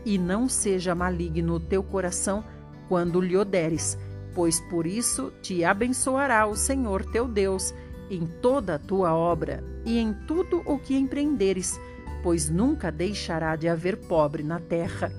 e 0.05 0.17
não 0.17 0.49
seja 0.49 0.95
maligno 0.95 1.57
o 1.57 1.61
teu 1.61 1.83
coração 1.83 2.43
quando 2.89 3.21
lhe 3.21 3.37
o 3.37 3.45
deres, 3.45 3.99
pois 4.35 4.59
por 4.61 4.87
isso 4.87 5.31
te 5.43 5.65
abençoará 5.65 6.47
o 6.47 6.57
Senhor 6.57 7.05
teu 7.05 7.29
Deus 7.29 7.75
em 8.11 8.27
toda 8.41 8.77
a 8.77 8.79
tua 8.79 9.15
obra 9.15 9.63
e 9.85 9.99
em 9.99 10.13
tudo 10.27 10.63
o 10.65 10.79
que 10.79 10.97
empreenderes 10.97 11.79
pois 12.23 12.49
nunca 12.49 12.91
deixará 12.91 13.57
de 13.57 13.69
haver 13.69 13.97
pobre 13.97 14.43
na 14.43 14.61
terra. 14.61 15.13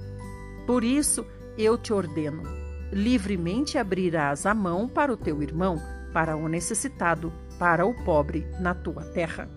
Por 0.66 0.84
isso 0.84 1.26
eu 1.58 1.78
te 1.78 1.94
ordeno: 1.94 2.44
livremente 2.92 3.78
abrirás 3.78 4.46
a 4.46 4.54
mão 4.54 4.88
para 4.88 5.12
o 5.12 5.18
teu 5.18 5.42
irmão, 5.42 5.82
para 6.14 6.36
o 6.36 6.48
necessitado, 6.48 7.34
para 7.58 7.86
o 7.86 7.94
pobre 8.04 8.46
na 8.60 8.74
tua 8.74 9.04
terra. 9.04 9.50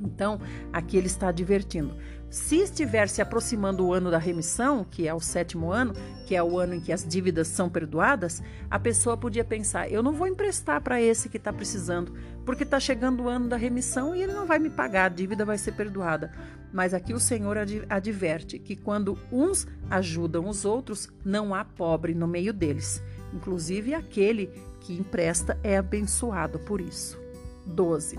Então, 0.00 0.40
aqui 0.72 0.96
ele 0.96 1.06
está 1.06 1.28
advertindo: 1.28 1.96
se 2.30 2.56
estiver 2.56 3.08
se 3.08 3.22
aproximando 3.22 3.86
o 3.86 3.92
ano 3.92 4.10
da 4.10 4.18
remissão, 4.18 4.84
que 4.84 5.08
é 5.08 5.14
o 5.14 5.20
sétimo 5.20 5.72
ano, 5.72 5.94
que 6.26 6.36
é 6.36 6.42
o 6.42 6.58
ano 6.58 6.74
em 6.74 6.80
que 6.80 6.92
as 6.92 7.06
dívidas 7.06 7.48
são 7.48 7.68
perdoadas, 7.70 8.42
a 8.70 8.78
pessoa 8.78 9.16
podia 9.16 9.44
pensar: 9.44 9.90
eu 9.90 10.02
não 10.02 10.12
vou 10.12 10.26
emprestar 10.26 10.80
para 10.80 11.00
esse 11.00 11.28
que 11.28 11.36
está 11.36 11.52
precisando, 11.52 12.12
porque 12.44 12.62
está 12.62 12.78
chegando 12.78 13.24
o 13.24 13.28
ano 13.28 13.48
da 13.48 13.56
remissão 13.56 14.14
e 14.14 14.22
ele 14.22 14.32
não 14.32 14.46
vai 14.46 14.58
me 14.58 14.70
pagar, 14.70 15.06
a 15.06 15.08
dívida 15.08 15.44
vai 15.44 15.58
ser 15.58 15.72
perdoada. 15.72 16.30
Mas 16.72 16.92
aqui 16.92 17.14
o 17.14 17.20
Senhor 17.20 17.56
adverte 17.88 18.58
que 18.58 18.76
quando 18.76 19.18
uns 19.32 19.66
ajudam 19.90 20.48
os 20.48 20.64
outros, 20.64 21.08
não 21.24 21.54
há 21.54 21.64
pobre 21.64 22.14
no 22.14 22.26
meio 22.26 22.52
deles. 22.52 23.02
Inclusive 23.32 23.94
aquele 23.94 24.50
que 24.80 24.92
empresta 24.94 25.58
é 25.62 25.76
abençoado 25.76 26.58
por 26.58 26.80
isso. 26.80 27.18
12. 27.66 28.18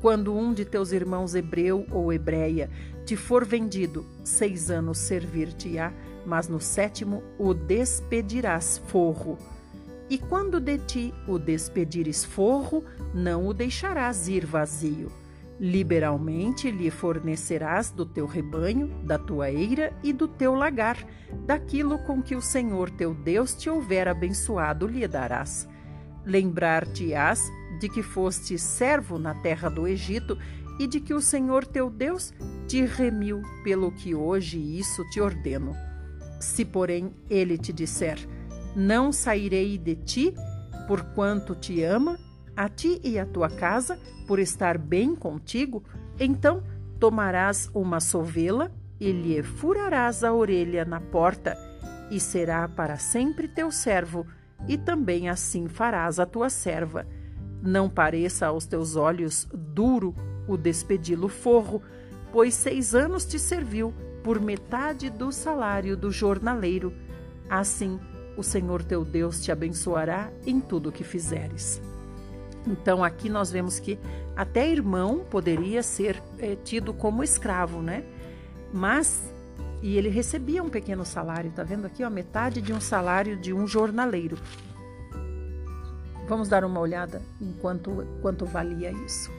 Quando 0.00 0.36
um 0.36 0.52
de 0.52 0.64
teus 0.64 0.92
irmãos 0.92 1.34
hebreu 1.34 1.86
ou 1.90 2.12
hebreia 2.12 2.68
te 3.06 3.16
for 3.16 3.44
vendido, 3.44 4.04
seis 4.22 4.70
anos 4.70 4.98
servir-te-á, 4.98 5.92
mas 6.26 6.48
no 6.48 6.60
sétimo 6.60 7.22
o 7.38 7.52
despedirás 7.52 8.78
forro. 8.86 9.38
E 10.08 10.18
quando 10.18 10.60
de 10.60 10.78
ti 10.78 11.14
o 11.26 11.38
despedires 11.38 12.24
forro, 12.24 12.84
não 13.14 13.46
o 13.46 13.54
deixarás 13.54 14.28
ir 14.28 14.44
vazio. 14.44 15.10
Liberalmente 15.64 16.70
lhe 16.70 16.90
fornecerás 16.90 17.90
do 17.90 18.04
teu 18.04 18.26
rebanho, 18.26 18.88
da 19.02 19.16
tua 19.18 19.50
eira 19.50 19.98
e 20.02 20.12
do 20.12 20.28
teu 20.28 20.54
lagar, 20.54 20.98
daquilo 21.46 21.96
com 22.00 22.22
que 22.22 22.36
o 22.36 22.42
Senhor 22.42 22.90
teu 22.90 23.14
Deus 23.14 23.54
te 23.54 23.70
houver 23.70 24.06
abençoado 24.06 24.86
lhe 24.86 25.08
darás. 25.08 25.66
Lembrar-te-ás 26.22 27.50
de 27.80 27.88
que 27.88 28.02
foste 28.02 28.58
servo 28.58 29.18
na 29.18 29.36
terra 29.36 29.70
do 29.70 29.88
Egito 29.88 30.36
e 30.78 30.86
de 30.86 31.00
que 31.00 31.14
o 31.14 31.20
Senhor 31.22 31.64
teu 31.66 31.88
Deus 31.88 32.34
te 32.68 32.84
remiu 32.84 33.40
pelo 33.64 33.90
que 33.90 34.14
hoje 34.14 34.58
isso 34.58 35.02
te 35.08 35.18
ordeno. 35.18 35.72
Se, 36.38 36.62
porém, 36.62 37.10
ele 37.30 37.56
te 37.56 37.72
disser: 37.72 38.18
Não 38.76 39.10
sairei 39.10 39.78
de 39.78 39.96
ti, 39.96 40.34
porquanto 40.86 41.54
te 41.54 41.82
ama, 41.82 42.18
a 42.56 42.68
ti 42.68 43.00
e 43.02 43.18
a 43.18 43.26
tua 43.26 43.48
casa, 43.48 43.98
por 44.26 44.38
estar 44.38 44.78
bem 44.78 45.14
contigo, 45.14 45.82
então 46.18 46.62
tomarás 46.98 47.70
uma 47.74 48.00
sovela 48.00 48.72
e 49.00 49.10
lhe 49.10 49.42
furarás 49.42 50.22
a 50.24 50.32
orelha 50.32 50.84
na 50.84 51.00
porta, 51.00 51.56
e 52.10 52.20
será 52.20 52.68
para 52.68 52.96
sempre 52.96 53.48
teu 53.48 53.70
servo, 53.70 54.26
e 54.68 54.78
também 54.78 55.28
assim 55.28 55.68
farás 55.68 56.18
a 56.18 56.26
tua 56.26 56.48
serva. 56.48 57.06
Não 57.62 57.88
pareça 57.88 58.46
aos 58.46 58.66
teus 58.66 58.96
olhos 58.96 59.48
duro 59.52 60.14
o 60.46 60.56
despedi-lo 60.56 61.28
forro, 61.28 61.82
pois 62.32 62.54
seis 62.54 62.94
anos 62.94 63.24
te 63.24 63.38
serviu 63.38 63.92
por 64.22 64.40
metade 64.40 65.10
do 65.10 65.32
salário 65.32 65.96
do 65.96 66.10
jornaleiro. 66.10 66.92
Assim, 67.48 67.98
o 68.36 68.42
Senhor 68.42 68.82
teu 68.82 69.04
Deus 69.04 69.42
te 69.42 69.52
abençoará 69.52 70.32
em 70.46 70.60
tudo 70.60 70.88
o 70.88 70.92
que 70.92 71.04
fizeres. 71.04 71.80
Então, 72.66 73.04
aqui 73.04 73.28
nós 73.28 73.50
vemos 73.50 73.78
que 73.78 73.98
até 74.34 74.68
irmão 74.68 75.24
poderia 75.30 75.82
ser 75.82 76.22
é, 76.38 76.56
tido 76.56 76.92
como 76.92 77.22
escravo, 77.22 77.82
né? 77.82 78.04
Mas, 78.72 79.32
e 79.82 79.96
ele 79.96 80.08
recebia 80.08 80.62
um 80.62 80.70
pequeno 80.70 81.04
salário, 81.04 81.52
tá 81.52 81.62
vendo 81.62 81.86
aqui, 81.86 82.02
ó, 82.02 82.10
metade 82.10 82.60
de 82.60 82.72
um 82.72 82.80
salário 82.80 83.36
de 83.36 83.52
um 83.52 83.66
jornaleiro. 83.66 84.38
Vamos 86.26 86.48
dar 86.48 86.64
uma 86.64 86.80
olhada 86.80 87.20
em 87.40 87.52
quanto, 87.52 88.06
quanto 88.22 88.46
valia 88.46 88.90
isso. 88.90 89.30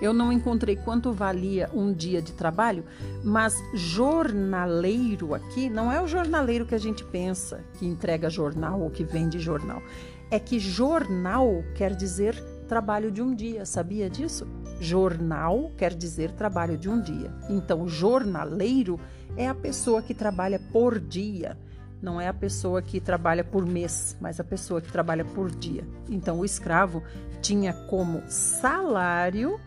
Eu 0.00 0.14
não 0.14 0.32
encontrei 0.32 0.76
quanto 0.76 1.12
valia 1.12 1.68
um 1.74 1.92
dia 1.92 2.22
de 2.22 2.32
trabalho, 2.32 2.84
mas 3.22 3.54
jornaleiro 3.74 5.34
aqui 5.34 5.68
não 5.68 5.92
é 5.92 6.00
o 6.00 6.06
jornaleiro 6.06 6.64
que 6.64 6.74
a 6.74 6.78
gente 6.78 7.04
pensa, 7.04 7.62
que 7.74 7.86
entrega 7.86 8.30
jornal 8.30 8.80
ou 8.80 8.90
que 8.90 9.04
vende 9.04 9.38
jornal. 9.38 9.82
É 10.30 10.38
que 10.38 10.58
jornal 10.58 11.64
quer 11.74 11.94
dizer 11.94 12.40
trabalho 12.68 13.10
de 13.10 13.20
um 13.20 13.34
dia, 13.34 13.66
sabia 13.66 14.08
disso? 14.08 14.46
Jornal 14.80 15.72
quer 15.76 15.92
dizer 15.94 16.32
trabalho 16.32 16.78
de 16.78 16.88
um 16.88 17.00
dia. 17.00 17.32
Então, 17.48 17.88
jornaleiro 17.88 18.98
é 19.36 19.48
a 19.48 19.54
pessoa 19.54 20.00
que 20.00 20.14
trabalha 20.14 20.60
por 20.72 20.98
dia. 20.98 21.58
Não 22.00 22.20
é 22.20 22.28
a 22.28 22.32
pessoa 22.32 22.80
que 22.80 23.00
trabalha 23.00 23.44
por 23.44 23.66
mês, 23.66 24.16
mas 24.20 24.40
a 24.40 24.44
pessoa 24.44 24.80
que 24.80 24.90
trabalha 24.90 25.24
por 25.24 25.50
dia. 25.50 25.84
Então, 26.08 26.38
o 26.38 26.44
escravo 26.44 27.02
tinha 27.42 27.72
como 27.72 28.22
salário 28.28 29.58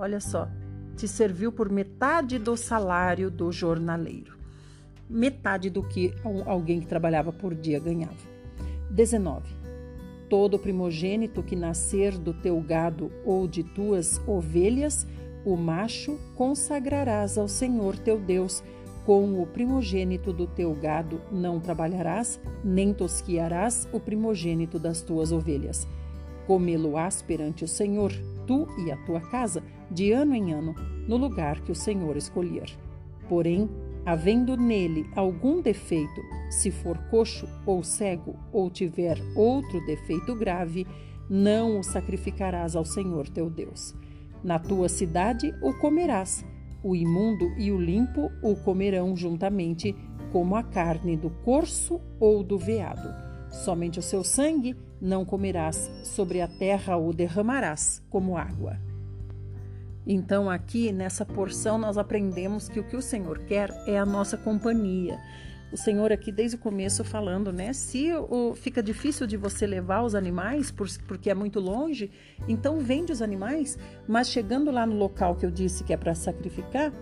olha 0.00 0.18
só, 0.18 0.48
te 0.96 1.06
serviu 1.06 1.52
por 1.52 1.70
metade 1.70 2.38
do 2.38 2.56
salário 2.56 3.30
do 3.30 3.52
jornaleiro. 3.52 4.38
Metade 5.08 5.68
do 5.68 5.82
que 5.82 6.14
alguém 6.46 6.80
que 6.80 6.86
trabalhava 6.86 7.32
por 7.32 7.54
dia 7.54 7.78
ganhava. 7.78 8.16
19. 8.90 9.59
Todo 10.30 10.58
primogênito 10.58 11.42
que 11.42 11.54
nascer 11.54 12.16
do 12.16 12.32
teu 12.32 12.58
gado 12.62 13.12
ou 13.22 13.46
de 13.46 13.62
tuas 13.62 14.18
ovelhas, 14.26 15.06
o 15.44 15.56
macho 15.56 16.18
consagrarás 16.36 17.36
ao 17.36 17.48
Senhor 17.48 17.98
teu 17.98 18.18
Deus. 18.18 18.64
Com 19.04 19.42
o 19.42 19.46
primogênito 19.46 20.32
do 20.32 20.46
teu 20.46 20.72
gado 20.72 21.20
não 21.30 21.60
trabalharás, 21.60 22.40
nem 22.64 22.94
tosquiarás 22.94 23.86
o 23.92 24.00
primogênito 24.00 24.78
das 24.78 25.02
tuas 25.02 25.32
ovelhas 25.32 25.86
Comê-lo-ás 26.50 27.22
perante 27.22 27.62
o 27.62 27.68
Senhor, 27.68 28.12
tu 28.44 28.66
e 28.84 28.90
a 28.90 28.96
tua 29.06 29.20
casa, 29.20 29.62
de 29.88 30.10
ano 30.10 30.34
em 30.34 30.52
ano, 30.52 30.74
no 31.06 31.16
lugar 31.16 31.60
que 31.60 31.70
o 31.70 31.76
Senhor 31.76 32.16
escolher. 32.16 32.76
Porém, 33.28 33.70
havendo 34.04 34.56
nele 34.56 35.08
algum 35.14 35.60
defeito, 35.60 36.20
se 36.50 36.70
for 36.70 36.98
coxo 37.10 37.46
ou 37.66 37.82
cego, 37.82 38.36
ou 38.52 38.70
tiver 38.70 39.18
outro 39.36 39.84
defeito 39.86 40.34
grave, 40.34 40.86
não 41.28 41.78
o 41.78 41.82
sacrificarás 41.82 42.74
ao 42.74 42.84
Senhor 42.84 43.28
teu 43.28 43.48
Deus. 43.48 43.94
Na 44.42 44.58
tua 44.58 44.88
cidade 44.88 45.54
o 45.62 45.72
comerás, 45.74 46.44
o 46.82 46.96
imundo 46.96 47.52
e 47.58 47.70
o 47.70 47.80
limpo 47.80 48.30
o 48.42 48.56
comerão 48.56 49.14
juntamente, 49.14 49.94
como 50.32 50.56
a 50.56 50.62
carne 50.62 51.16
do 51.16 51.30
corso 51.30 52.00
ou 52.18 52.42
do 52.42 52.58
veado. 52.58 53.08
Somente 53.50 53.98
o 53.98 54.02
seu 54.02 54.24
sangue 54.24 54.76
não 55.00 55.24
comerás, 55.24 55.90
sobre 56.04 56.40
a 56.40 56.48
terra 56.48 56.96
o 56.96 57.12
derramarás 57.12 58.02
como 58.10 58.36
água. 58.36 58.89
Então, 60.12 60.50
aqui 60.50 60.90
nessa 60.90 61.24
porção, 61.24 61.78
nós 61.78 61.96
aprendemos 61.96 62.68
que 62.68 62.80
o 62.80 62.82
que 62.82 62.96
o 62.96 63.00
Senhor 63.00 63.38
quer 63.44 63.70
é 63.86 63.96
a 63.96 64.04
nossa 64.04 64.36
companhia. 64.36 65.20
O 65.72 65.76
Senhor 65.76 66.10
aqui 66.10 66.32
desde 66.32 66.56
o 66.56 66.58
começo 66.58 67.04
falando, 67.04 67.52
né? 67.52 67.72
Se 67.72 68.12
o, 68.12 68.56
fica 68.56 68.82
difícil 68.82 69.24
de 69.24 69.36
você 69.36 69.68
levar 69.68 70.02
os 70.02 70.16
animais 70.16 70.72
por, 70.72 70.88
porque 71.06 71.30
é 71.30 71.34
muito 71.34 71.60
longe, 71.60 72.10
então 72.48 72.80
vende 72.80 73.12
os 73.12 73.22
animais, 73.22 73.78
mas 74.08 74.28
chegando 74.28 74.72
lá 74.72 74.84
no 74.84 74.96
local 74.96 75.36
que 75.36 75.46
eu 75.46 75.50
disse 75.50 75.84
que 75.84 75.92
é 75.92 75.96
para 75.96 76.12
sacrificar, 76.12 76.92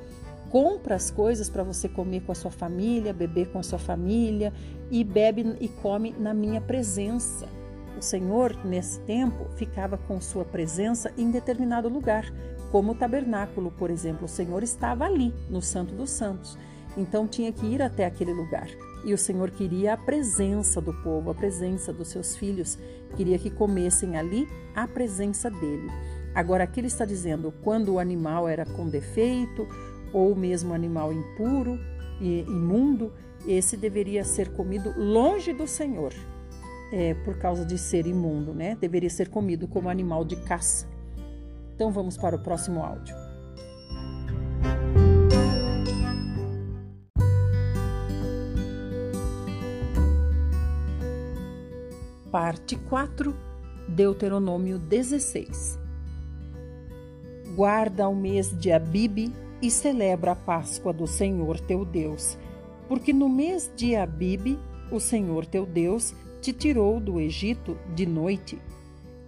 compra 0.50 0.94
as 0.94 1.10
coisas 1.10 1.48
para 1.48 1.62
você 1.62 1.88
comer 1.88 2.20
com 2.20 2.32
a 2.32 2.34
sua 2.34 2.50
família, 2.50 3.14
beber 3.14 3.48
com 3.50 3.58
a 3.58 3.62
sua 3.62 3.78
família 3.78 4.52
e 4.90 5.02
bebe 5.02 5.56
e 5.62 5.68
come 5.68 6.14
na 6.18 6.34
minha 6.34 6.60
presença. 6.60 7.48
O 7.98 8.02
Senhor, 8.02 8.54
nesse 8.66 9.00
tempo, 9.00 9.48
ficava 9.56 9.96
com 9.96 10.20
sua 10.20 10.44
presença 10.44 11.10
em 11.16 11.30
determinado 11.30 11.88
lugar, 11.88 12.30
como 12.70 12.92
o 12.92 12.94
tabernáculo, 12.94 13.70
por 13.70 13.90
exemplo. 13.90 14.24
O 14.26 14.28
Senhor 14.28 14.62
estava 14.62 15.04
ali, 15.04 15.34
no 15.48 15.60
Santo 15.60 15.94
dos 15.94 16.10
Santos. 16.10 16.58
Então 16.96 17.26
tinha 17.26 17.52
que 17.52 17.66
ir 17.66 17.82
até 17.82 18.04
aquele 18.04 18.32
lugar. 18.32 18.68
E 19.04 19.14
o 19.14 19.18
Senhor 19.18 19.50
queria 19.50 19.94
a 19.94 19.96
presença 19.96 20.80
do 20.80 20.92
povo, 20.92 21.30
a 21.30 21.34
presença 21.34 21.92
dos 21.92 22.08
seus 22.08 22.36
filhos, 22.36 22.78
queria 23.16 23.38
que 23.38 23.50
comessem 23.50 24.16
ali 24.16 24.48
a 24.74 24.86
presença 24.88 25.50
dele. 25.50 25.88
Agora, 26.34 26.64
aqui 26.64 26.80
ele 26.80 26.88
está 26.88 27.04
dizendo 27.04 27.52
quando 27.62 27.94
o 27.94 27.98
animal 27.98 28.48
era 28.48 28.66
com 28.66 28.88
defeito, 28.88 29.66
ou 30.12 30.34
mesmo 30.34 30.74
animal 30.74 31.12
impuro 31.12 31.78
e 32.20 32.40
imundo, 32.40 33.12
esse 33.46 33.76
deveria 33.76 34.24
ser 34.24 34.50
comido 34.50 34.92
longe 34.96 35.52
do 35.52 35.66
Senhor 35.66 36.12
é, 36.92 37.14
por 37.14 37.38
causa 37.38 37.64
de 37.64 37.78
ser 37.78 38.06
imundo, 38.06 38.52
né? 38.52 38.76
Deveria 38.80 39.10
ser 39.10 39.28
comido 39.28 39.68
como 39.68 39.88
animal 39.88 40.24
de 40.24 40.36
caça. 40.36 40.86
Então 41.78 41.92
vamos 41.92 42.16
para 42.16 42.34
o 42.34 42.40
próximo 42.40 42.82
áudio. 42.82 43.14
Parte 52.32 52.74
4, 52.74 53.32
Deuteronômio 53.88 54.76
16. 54.76 55.78
Guarda 57.54 58.08
o 58.08 58.16
mês 58.16 58.50
de 58.58 58.72
Abibe 58.72 59.32
e 59.62 59.70
celebra 59.70 60.32
a 60.32 60.36
Páscoa 60.36 60.92
do 60.92 61.06
Senhor 61.06 61.60
teu 61.60 61.84
Deus, 61.84 62.36
porque 62.88 63.12
no 63.12 63.28
mês 63.28 63.70
de 63.76 63.94
Abibe 63.94 64.58
o 64.90 64.98
Senhor 64.98 65.46
teu 65.46 65.64
Deus 65.64 66.12
te 66.40 66.52
tirou 66.52 66.98
do 66.98 67.20
Egito 67.20 67.78
de 67.94 68.04
noite. 68.04 68.60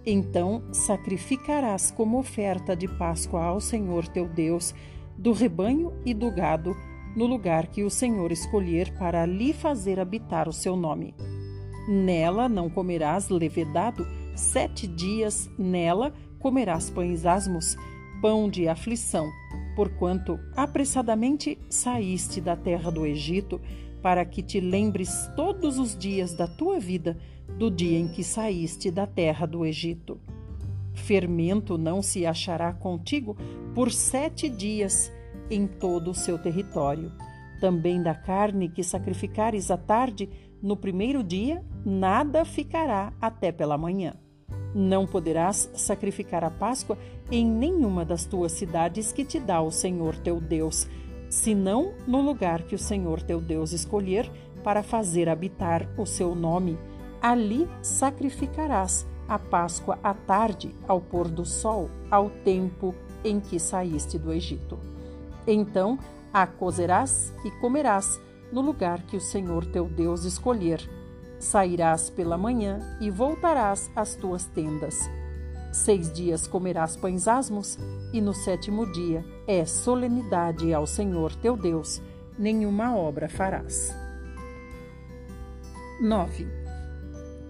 Então 0.05 0.63
sacrificarás 0.71 1.91
como 1.91 2.17
oferta 2.19 2.75
de 2.75 2.87
Páscoa 2.87 3.43
ao 3.43 3.59
Senhor 3.59 4.07
teu 4.07 4.27
Deus 4.27 4.73
do 5.17 5.31
rebanho 5.31 5.93
e 6.05 6.13
do 6.13 6.31
gado 6.31 6.75
no 7.15 7.25
lugar 7.25 7.67
que 7.67 7.83
o 7.83 7.89
Senhor 7.89 8.31
escolher 8.31 8.97
para 8.97 9.23
ali 9.23 9.53
fazer 9.53 9.99
habitar 9.99 10.47
o 10.47 10.53
seu 10.53 10.75
nome. 10.75 11.13
Nela 11.87 12.47
não 12.47 12.69
comerás 12.69 13.29
levedado, 13.29 14.07
sete 14.35 14.87
dias 14.87 15.49
nela 15.57 16.13
comerás 16.39 16.89
pães 16.89 17.25
asmos, 17.25 17.75
pão 18.21 18.49
de 18.49 18.67
aflição, 18.67 19.29
porquanto 19.75 20.39
apressadamente 20.55 21.59
saíste 21.69 22.39
da 22.39 22.55
terra 22.55 22.89
do 22.89 23.05
Egito 23.05 23.59
para 24.01 24.25
que 24.25 24.41
te 24.41 24.59
lembres 24.59 25.29
todos 25.35 25.77
os 25.77 25.95
dias 25.95 26.33
da 26.33 26.47
tua 26.47 26.79
vida 26.79 27.17
do 27.57 27.69
dia 27.69 27.99
em 27.99 28.07
que 28.07 28.23
saíste 28.23 28.89
da 28.91 29.05
terra 29.05 29.45
do 29.45 29.65
Egito. 29.65 30.19
Fermento 30.93 31.77
não 31.77 32.01
se 32.01 32.25
achará 32.25 32.73
contigo 32.73 33.35
por 33.73 33.91
sete 33.91 34.49
dias 34.49 35.11
em 35.49 35.67
todo 35.67 36.11
o 36.11 36.15
seu 36.15 36.37
território. 36.37 37.11
Também 37.59 38.01
da 38.01 38.15
carne 38.15 38.69
que 38.69 38.83
sacrificares 38.83 39.69
à 39.69 39.77
tarde, 39.77 40.29
no 40.61 40.75
primeiro 40.75 41.23
dia, 41.23 41.63
nada 41.85 42.43
ficará 42.43 43.13
até 43.21 43.51
pela 43.51 43.77
manhã. 43.77 44.13
Não 44.73 45.05
poderás 45.05 45.69
sacrificar 45.73 46.43
a 46.43 46.49
Páscoa 46.49 46.97
em 47.29 47.45
nenhuma 47.45 48.05
das 48.05 48.25
tuas 48.25 48.53
cidades 48.53 49.11
que 49.11 49.25
te 49.25 49.39
dá 49.39 49.61
o 49.61 49.71
Senhor 49.71 50.15
teu 50.17 50.39
Deus, 50.39 50.87
senão 51.29 51.93
no 52.07 52.21
lugar 52.21 52.63
que 52.63 52.75
o 52.75 52.79
Senhor 52.79 53.21
teu 53.21 53.41
Deus 53.41 53.73
escolher 53.73 54.31
para 54.63 54.81
fazer 54.81 55.27
habitar 55.27 55.87
o 55.97 56.05
seu 56.05 56.33
nome. 56.33 56.77
Ali 57.21 57.69
sacrificarás 57.81 59.05
a 59.27 59.37
Páscoa 59.37 59.97
à 60.03 60.13
tarde, 60.13 60.75
ao 60.87 60.99
pôr 60.99 61.27
do 61.27 61.45
sol, 61.45 61.89
ao 62.09 62.29
tempo 62.29 62.93
em 63.23 63.39
que 63.39 63.59
saíste 63.59 64.17
do 64.17 64.33
Egito. 64.33 64.77
Então 65.45 65.97
a 66.33 66.47
cozerás 66.47 67.33
e 67.45 67.51
comerás 67.59 68.19
no 68.51 68.61
lugar 68.61 69.03
que 69.03 69.15
o 69.15 69.21
Senhor 69.21 69.65
teu 69.65 69.87
Deus 69.87 70.25
escolher. 70.25 70.81
Sairás 71.39 72.09
pela 72.09 72.37
manhã 72.37 72.79
e 72.99 73.09
voltarás 73.09 73.89
às 73.95 74.15
tuas 74.15 74.45
tendas 74.45 75.09
Seis 75.71 76.11
dias 76.11 76.47
comerás 76.47 76.97
pães 76.97 77.29
asmos, 77.29 77.79
e 78.11 78.19
no 78.19 78.33
sétimo 78.33 78.91
dia 78.91 79.23
é 79.47 79.65
solenidade 79.65 80.73
ao 80.73 80.85
Senhor 80.85 81.33
teu 81.35 81.55
Deus, 81.55 82.01
nenhuma 82.37 82.93
obra 82.95 83.29
farás. 83.29 83.95
9. 86.01 86.60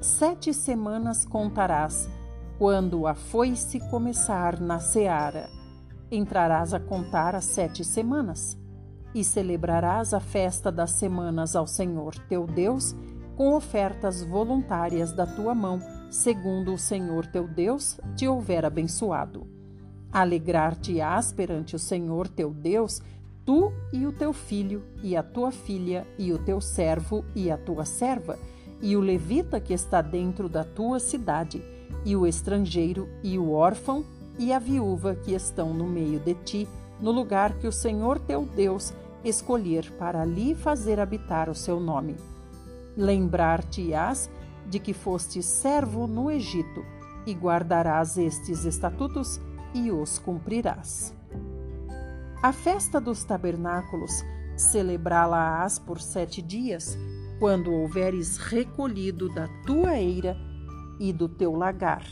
Sete 0.02 0.52
semanas 0.52 1.24
contarás, 1.24 2.10
quando 2.58 3.06
a 3.06 3.14
foice 3.14 3.80
começar 3.92 4.60
na 4.60 4.80
seara. 4.80 5.48
Entrarás 6.10 6.74
a 6.74 6.80
contar 6.80 7.36
as 7.36 7.46
sete 7.46 7.86
semanas, 7.86 8.58
e 9.14 9.24
celebrarás 9.24 10.12
a 10.12 10.20
festa 10.20 10.72
das 10.72 10.94
semanas 10.94 11.56
ao 11.56 11.68
Senhor 11.68 12.16
teu 12.28 12.48
Deus, 12.48 12.96
com 13.36 13.54
ofertas 13.54 14.24
voluntárias 14.24 15.14
da 15.14 15.28
tua 15.28 15.54
mão 15.54 15.80
segundo 16.10 16.74
o 16.74 16.80
Senhor 16.80 17.28
teu 17.28 17.48
Deus 17.48 18.00
te 18.16 18.28
houver 18.28 18.66
abençoado. 18.66 19.46
Alegrar-te-ás 20.12 21.32
perante 21.32 21.76
o 21.76 21.80
Senhor 21.80 22.28
teu 22.28 22.52
Deus, 22.52 23.04
tu 23.46 23.72
e 23.94 24.08
o 24.08 24.12
teu 24.12 24.34
filho, 24.34 24.84
e 25.04 25.16
a 25.16 25.22
tua 25.22 25.52
filha, 25.52 26.08
e 26.18 26.34
o 26.34 26.40
teu 26.40 26.60
servo, 26.60 27.24
e 27.36 27.52
a 27.52 27.58
tua 27.58 27.86
serva, 27.86 28.40
e 28.82 28.96
o 28.96 29.00
levita 29.00 29.60
que 29.60 29.74
está 29.74 30.02
dentro 30.02 30.50
da 30.50 30.64
tua 30.64 31.00
cidade, 31.00 31.64
e 32.04 32.16
o 32.16 32.26
estrangeiro, 32.26 33.08
e 33.24 33.38
o 33.38 33.52
órfão, 33.52 34.04
e 34.40 34.52
a 34.52 34.60
viúva 34.60 35.16
que 35.16 35.34
estão 35.34 35.74
no 35.74 35.86
meio 35.86 36.20
de 36.20 36.34
ti, 36.34 36.68
no 37.00 37.12
lugar 37.12 37.54
que 37.60 37.68
o 37.68 37.72
Senhor 37.72 38.20
teu 38.20 38.46
Deus 38.46 38.94
escolher 39.24 39.92
para 40.00 40.22
ali 40.22 40.56
fazer 40.56 41.00
habitar 41.00 41.50
o 41.50 41.56
seu 41.56 41.80
nome. 41.80 42.16
Lembrar-te-ás 42.98 44.30
de 44.68 44.80
que 44.80 44.94
foste 44.94 45.44
servo 45.44 46.08
no 46.08 46.32
Egito, 46.32 46.84
e 47.26 47.34
guardarás 47.34 48.18
estes 48.18 48.66
estatutos 48.66 49.40
e 49.74 49.92
os 49.92 50.18
cumprirás. 50.18 51.14
A 52.42 52.52
festa 52.52 53.00
dos 53.00 53.24
tabernáculos 53.24 54.24
celebrá-la-ás 54.56 55.78
por 55.78 56.02
sete 56.02 56.42
dias, 56.42 56.98
quando 57.42 57.74
houveres 57.74 58.38
recolhido 58.38 59.28
da 59.28 59.48
tua 59.66 59.98
eira 59.98 60.38
e 61.00 61.12
do 61.12 61.28
teu 61.28 61.56
lagar. 61.56 62.06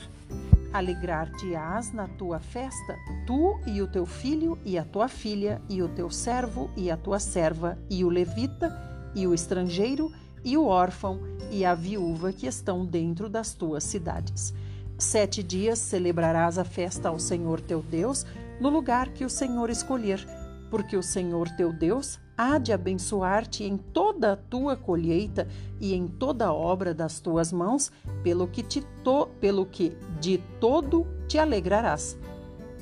Alegrar-te-ás 0.74 1.94
na 1.94 2.08
tua 2.08 2.40
festa, 2.40 2.98
tu 3.28 3.60
e 3.68 3.80
o 3.80 3.88
teu 3.88 4.08
filho 4.08 4.58
e 4.66 4.76
a 4.76 4.84
tua 4.84 5.08
filha, 5.08 5.62
e 5.70 5.84
o 5.84 5.88
teu 5.88 6.10
servo 6.10 6.72
e 6.76 6.90
a 6.90 6.98
tua 6.98 7.20
serva, 7.20 7.78
e 7.92 8.04
o 8.04 8.10
levita 8.10 8.76
e 9.14 9.28
o 9.28 9.34
estrangeiro 9.36 10.12
e 10.44 10.58
o 10.58 10.66
órfão 10.66 11.20
e 11.52 11.64
a 11.64 11.76
viúva 11.76 12.34
que 12.34 12.48
estão 12.48 12.84
dentro 12.84 13.30
das 13.30 13.54
tuas 13.54 13.84
cidades. 13.84 14.52
Sete 14.98 15.44
dias 15.44 15.78
celebrarás 15.78 16.58
a 16.58 16.64
festa 16.64 17.08
ao 17.08 17.20
Senhor 17.20 17.62
teu 17.62 17.84
Deus, 17.84 18.26
no 18.60 18.70
lugar 18.70 19.10
que 19.10 19.24
o 19.24 19.30
Senhor 19.30 19.70
escolher, 19.70 20.28
porque 20.72 20.98
o 20.98 21.04
Senhor 21.04 21.48
teu 21.50 21.72
Deus 21.72 22.20
há 22.40 22.58
de 22.58 22.72
abençoar-te 22.72 23.66
em 23.66 23.76
toda 23.76 24.32
a 24.32 24.38
tua 24.38 24.78
colheita 24.78 25.46
e 25.78 25.94
em 25.94 26.08
toda 26.08 26.46
a 26.46 26.54
obra 26.54 26.94
das 26.94 27.20
tuas 27.20 27.52
mãos, 27.52 27.92
pelo 28.24 28.48
que, 28.48 28.64
te 28.64 28.80
to, 29.04 29.28
pelo 29.42 29.66
que 29.66 29.92
de 30.22 30.38
todo 30.58 31.06
te 31.28 31.38
alegrarás. 31.38 32.18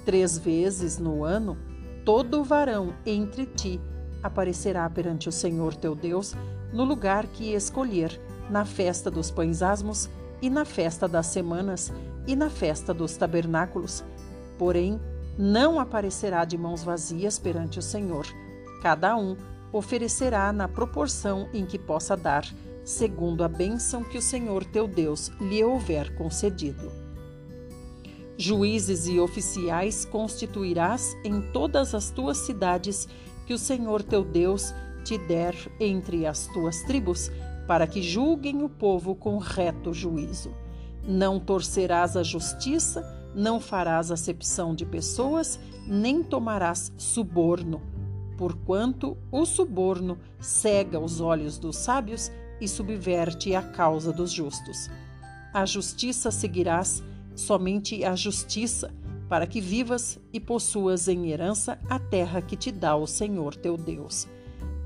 Três 0.06 0.38
vezes 0.38 1.00
no 1.00 1.24
ano, 1.24 1.58
todo 2.06 2.44
varão 2.44 2.94
entre 3.04 3.48
ti 3.48 3.82
aparecerá 4.22 4.88
perante 4.92 5.28
o 5.28 5.32
Senhor 5.32 5.74
teu 5.74 5.96
Deus 5.96 6.36
no 6.72 6.84
lugar 6.84 7.26
que 7.26 7.54
escolher, 7.54 8.22
na 8.52 8.64
festa 8.64 9.10
dos 9.10 9.32
pães 9.32 9.64
asmos 9.64 10.08
e 10.40 10.52
na 10.52 10.66
festa 10.66 11.08
das 11.08 11.26
semanas 11.26 11.92
e 12.28 12.36
na 12.36 12.52
festa 12.52 12.94
dos 12.94 13.18
tabernáculos. 13.18 14.04
Porém, 14.60 15.02
não 15.36 15.80
aparecerá 15.80 16.46
de 16.46 16.60
mãos 16.60 16.84
vazias 16.84 17.40
perante 17.40 17.80
o 17.80 17.82
Senhor 17.82 18.28
Cada 18.82 19.16
um 19.18 19.36
oferecerá 19.72 20.52
na 20.52 20.68
proporção 20.68 21.50
em 21.54 21.66
que 21.66 21.78
possa 21.78 22.16
dar, 22.16 22.46
segundo 22.84 23.44
a 23.44 23.48
bênção 23.48 24.04
que 24.04 24.18
o 24.18 24.22
Senhor 24.22 24.64
teu 24.64 24.88
Deus 24.88 25.30
lhe 25.42 25.64
houver 25.64 26.16
concedido. 26.16 26.92
Juízes 28.38 29.08
e 29.08 29.20
oficiais 29.20 30.06
constituirás 30.06 31.16
em 31.24 31.42
todas 31.52 31.96
as 31.96 32.12
tuas 32.12 32.38
cidades 32.38 33.08
que 33.46 33.54
o 33.54 33.58
Senhor 33.58 34.04
teu 34.04 34.24
Deus 34.24 34.74
te 35.04 35.18
der 35.18 35.56
entre 35.80 36.26
as 36.26 36.48
tuas 36.48 36.84
tribos, 36.84 37.32
para 37.68 37.88
que 37.88 38.02
julguem 38.02 38.64
o 38.64 38.70
povo 38.70 39.16
com 39.16 39.38
reto 39.38 39.94
juízo. 39.94 40.54
Não 41.04 41.40
torcerás 41.40 42.16
a 42.16 42.24
justiça, 42.24 43.04
não 43.34 43.60
farás 43.60 44.12
acepção 44.12 44.74
de 44.74 44.86
pessoas, 44.86 45.60
nem 45.86 46.24
tomarás 46.24 46.94
suborno 46.98 47.82
porquanto 48.38 49.18
o 49.32 49.46
suborno 49.46 50.18
cega 50.40 51.00
os 51.00 51.20
olhos 51.20 51.58
dos 51.58 51.76
sábios 51.76 52.32
e 52.62 52.68
subverte 52.68 53.56
a 53.56 53.62
causa 53.62 54.14
dos 54.14 54.32
justos. 54.32 54.90
A 55.54 55.66
justiça 55.66 56.30
seguirás, 56.30 57.04
somente 57.36 58.04
a 58.04 58.16
justiça, 58.16 58.94
para 59.28 59.46
que 59.46 59.60
vivas 59.60 60.20
e 60.32 60.40
possuas 60.40 61.08
em 61.08 61.30
herança 61.30 61.78
a 61.90 62.00
terra 62.00 62.42
que 62.42 62.56
te 62.56 62.72
dá 62.72 62.96
o 62.96 63.08
Senhor 63.08 63.56
teu 63.56 63.76
Deus. 63.76 64.28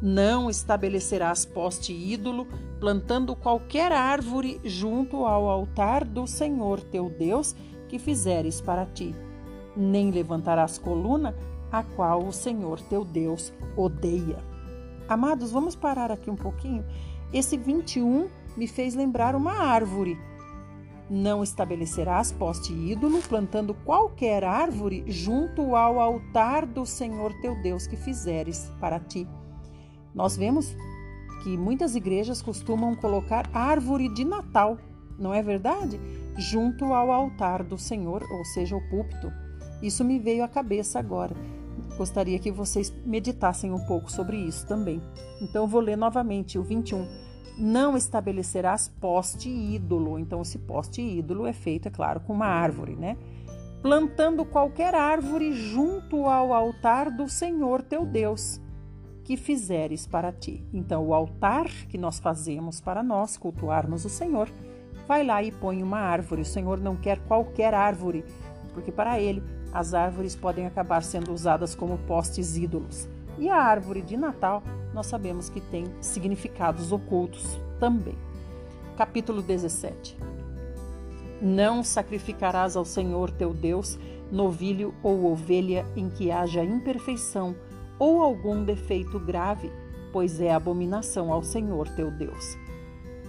Não 0.02 0.49
estabelecerás 0.49 1.45
poste 1.45 1.93
ídolo, 1.93 2.47
plantando 2.80 3.36
qualquer 3.36 3.91
árvore 3.91 4.60
junto 4.64 5.26
ao 5.26 5.47
altar 5.47 6.04
do 6.04 6.26
Senhor 6.26 6.82
teu 6.82 7.08
Deus 7.08 7.56
que 7.88 7.99
fizeres 7.99 8.60
para 8.60 8.86
ti. 8.86 9.14
Nem 9.78 10.10
levantarás 10.10 10.80
coluna 10.80 11.36
a 11.72 11.84
qual 11.84 12.26
o 12.26 12.34
Senhor 12.34 12.80
teu 12.82 13.06
Deus 13.06 13.54
odeia. 13.76 14.38
Amados, 15.08 15.52
vamos 15.52 15.76
parar 15.76 16.12
aqui 16.12 16.30
um 16.30 16.36
pouquinho. 16.36 16.86
Esse 17.34 17.58
21 17.58 18.30
me 18.56 18.68
fez 18.68 18.96
lembrar 18.96 19.36
uma 19.36 19.54
árvore. 19.54 20.18
Não 21.10 21.44
estabelecerás 21.44 22.32
poste 22.32 22.74
ídolo, 22.74 23.22
plantando 23.22 23.74
qualquer 23.74 24.44
árvore 24.44 25.04
junto 25.08 25.76
ao 25.76 26.00
altar 26.00 26.66
do 26.66 26.86
Senhor 26.86 27.34
teu 27.42 27.62
Deus 27.62 27.86
que 27.86 27.98
fizeres 27.98 28.72
para 28.80 29.00
ti. 29.00 29.28
Nós 30.14 30.38
vemos 30.38 30.76
que 31.44 31.58
muitas 31.58 31.96
igrejas 31.96 32.42
costumam 32.42 32.96
colocar 32.96 33.50
árvore 33.54 34.08
de 34.14 34.24
Natal, 34.24 34.78
não 35.18 35.34
é 35.34 35.42
verdade? 35.42 36.00
Junto 36.38 36.86
ao 36.86 37.12
altar 37.12 37.64
do 37.64 37.78
Senhor, 37.78 38.24
ou 38.32 38.46
seja, 38.46 38.76
o 38.76 38.90
púlpito. 38.90 39.32
Isso 39.82 40.04
me 40.04 40.20
veio 40.20 40.44
à 40.44 40.48
cabeça 40.48 41.00
agora. 41.00 41.36
Gostaria 41.98 42.40
que 42.40 42.52
vocês 42.52 42.94
meditassem 43.06 43.72
um 43.72 43.86
pouco 43.86 44.12
sobre 44.12 44.38
isso 44.38 44.66
também. 44.66 45.02
Então, 45.42 45.68
vou 45.68 45.82
ler 45.82 45.98
novamente 45.98 46.58
o 46.58 46.64
21. 46.64 47.08
Não 47.58 47.96
estabelecerás 47.96 48.88
poste 48.88 49.50
ídolo. 49.50 50.18
Então, 50.18 50.42
esse 50.42 50.58
poste 50.58 51.02
ídolo 51.02 51.46
é 51.46 51.54
feito, 51.54 51.88
é 51.88 51.92
claro, 51.92 52.20
com 52.22 52.34
uma 52.34 52.48
árvore, 52.48 52.96
né? 52.96 53.18
Plantando 53.82 54.46
qualquer 54.46 54.96
árvore 54.96 55.54
junto 55.54 56.26
ao 56.26 56.54
altar 56.54 57.12
do 57.12 57.28
Senhor 57.28 57.82
teu 57.82 58.06
Deus, 58.06 58.62
que 59.24 59.36
fizeres 59.36 60.08
para 60.08 60.32
ti. 60.32 60.66
Então, 60.74 61.06
o 61.06 61.14
altar 61.14 61.68
que 61.88 61.98
nós 61.98 62.20
fazemos 62.20 62.80
para 62.80 63.04
nós 63.04 63.38
cultuarmos 63.38 64.06
o 64.06 64.10
Senhor, 64.10 64.50
vai 65.08 65.24
lá 65.24 65.44
e 65.44 65.52
põe 65.52 65.84
uma 65.84 66.00
árvore. 66.00 66.42
O 66.42 66.46
Senhor 66.46 66.80
não 66.80 66.96
quer 66.96 67.20
qualquer 67.26 67.74
árvore, 67.74 68.24
porque 68.74 68.92
para 68.92 69.20
ele 69.20 69.44
as 69.74 69.94
árvores 69.94 70.36
podem 70.36 70.66
acabar 70.66 71.04
sendo 71.04 71.34
usadas 71.34 71.76
como 71.76 71.98
postes 72.00 72.58
ídolos. 72.58 73.08
E 73.38 73.50
a 73.50 73.58
árvore 73.58 74.02
de 74.02 74.18
Natal, 74.18 74.62
nós 74.94 75.08
sabemos 75.08 75.50
que 75.50 75.62
tem 75.62 75.86
significados 76.02 76.92
ocultos 76.92 77.60
também. 77.80 78.18
Capítulo 78.98 79.42
17. 79.42 80.18
Não 81.42 81.84
sacrificarás 81.84 82.76
ao 82.76 82.86
Senhor 82.86 83.32
teu 83.32 83.54
Deus 83.54 83.98
novilho 84.32 84.94
ou 85.04 85.32
ovelha 85.32 85.86
em 85.96 86.10
que 86.10 86.32
haja 86.32 86.64
imperfeição 86.64 87.56
ou 88.00 88.22
algum 88.22 88.64
defeito 88.64 89.20
grave, 89.20 89.72
pois 90.12 90.40
é 90.40 90.54
abominação 90.54 91.32
ao 91.32 91.44
Senhor 91.44 91.88
teu 91.90 92.10
Deus. 92.10 92.58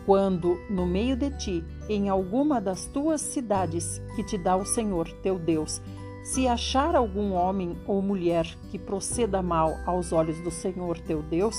Quando 0.07 0.59
no 0.69 0.87
meio 0.87 1.17
de 1.17 1.31
ti, 1.31 1.65
em 1.89 2.09
alguma 2.09 2.61
das 2.61 2.87
tuas 2.87 3.21
cidades 3.21 4.01
que 4.17 4.25
te 4.25 4.37
dá 4.37 4.57
o 4.57 4.65
Senhor 4.65 5.11
teu 5.23 5.39
Deus, 5.39 5.81
se 6.23 6.47
achar 6.47 6.95
algum 6.95 7.33
homem 7.33 7.77
ou 7.87 8.01
mulher 8.01 8.47
que 8.71 8.79
proceda 8.79 9.43
mal 9.43 9.77
aos 9.85 10.13
olhos 10.13 10.41
do 10.41 10.51
Senhor 10.51 10.99
teu 10.99 11.23
Deus, 11.23 11.57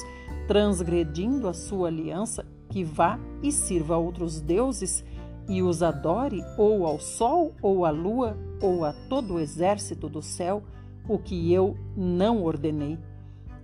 transgredindo 0.47 1.47
a 1.47 1.53
sua 1.53 1.89
aliança, 1.89 2.45
que 2.70 2.84
vá 2.84 3.20
e 3.41 3.51
sirva 3.51 3.95
a 3.95 3.97
outros 3.97 4.39
deuses 4.39 5.03
e 5.47 5.61
os 5.61 5.84
adore, 5.84 6.41
ou 6.57 6.86
ao 6.86 6.99
sol, 6.99 7.53
ou 7.61 7.86
à 7.86 7.91
lua, 7.91 8.38
ou 8.61 8.86
a 8.86 8.93
todo 9.09 9.36
o 9.36 9.39
exército 9.39 10.07
do 10.07 10.22
céu, 10.22 10.64
o 11.07 11.20
que 11.20 11.51
eu 11.51 11.78
não 11.97 12.43
ordenei, 12.43 12.97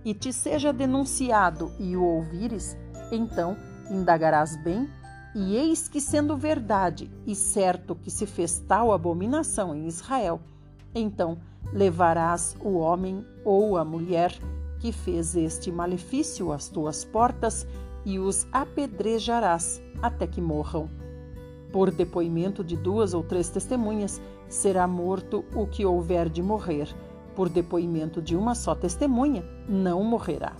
e 0.04 0.12
te 0.12 0.32
seja 0.32 0.72
denunciado 0.72 1.72
e 1.78 1.96
o 1.96 2.02
ouvires, 2.02 2.76
então 3.10 3.56
indagarás 3.90 4.62
bem, 4.62 4.88
e 5.34 5.56
eis 5.56 5.88
que, 5.88 6.00
sendo 6.00 6.36
verdade 6.36 7.10
e 7.26 7.34
certo 7.34 7.94
que 7.94 8.10
se 8.10 8.26
fez 8.26 8.58
tal 8.66 8.92
abominação 8.92 9.74
em 9.74 9.86
Israel, 9.86 10.40
então 10.94 11.38
levarás 11.72 12.56
o 12.60 12.78
homem 12.78 13.24
ou 13.44 13.76
a 13.76 13.84
mulher 13.84 14.32
que 14.78 14.92
fez 14.92 15.36
este 15.36 15.70
malefício 15.70 16.52
às 16.52 16.68
tuas 16.68 17.04
portas 17.04 17.66
e 18.04 18.18
os 18.18 18.46
apedrejarás 18.50 19.80
até 20.02 20.26
que 20.26 20.40
morram. 20.40 20.88
Por 21.72 21.90
depoimento 21.90 22.64
de 22.64 22.76
duas 22.76 23.14
ou 23.14 23.22
três 23.22 23.48
testemunhas, 23.48 24.20
será 24.48 24.86
morto 24.86 25.44
o 25.54 25.66
que 25.66 25.84
houver 25.84 26.28
de 26.28 26.42
morrer. 26.42 26.88
Por 27.36 27.48
depoimento 27.48 28.20
de 28.20 28.34
uma 28.34 28.54
só 28.54 28.74
testemunha, 28.74 29.44
não 29.68 30.02
morrerá. 30.02 30.56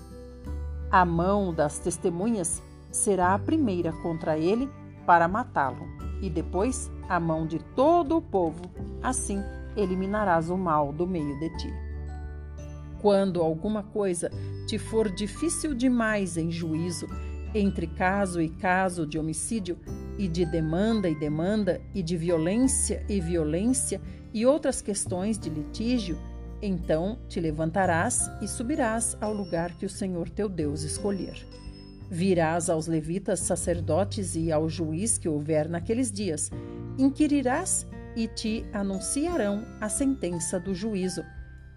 A 0.91 1.05
mão 1.05 1.53
das 1.53 1.78
testemunhas 1.78 2.62
será 2.93 3.35
a 3.35 3.39
primeira 3.39 3.93
contra 3.93 4.39
ele 4.39 4.68
para 5.07 5.26
matá-lo, 5.26 5.87
e 6.20 6.31
depois 6.31 6.91
a 7.09 7.18
mão 7.18 7.47
de 7.47 7.59
todo 7.74 8.16
o 8.16 8.22
povo. 8.22 8.62
Assim, 9.03 9.43
eliminarás 9.77 10.51
o 10.51 10.57
mal 10.57 10.93
do 10.93 11.07
meio 11.07 11.39
de 11.39 11.51
ti. 11.59 11.73
Quando 13.01 13.41
alguma 13.41 13.83
coisa 13.83 14.31
te 14.66 14.79
for 14.79 15.11
difícil 15.11 15.75
demais 15.75 16.37
em 16.37 16.51
juízo, 16.51 17.07
entre 17.55 17.87
caso 17.87 18.41
e 18.41 18.49
caso 18.49 19.07
de 19.07 19.18
homicídio, 19.18 19.79
e 20.18 20.29
de 20.29 20.45
demanda 20.45 21.09
e 21.09 21.14
demanda, 21.14 21.81
e 21.95 22.03
de 22.03 22.16
violência 22.16 23.05
e 23.09 23.21
violência, 23.21 24.01
e 24.33 24.47
outras 24.47 24.81
questões 24.81 25.39
de 25.39 25.49
litígio, 25.49 26.18
então 26.62 27.18
te 27.29 27.41
levantarás 27.41 28.31
e 28.43 28.47
subirás 28.47 29.16
ao 29.21 29.33
lugar 29.33 29.75
que 29.77 29.87
o 29.87 29.91
Senhor 29.91 30.29
teu 30.29 30.49
Deus 30.49 30.83
escolher. 30.83 31.47
Virás 32.11 32.68
aos 32.68 32.87
levitas 32.87 33.41
sacerdotes 33.41 34.37
e 34.37 34.53
ao 34.53 34.68
juiz 34.68 35.16
que 35.16 35.29
houver 35.29 35.68
naqueles 35.68 36.12
dias, 36.12 36.51
inquirirás 36.99 37.87
e 38.17 38.27
te 38.27 38.65
anunciarão 38.73 39.65
a 39.81 39.89
sentença 39.89 40.59
do 40.59 40.75
juízo, 40.75 41.25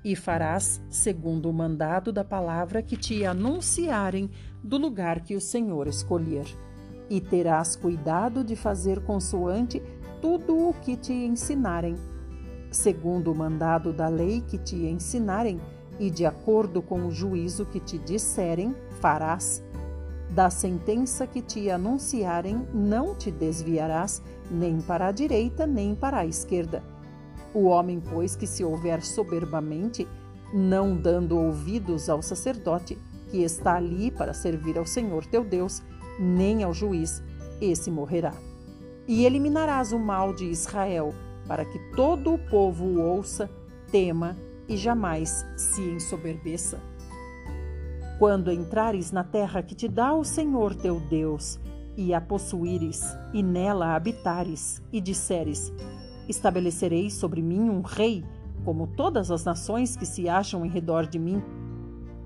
e 0.03 0.15
farás 0.15 0.81
segundo 0.89 1.49
o 1.49 1.53
mandado 1.53 2.11
da 2.11 2.23
palavra 2.23 2.81
que 2.81 2.97
te 2.97 3.25
anunciarem 3.25 4.29
do 4.63 4.77
lugar 4.77 5.21
que 5.21 5.35
o 5.35 5.41
Senhor 5.41 5.87
escolher. 5.87 6.45
E 7.09 7.21
terás 7.21 7.75
cuidado 7.75 8.43
de 8.43 8.55
fazer 8.55 9.01
consoante 9.01 9.81
tudo 10.21 10.69
o 10.69 10.73
que 10.73 10.95
te 10.95 11.13
ensinarem, 11.13 11.95
segundo 12.71 13.31
o 13.31 13.35
mandado 13.35 13.93
da 13.93 14.07
lei 14.07 14.41
que 14.41 14.57
te 14.57 14.75
ensinarem, 14.75 15.59
e 15.99 16.09
de 16.09 16.25
acordo 16.25 16.81
com 16.81 17.05
o 17.05 17.11
juízo 17.11 17.65
que 17.65 17.79
te 17.79 17.97
disserem, 17.99 18.75
farás. 18.99 19.63
Da 20.33 20.49
sentença 20.49 21.27
que 21.27 21.43
te 21.43 21.69
anunciarem, 21.69 22.67
não 22.73 23.13
te 23.13 23.29
desviarás, 23.29 24.19
nem 24.49 24.81
para 24.81 25.07
a 25.07 25.11
direita, 25.11 25.67
nem 25.67 25.93
para 25.93 26.19
a 26.19 26.25
esquerda. 26.25 26.83
O 27.53 27.65
homem, 27.65 28.01
pois, 28.01 28.35
que 28.35 28.47
se 28.47 28.63
houver 28.63 29.03
soberbamente, 29.03 30.07
não 30.51 30.95
dando 30.95 31.37
ouvidos 31.37 32.09
ao 32.09 32.23
sacerdote, 32.23 32.97
que 33.29 33.43
está 33.43 33.75
ali 33.75 34.09
para 34.09 34.33
servir 34.33 34.75
ao 34.75 34.87
Senhor 34.87 35.23
teu 35.27 35.43
Deus, 35.43 35.83
nem 36.19 36.63
ao 36.63 36.73
juiz, 36.73 37.21
esse 37.61 37.91
morrerá. 37.91 38.33
E 39.07 39.25
eliminarás 39.25 39.91
o 39.91 39.99
mal 39.99 40.33
de 40.33 40.45
Israel, 40.45 41.13
para 41.47 41.63
que 41.63 41.77
todo 41.95 42.33
o 42.33 42.39
povo 42.39 42.85
o 42.85 42.99
ouça, 42.99 43.47
tema 43.91 44.35
e 44.67 44.75
jamais 44.77 45.45
se 45.55 45.81
ensoberbeça. 45.81 46.79
Quando 48.23 48.53
entrares 48.53 49.11
na 49.11 49.21
terra 49.21 49.61
que 49.61 49.75
te 49.75 49.85
dá 49.85 50.13
o 50.13 50.23
Senhor 50.23 50.73
teu 50.73 50.97
Deus, 50.97 51.59
e 51.97 52.13
a 52.13 52.21
possuíres, 52.21 53.03
e 53.33 53.43
nela 53.43 53.93
habitares, 53.93 54.81
e 54.93 55.01
disseres: 55.01 55.73
Estabelecerei 56.29 57.09
sobre 57.09 57.41
mim 57.41 57.69
um 57.69 57.81
rei, 57.81 58.23
como 58.63 58.87
todas 58.87 59.29
as 59.29 59.43
nações 59.43 59.97
que 59.97 60.05
se 60.05 60.29
acham 60.29 60.65
em 60.65 60.69
redor 60.69 61.05
de 61.05 61.19
mim. 61.19 61.43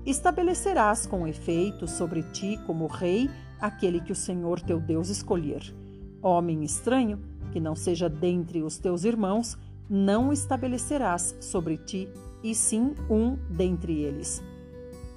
Estabelecerás 0.06 1.04
com 1.04 1.26
efeito 1.26 1.88
sobre 1.88 2.22
ti 2.30 2.60
como 2.64 2.86
rei 2.86 3.28
aquele 3.60 4.00
que 4.00 4.12
o 4.12 4.14
Senhor 4.14 4.60
teu 4.60 4.78
Deus 4.78 5.08
escolher. 5.08 5.74
Homem 6.22 6.62
estranho, 6.62 7.18
que 7.50 7.58
não 7.58 7.74
seja 7.74 8.08
dentre 8.08 8.62
os 8.62 8.78
teus 8.78 9.02
irmãos, 9.02 9.58
não 9.90 10.32
estabelecerás 10.32 11.36
sobre 11.40 11.76
ti, 11.76 12.08
e 12.40 12.54
sim 12.54 12.94
um 13.10 13.34
dentre 13.50 14.00
eles. 14.00 14.40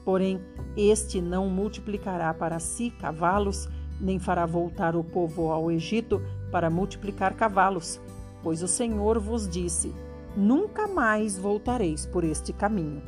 Porém, 0.04 0.42
este 0.76 1.22
não 1.22 1.48
multiplicará 1.50 2.34
para 2.34 2.60
si 2.60 2.92
cavalos, 2.92 3.70
nem 4.00 4.18
fará 4.18 4.46
voltar 4.46 4.96
o 4.96 5.04
povo 5.04 5.52
ao 5.52 5.72
Egito 5.72 6.22
para 6.52 6.70
multiplicar 6.70 7.36
cavalos, 7.36 8.02
pois 8.42 8.64
o 8.64 8.68
Senhor 8.68 9.20
vos 9.20 9.48
disse: 9.48 9.94
Nunca 10.36 10.88
mais 10.88 11.38
voltareis 11.38 12.06
por 12.06 12.24
este 12.24 12.52
caminho. 12.52 13.02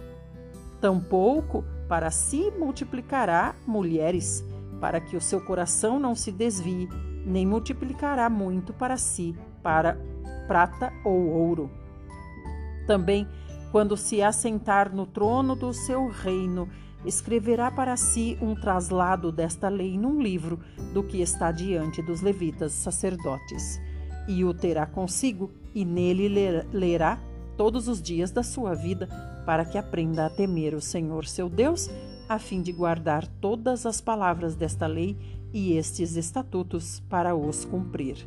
Tampouco 0.80 1.64
para 1.88 2.12
si 2.12 2.52
multiplicará 2.58 3.56
mulheres, 3.66 4.46
para 4.80 5.00
que 5.00 5.16
o 5.16 5.22
seu 5.22 5.40
coração 5.42 6.00
não 6.00 6.14
se 6.14 6.32
desvie, 6.32 6.90
nem 7.26 7.46
multiplicará 7.46 8.30
muito 8.30 8.74
para 8.74 8.98
si, 8.98 9.36
para 9.62 9.98
prata 10.48 10.92
ou 11.06 11.30
ouro. 11.30 11.72
Também, 12.86 13.28
quando 13.74 13.98
se 13.98 14.22
assentar 14.22 14.94
no 14.94 15.08
trono 15.08 15.56
do 15.56 15.74
seu 15.74 16.08
reino, 16.08 16.70
escreverá 17.04 17.72
para 17.72 17.98
si 17.98 18.38
um 18.40 18.54
traslado 18.54 19.32
desta 19.32 19.68
lei 19.68 19.98
num 19.98 20.22
livro 20.22 20.60
do 20.94 21.02
que 21.02 21.24
está 21.24 21.52
diante 21.52 22.00
dos 22.00 22.22
levitas 22.22 22.72
sacerdotes, 22.72 23.82
e 24.28 24.46
o 24.46 24.54
terá 24.54 24.86
consigo, 24.86 25.50
e 25.74 25.84
nele 25.84 26.30
lerá 26.72 27.20
todos 27.58 27.88
os 27.88 28.00
dias 28.00 28.30
da 28.30 28.44
sua 28.44 28.76
vida, 28.76 29.10
para 29.44 29.66
que 29.66 29.80
aprenda 29.80 30.28
a 30.28 30.30
temer 30.30 30.76
o 30.76 30.80
Senhor 30.80 31.26
seu 31.26 31.50
Deus, 31.50 31.90
a 32.30 32.38
fim 32.38 32.62
de 32.62 32.72
guardar 32.72 33.26
todas 33.42 33.88
as 33.88 34.00
palavras 34.00 34.56
desta 34.56 34.86
lei 34.86 35.18
e 35.52 35.74
estes 35.74 36.16
estatutos 36.16 37.00
para 37.10 37.36
os 37.36 37.66
cumprir. 37.66 38.18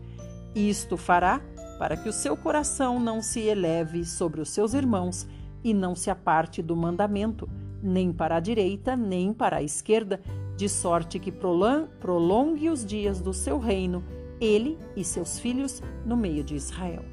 Isto 0.57 0.97
fará 0.97 1.41
para 1.79 1.97
que 1.97 2.09
o 2.09 2.13
seu 2.13 2.37
coração 2.37 2.99
não 2.99 3.23
se 3.23 3.41
eleve 3.41 4.05
sobre 4.05 4.41
os 4.41 4.49
seus 4.49 4.75
irmãos 4.75 5.27
e 5.67 5.75
não 5.75 5.97
se 5.97 6.11
aparte 6.11 6.63
do 6.63 6.77
mandamento 6.77 7.49
nem 7.83 8.13
para 8.13 8.37
a 8.37 8.41
direita, 8.41 8.95
nem 8.95 9.33
para 9.33 9.57
a 9.57 9.63
esquerda, 9.65 10.21
de 10.57 10.69
sorte 10.69 11.19
que 11.19 11.33
prolongue 11.33 12.71
os 12.71 12.87
dias 12.87 13.21
do 13.21 13.35
seu 13.35 13.59
reino, 13.59 14.05
ele 14.41 14.79
e 14.95 15.03
seus 15.03 15.41
filhos, 15.41 15.83
no 16.05 16.17
meio 16.17 16.45
de 16.45 16.55
Israel. 16.55 17.05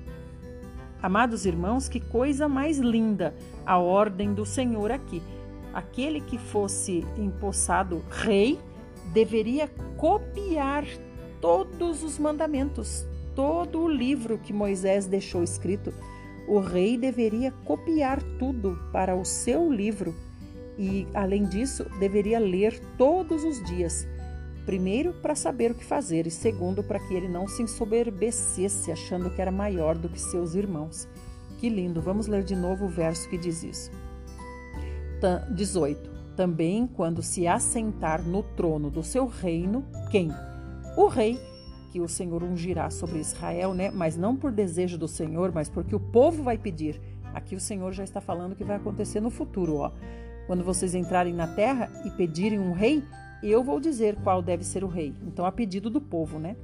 Amados 1.02 1.48
irmãos, 1.48 1.90
que 1.90 2.00
coisa 2.00 2.48
mais 2.48 2.78
linda 2.78 3.34
a 3.66 3.80
ordem 3.80 4.36
do 4.36 4.46
Senhor 4.46 4.92
aqui. 4.92 5.22
Aquele 5.74 6.22
que 6.22 6.38
fosse 6.38 7.04
empossado 7.18 8.04
rei 8.08 8.60
deveria 9.12 9.68
copiar 9.98 10.86
todos 11.42 12.04
os 12.04 12.20
mandamentos, 12.20 13.04
todo 13.34 13.80
o 13.80 13.90
livro 13.90 14.38
que 14.38 14.54
Moisés 14.54 15.08
deixou 15.08 15.42
escrito. 15.42 15.92
O 16.48 16.60
rei 16.60 16.98
deveria 16.98 17.52
copiar 17.64 18.22
tudo 18.38 18.78
para 18.92 19.16
o 19.16 19.24
seu 19.24 19.72
livro 19.72 20.14
e, 20.78 21.08
além 21.14 21.46
disso, 21.46 21.86
deveria 22.00 22.40
ler 22.40 22.80
todos 22.98 23.44
os 23.44 23.64
dias. 23.64 24.08
Primeiro, 24.66 25.14
para 25.14 25.36
saber 25.36 25.72
o 25.72 25.76
que 25.76 25.84
fazer, 25.84 26.26
e 26.26 26.32
segundo, 26.32 26.84
para 26.84 27.00
que 27.00 27.14
ele 27.14 27.28
não 27.28 27.48
se 27.48 27.62
ensoberbecesse 27.62 28.92
achando 28.92 29.30
que 29.30 29.42
era 29.42 29.52
maior 29.52 29.98
do 29.98 30.10
que 30.10 30.20
seus 30.20 30.56
irmãos. 30.56 31.08
Que 31.60 31.70
lindo! 31.70 32.02
Vamos 32.02 32.28
ler 32.28 32.44
de 32.44 32.56
novo 32.56 32.86
o 32.86 32.90
verso 32.90 33.30
que 33.30 33.38
diz 33.38 33.64
isso. 33.64 33.92
18. 35.52 36.12
Também, 36.36 36.88
quando 36.88 37.22
se 37.22 37.48
assentar 37.48 38.22
no 38.22 38.44
trono 38.44 38.90
do 38.90 39.04
seu 39.04 39.26
reino, 39.28 39.86
quem? 40.12 40.30
O 40.98 41.08
rei 41.08 41.40
que 41.94 42.02
o 42.02 42.10
Senhor 42.10 42.42
ungirá 42.42 42.90
sobre 42.90 43.20
Israel, 43.20 43.76
né? 43.76 43.92
Mas 43.92 44.18
não 44.18 44.36
por 44.36 44.52
desejo 44.52 44.98
do 44.98 45.08
Senhor, 45.08 45.52
mas 45.54 45.70
porque 45.70 45.96
o 45.96 46.00
povo 46.00 46.42
vai 46.42 46.58
pedir. 46.58 47.00
Aqui 47.36 47.56
o 47.56 47.60
Senhor 47.60 47.94
já 47.94 48.04
está 48.04 48.20
falando 48.20 48.56
que 48.56 48.64
vai 48.64 48.78
acontecer 48.78 49.20
no 49.20 49.30
futuro, 49.30 49.76
ó. 49.76 49.92
Quando 50.48 50.64
vocês 50.64 50.96
entrarem 50.96 51.36
na 51.36 51.46
terra 51.46 51.92
e 52.04 52.10
pedirem 52.10 52.58
um 52.58 52.74
rei, 52.74 53.04
eu 53.44 53.64
vou 53.64 53.80
dizer 53.80 54.16
qual 54.24 54.42
deve 54.42 54.64
ser 54.64 54.84
o 54.84 54.88
rei. 54.88 55.14
Então, 55.22 55.46
a 55.46 55.52
pedido 55.52 55.88
do 55.88 56.02
povo, 56.02 56.40
né? 56.40 56.56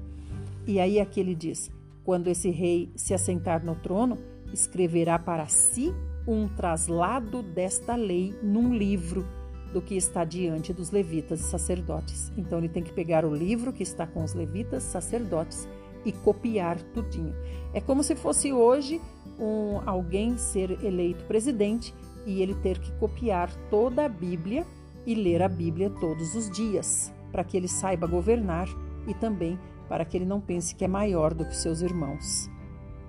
E 0.65 0.79
aí 0.79 0.99
aqui 0.99 1.19
ele 1.19 1.35
diz: 1.35 1.69
quando 2.03 2.27
esse 2.27 2.49
rei 2.49 2.91
se 2.95 3.13
assentar 3.13 3.63
no 3.63 3.75
trono, 3.75 4.17
escreverá 4.51 5.19
para 5.19 5.45
si 5.45 5.93
um 6.27 6.47
traslado 6.47 7.43
desta 7.43 7.95
lei 7.95 8.33
num 8.41 8.73
livro 8.73 9.27
do 9.73 9.81
que 9.81 9.95
está 9.95 10.23
diante 10.23 10.73
dos 10.73 10.91
levitas 10.91 11.41
e 11.41 11.43
sacerdotes. 11.43 12.31
Então 12.37 12.57
ele 12.57 12.69
tem 12.69 12.83
que 12.83 12.91
pegar 12.91 13.25
o 13.25 13.33
livro 13.33 13.71
que 13.71 13.83
está 13.83 14.07
com 14.07 14.23
os 14.23 14.33
levitas 14.33 14.83
sacerdotes 14.83 15.67
e 16.05 16.11
copiar 16.11 16.81
tudinho. 16.93 17.35
É 17.73 17.81
como 17.81 18.03
se 18.03 18.15
fosse 18.15 18.51
hoje 18.51 19.01
um, 19.39 19.79
alguém 19.85 20.37
ser 20.37 20.83
eleito 20.83 21.23
presidente 21.25 21.93
e 22.25 22.41
ele 22.41 22.55
ter 22.55 22.79
que 22.79 22.91
copiar 22.93 23.53
toda 23.69 24.05
a 24.05 24.09
Bíblia 24.09 24.65
e 25.05 25.15
ler 25.15 25.41
a 25.41 25.49
Bíblia 25.49 25.89
todos 25.89 26.35
os 26.35 26.49
dias, 26.49 27.11
para 27.31 27.43
que 27.43 27.57
ele 27.57 27.67
saiba 27.67 28.07
governar 28.07 28.67
e 29.07 29.13
também 29.13 29.57
para 29.87 30.05
que 30.05 30.17
ele 30.17 30.25
não 30.25 30.39
pense 30.39 30.75
que 30.75 30.85
é 30.85 30.87
maior 30.87 31.33
do 31.33 31.45
que 31.45 31.55
seus 31.55 31.81
irmãos. 31.81 32.49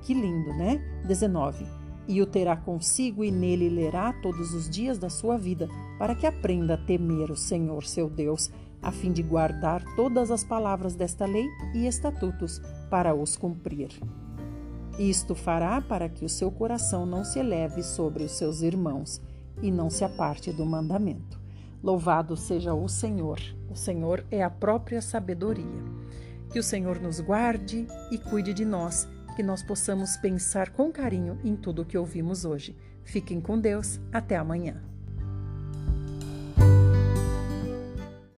Que 0.02 0.14
lindo, 0.14 0.54
né? 0.54 0.78
19. 1.06 1.79
E 2.10 2.20
o 2.20 2.26
terá 2.26 2.56
consigo 2.56 3.22
e 3.22 3.30
nele 3.30 3.68
lerá 3.68 4.12
todos 4.12 4.52
os 4.52 4.68
dias 4.68 4.98
da 4.98 5.08
sua 5.08 5.38
vida, 5.38 5.68
para 5.96 6.12
que 6.12 6.26
aprenda 6.26 6.74
a 6.74 6.76
temer 6.76 7.30
o 7.30 7.36
Senhor 7.36 7.84
seu 7.84 8.10
Deus, 8.10 8.50
a 8.82 8.90
fim 8.90 9.12
de 9.12 9.22
guardar 9.22 9.84
todas 9.94 10.28
as 10.32 10.42
palavras 10.42 10.96
desta 10.96 11.24
lei 11.24 11.46
e 11.72 11.86
estatutos 11.86 12.60
para 12.90 13.14
os 13.14 13.36
cumprir. 13.36 13.90
Isto 14.98 15.36
fará 15.36 15.80
para 15.80 16.08
que 16.08 16.24
o 16.24 16.28
seu 16.28 16.50
coração 16.50 17.06
não 17.06 17.22
se 17.22 17.38
eleve 17.38 17.80
sobre 17.84 18.24
os 18.24 18.32
seus 18.32 18.60
irmãos 18.60 19.22
e 19.62 19.70
não 19.70 19.88
se 19.88 20.02
aparte 20.02 20.52
do 20.52 20.66
mandamento. 20.66 21.40
Louvado 21.80 22.36
seja 22.36 22.74
o 22.74 22.88
Senhor. 22.88 23.38
O 23.70 23.76
Senhor 23.76 24.24
é 24.32 24.42
a 24.42 24.50
própria 24.50 25.00
sabedoria. 25.00 25.84
Que 26.52 26.58
o 26.58 26.62
Senhor 26.64 27.00
nos 27.00 27.20
guarde 27.20 27.86
e 28.10 28.18
cuide 28.18 28.52
de 28.52 28.64
nós, 28.64 29.06
que 29.40 29.42
nós 29.42 29.62
possamos 29.62 30.18
pensar 30.18 30.68
com 30.68 30.92
carinho 30.92 31.40
em 31.42 31.56
tudo 31.56 31.80
o 31.80 31.84
que 31.86 31.96
ouvimos 31.96 32.44
hoje. 32.44 32.76
Fiquem 33.02 33.40
com 33.40 33.58
Deus. 33.58 33.98
Até 34.12 34.36
amanhã. 34.36 34.89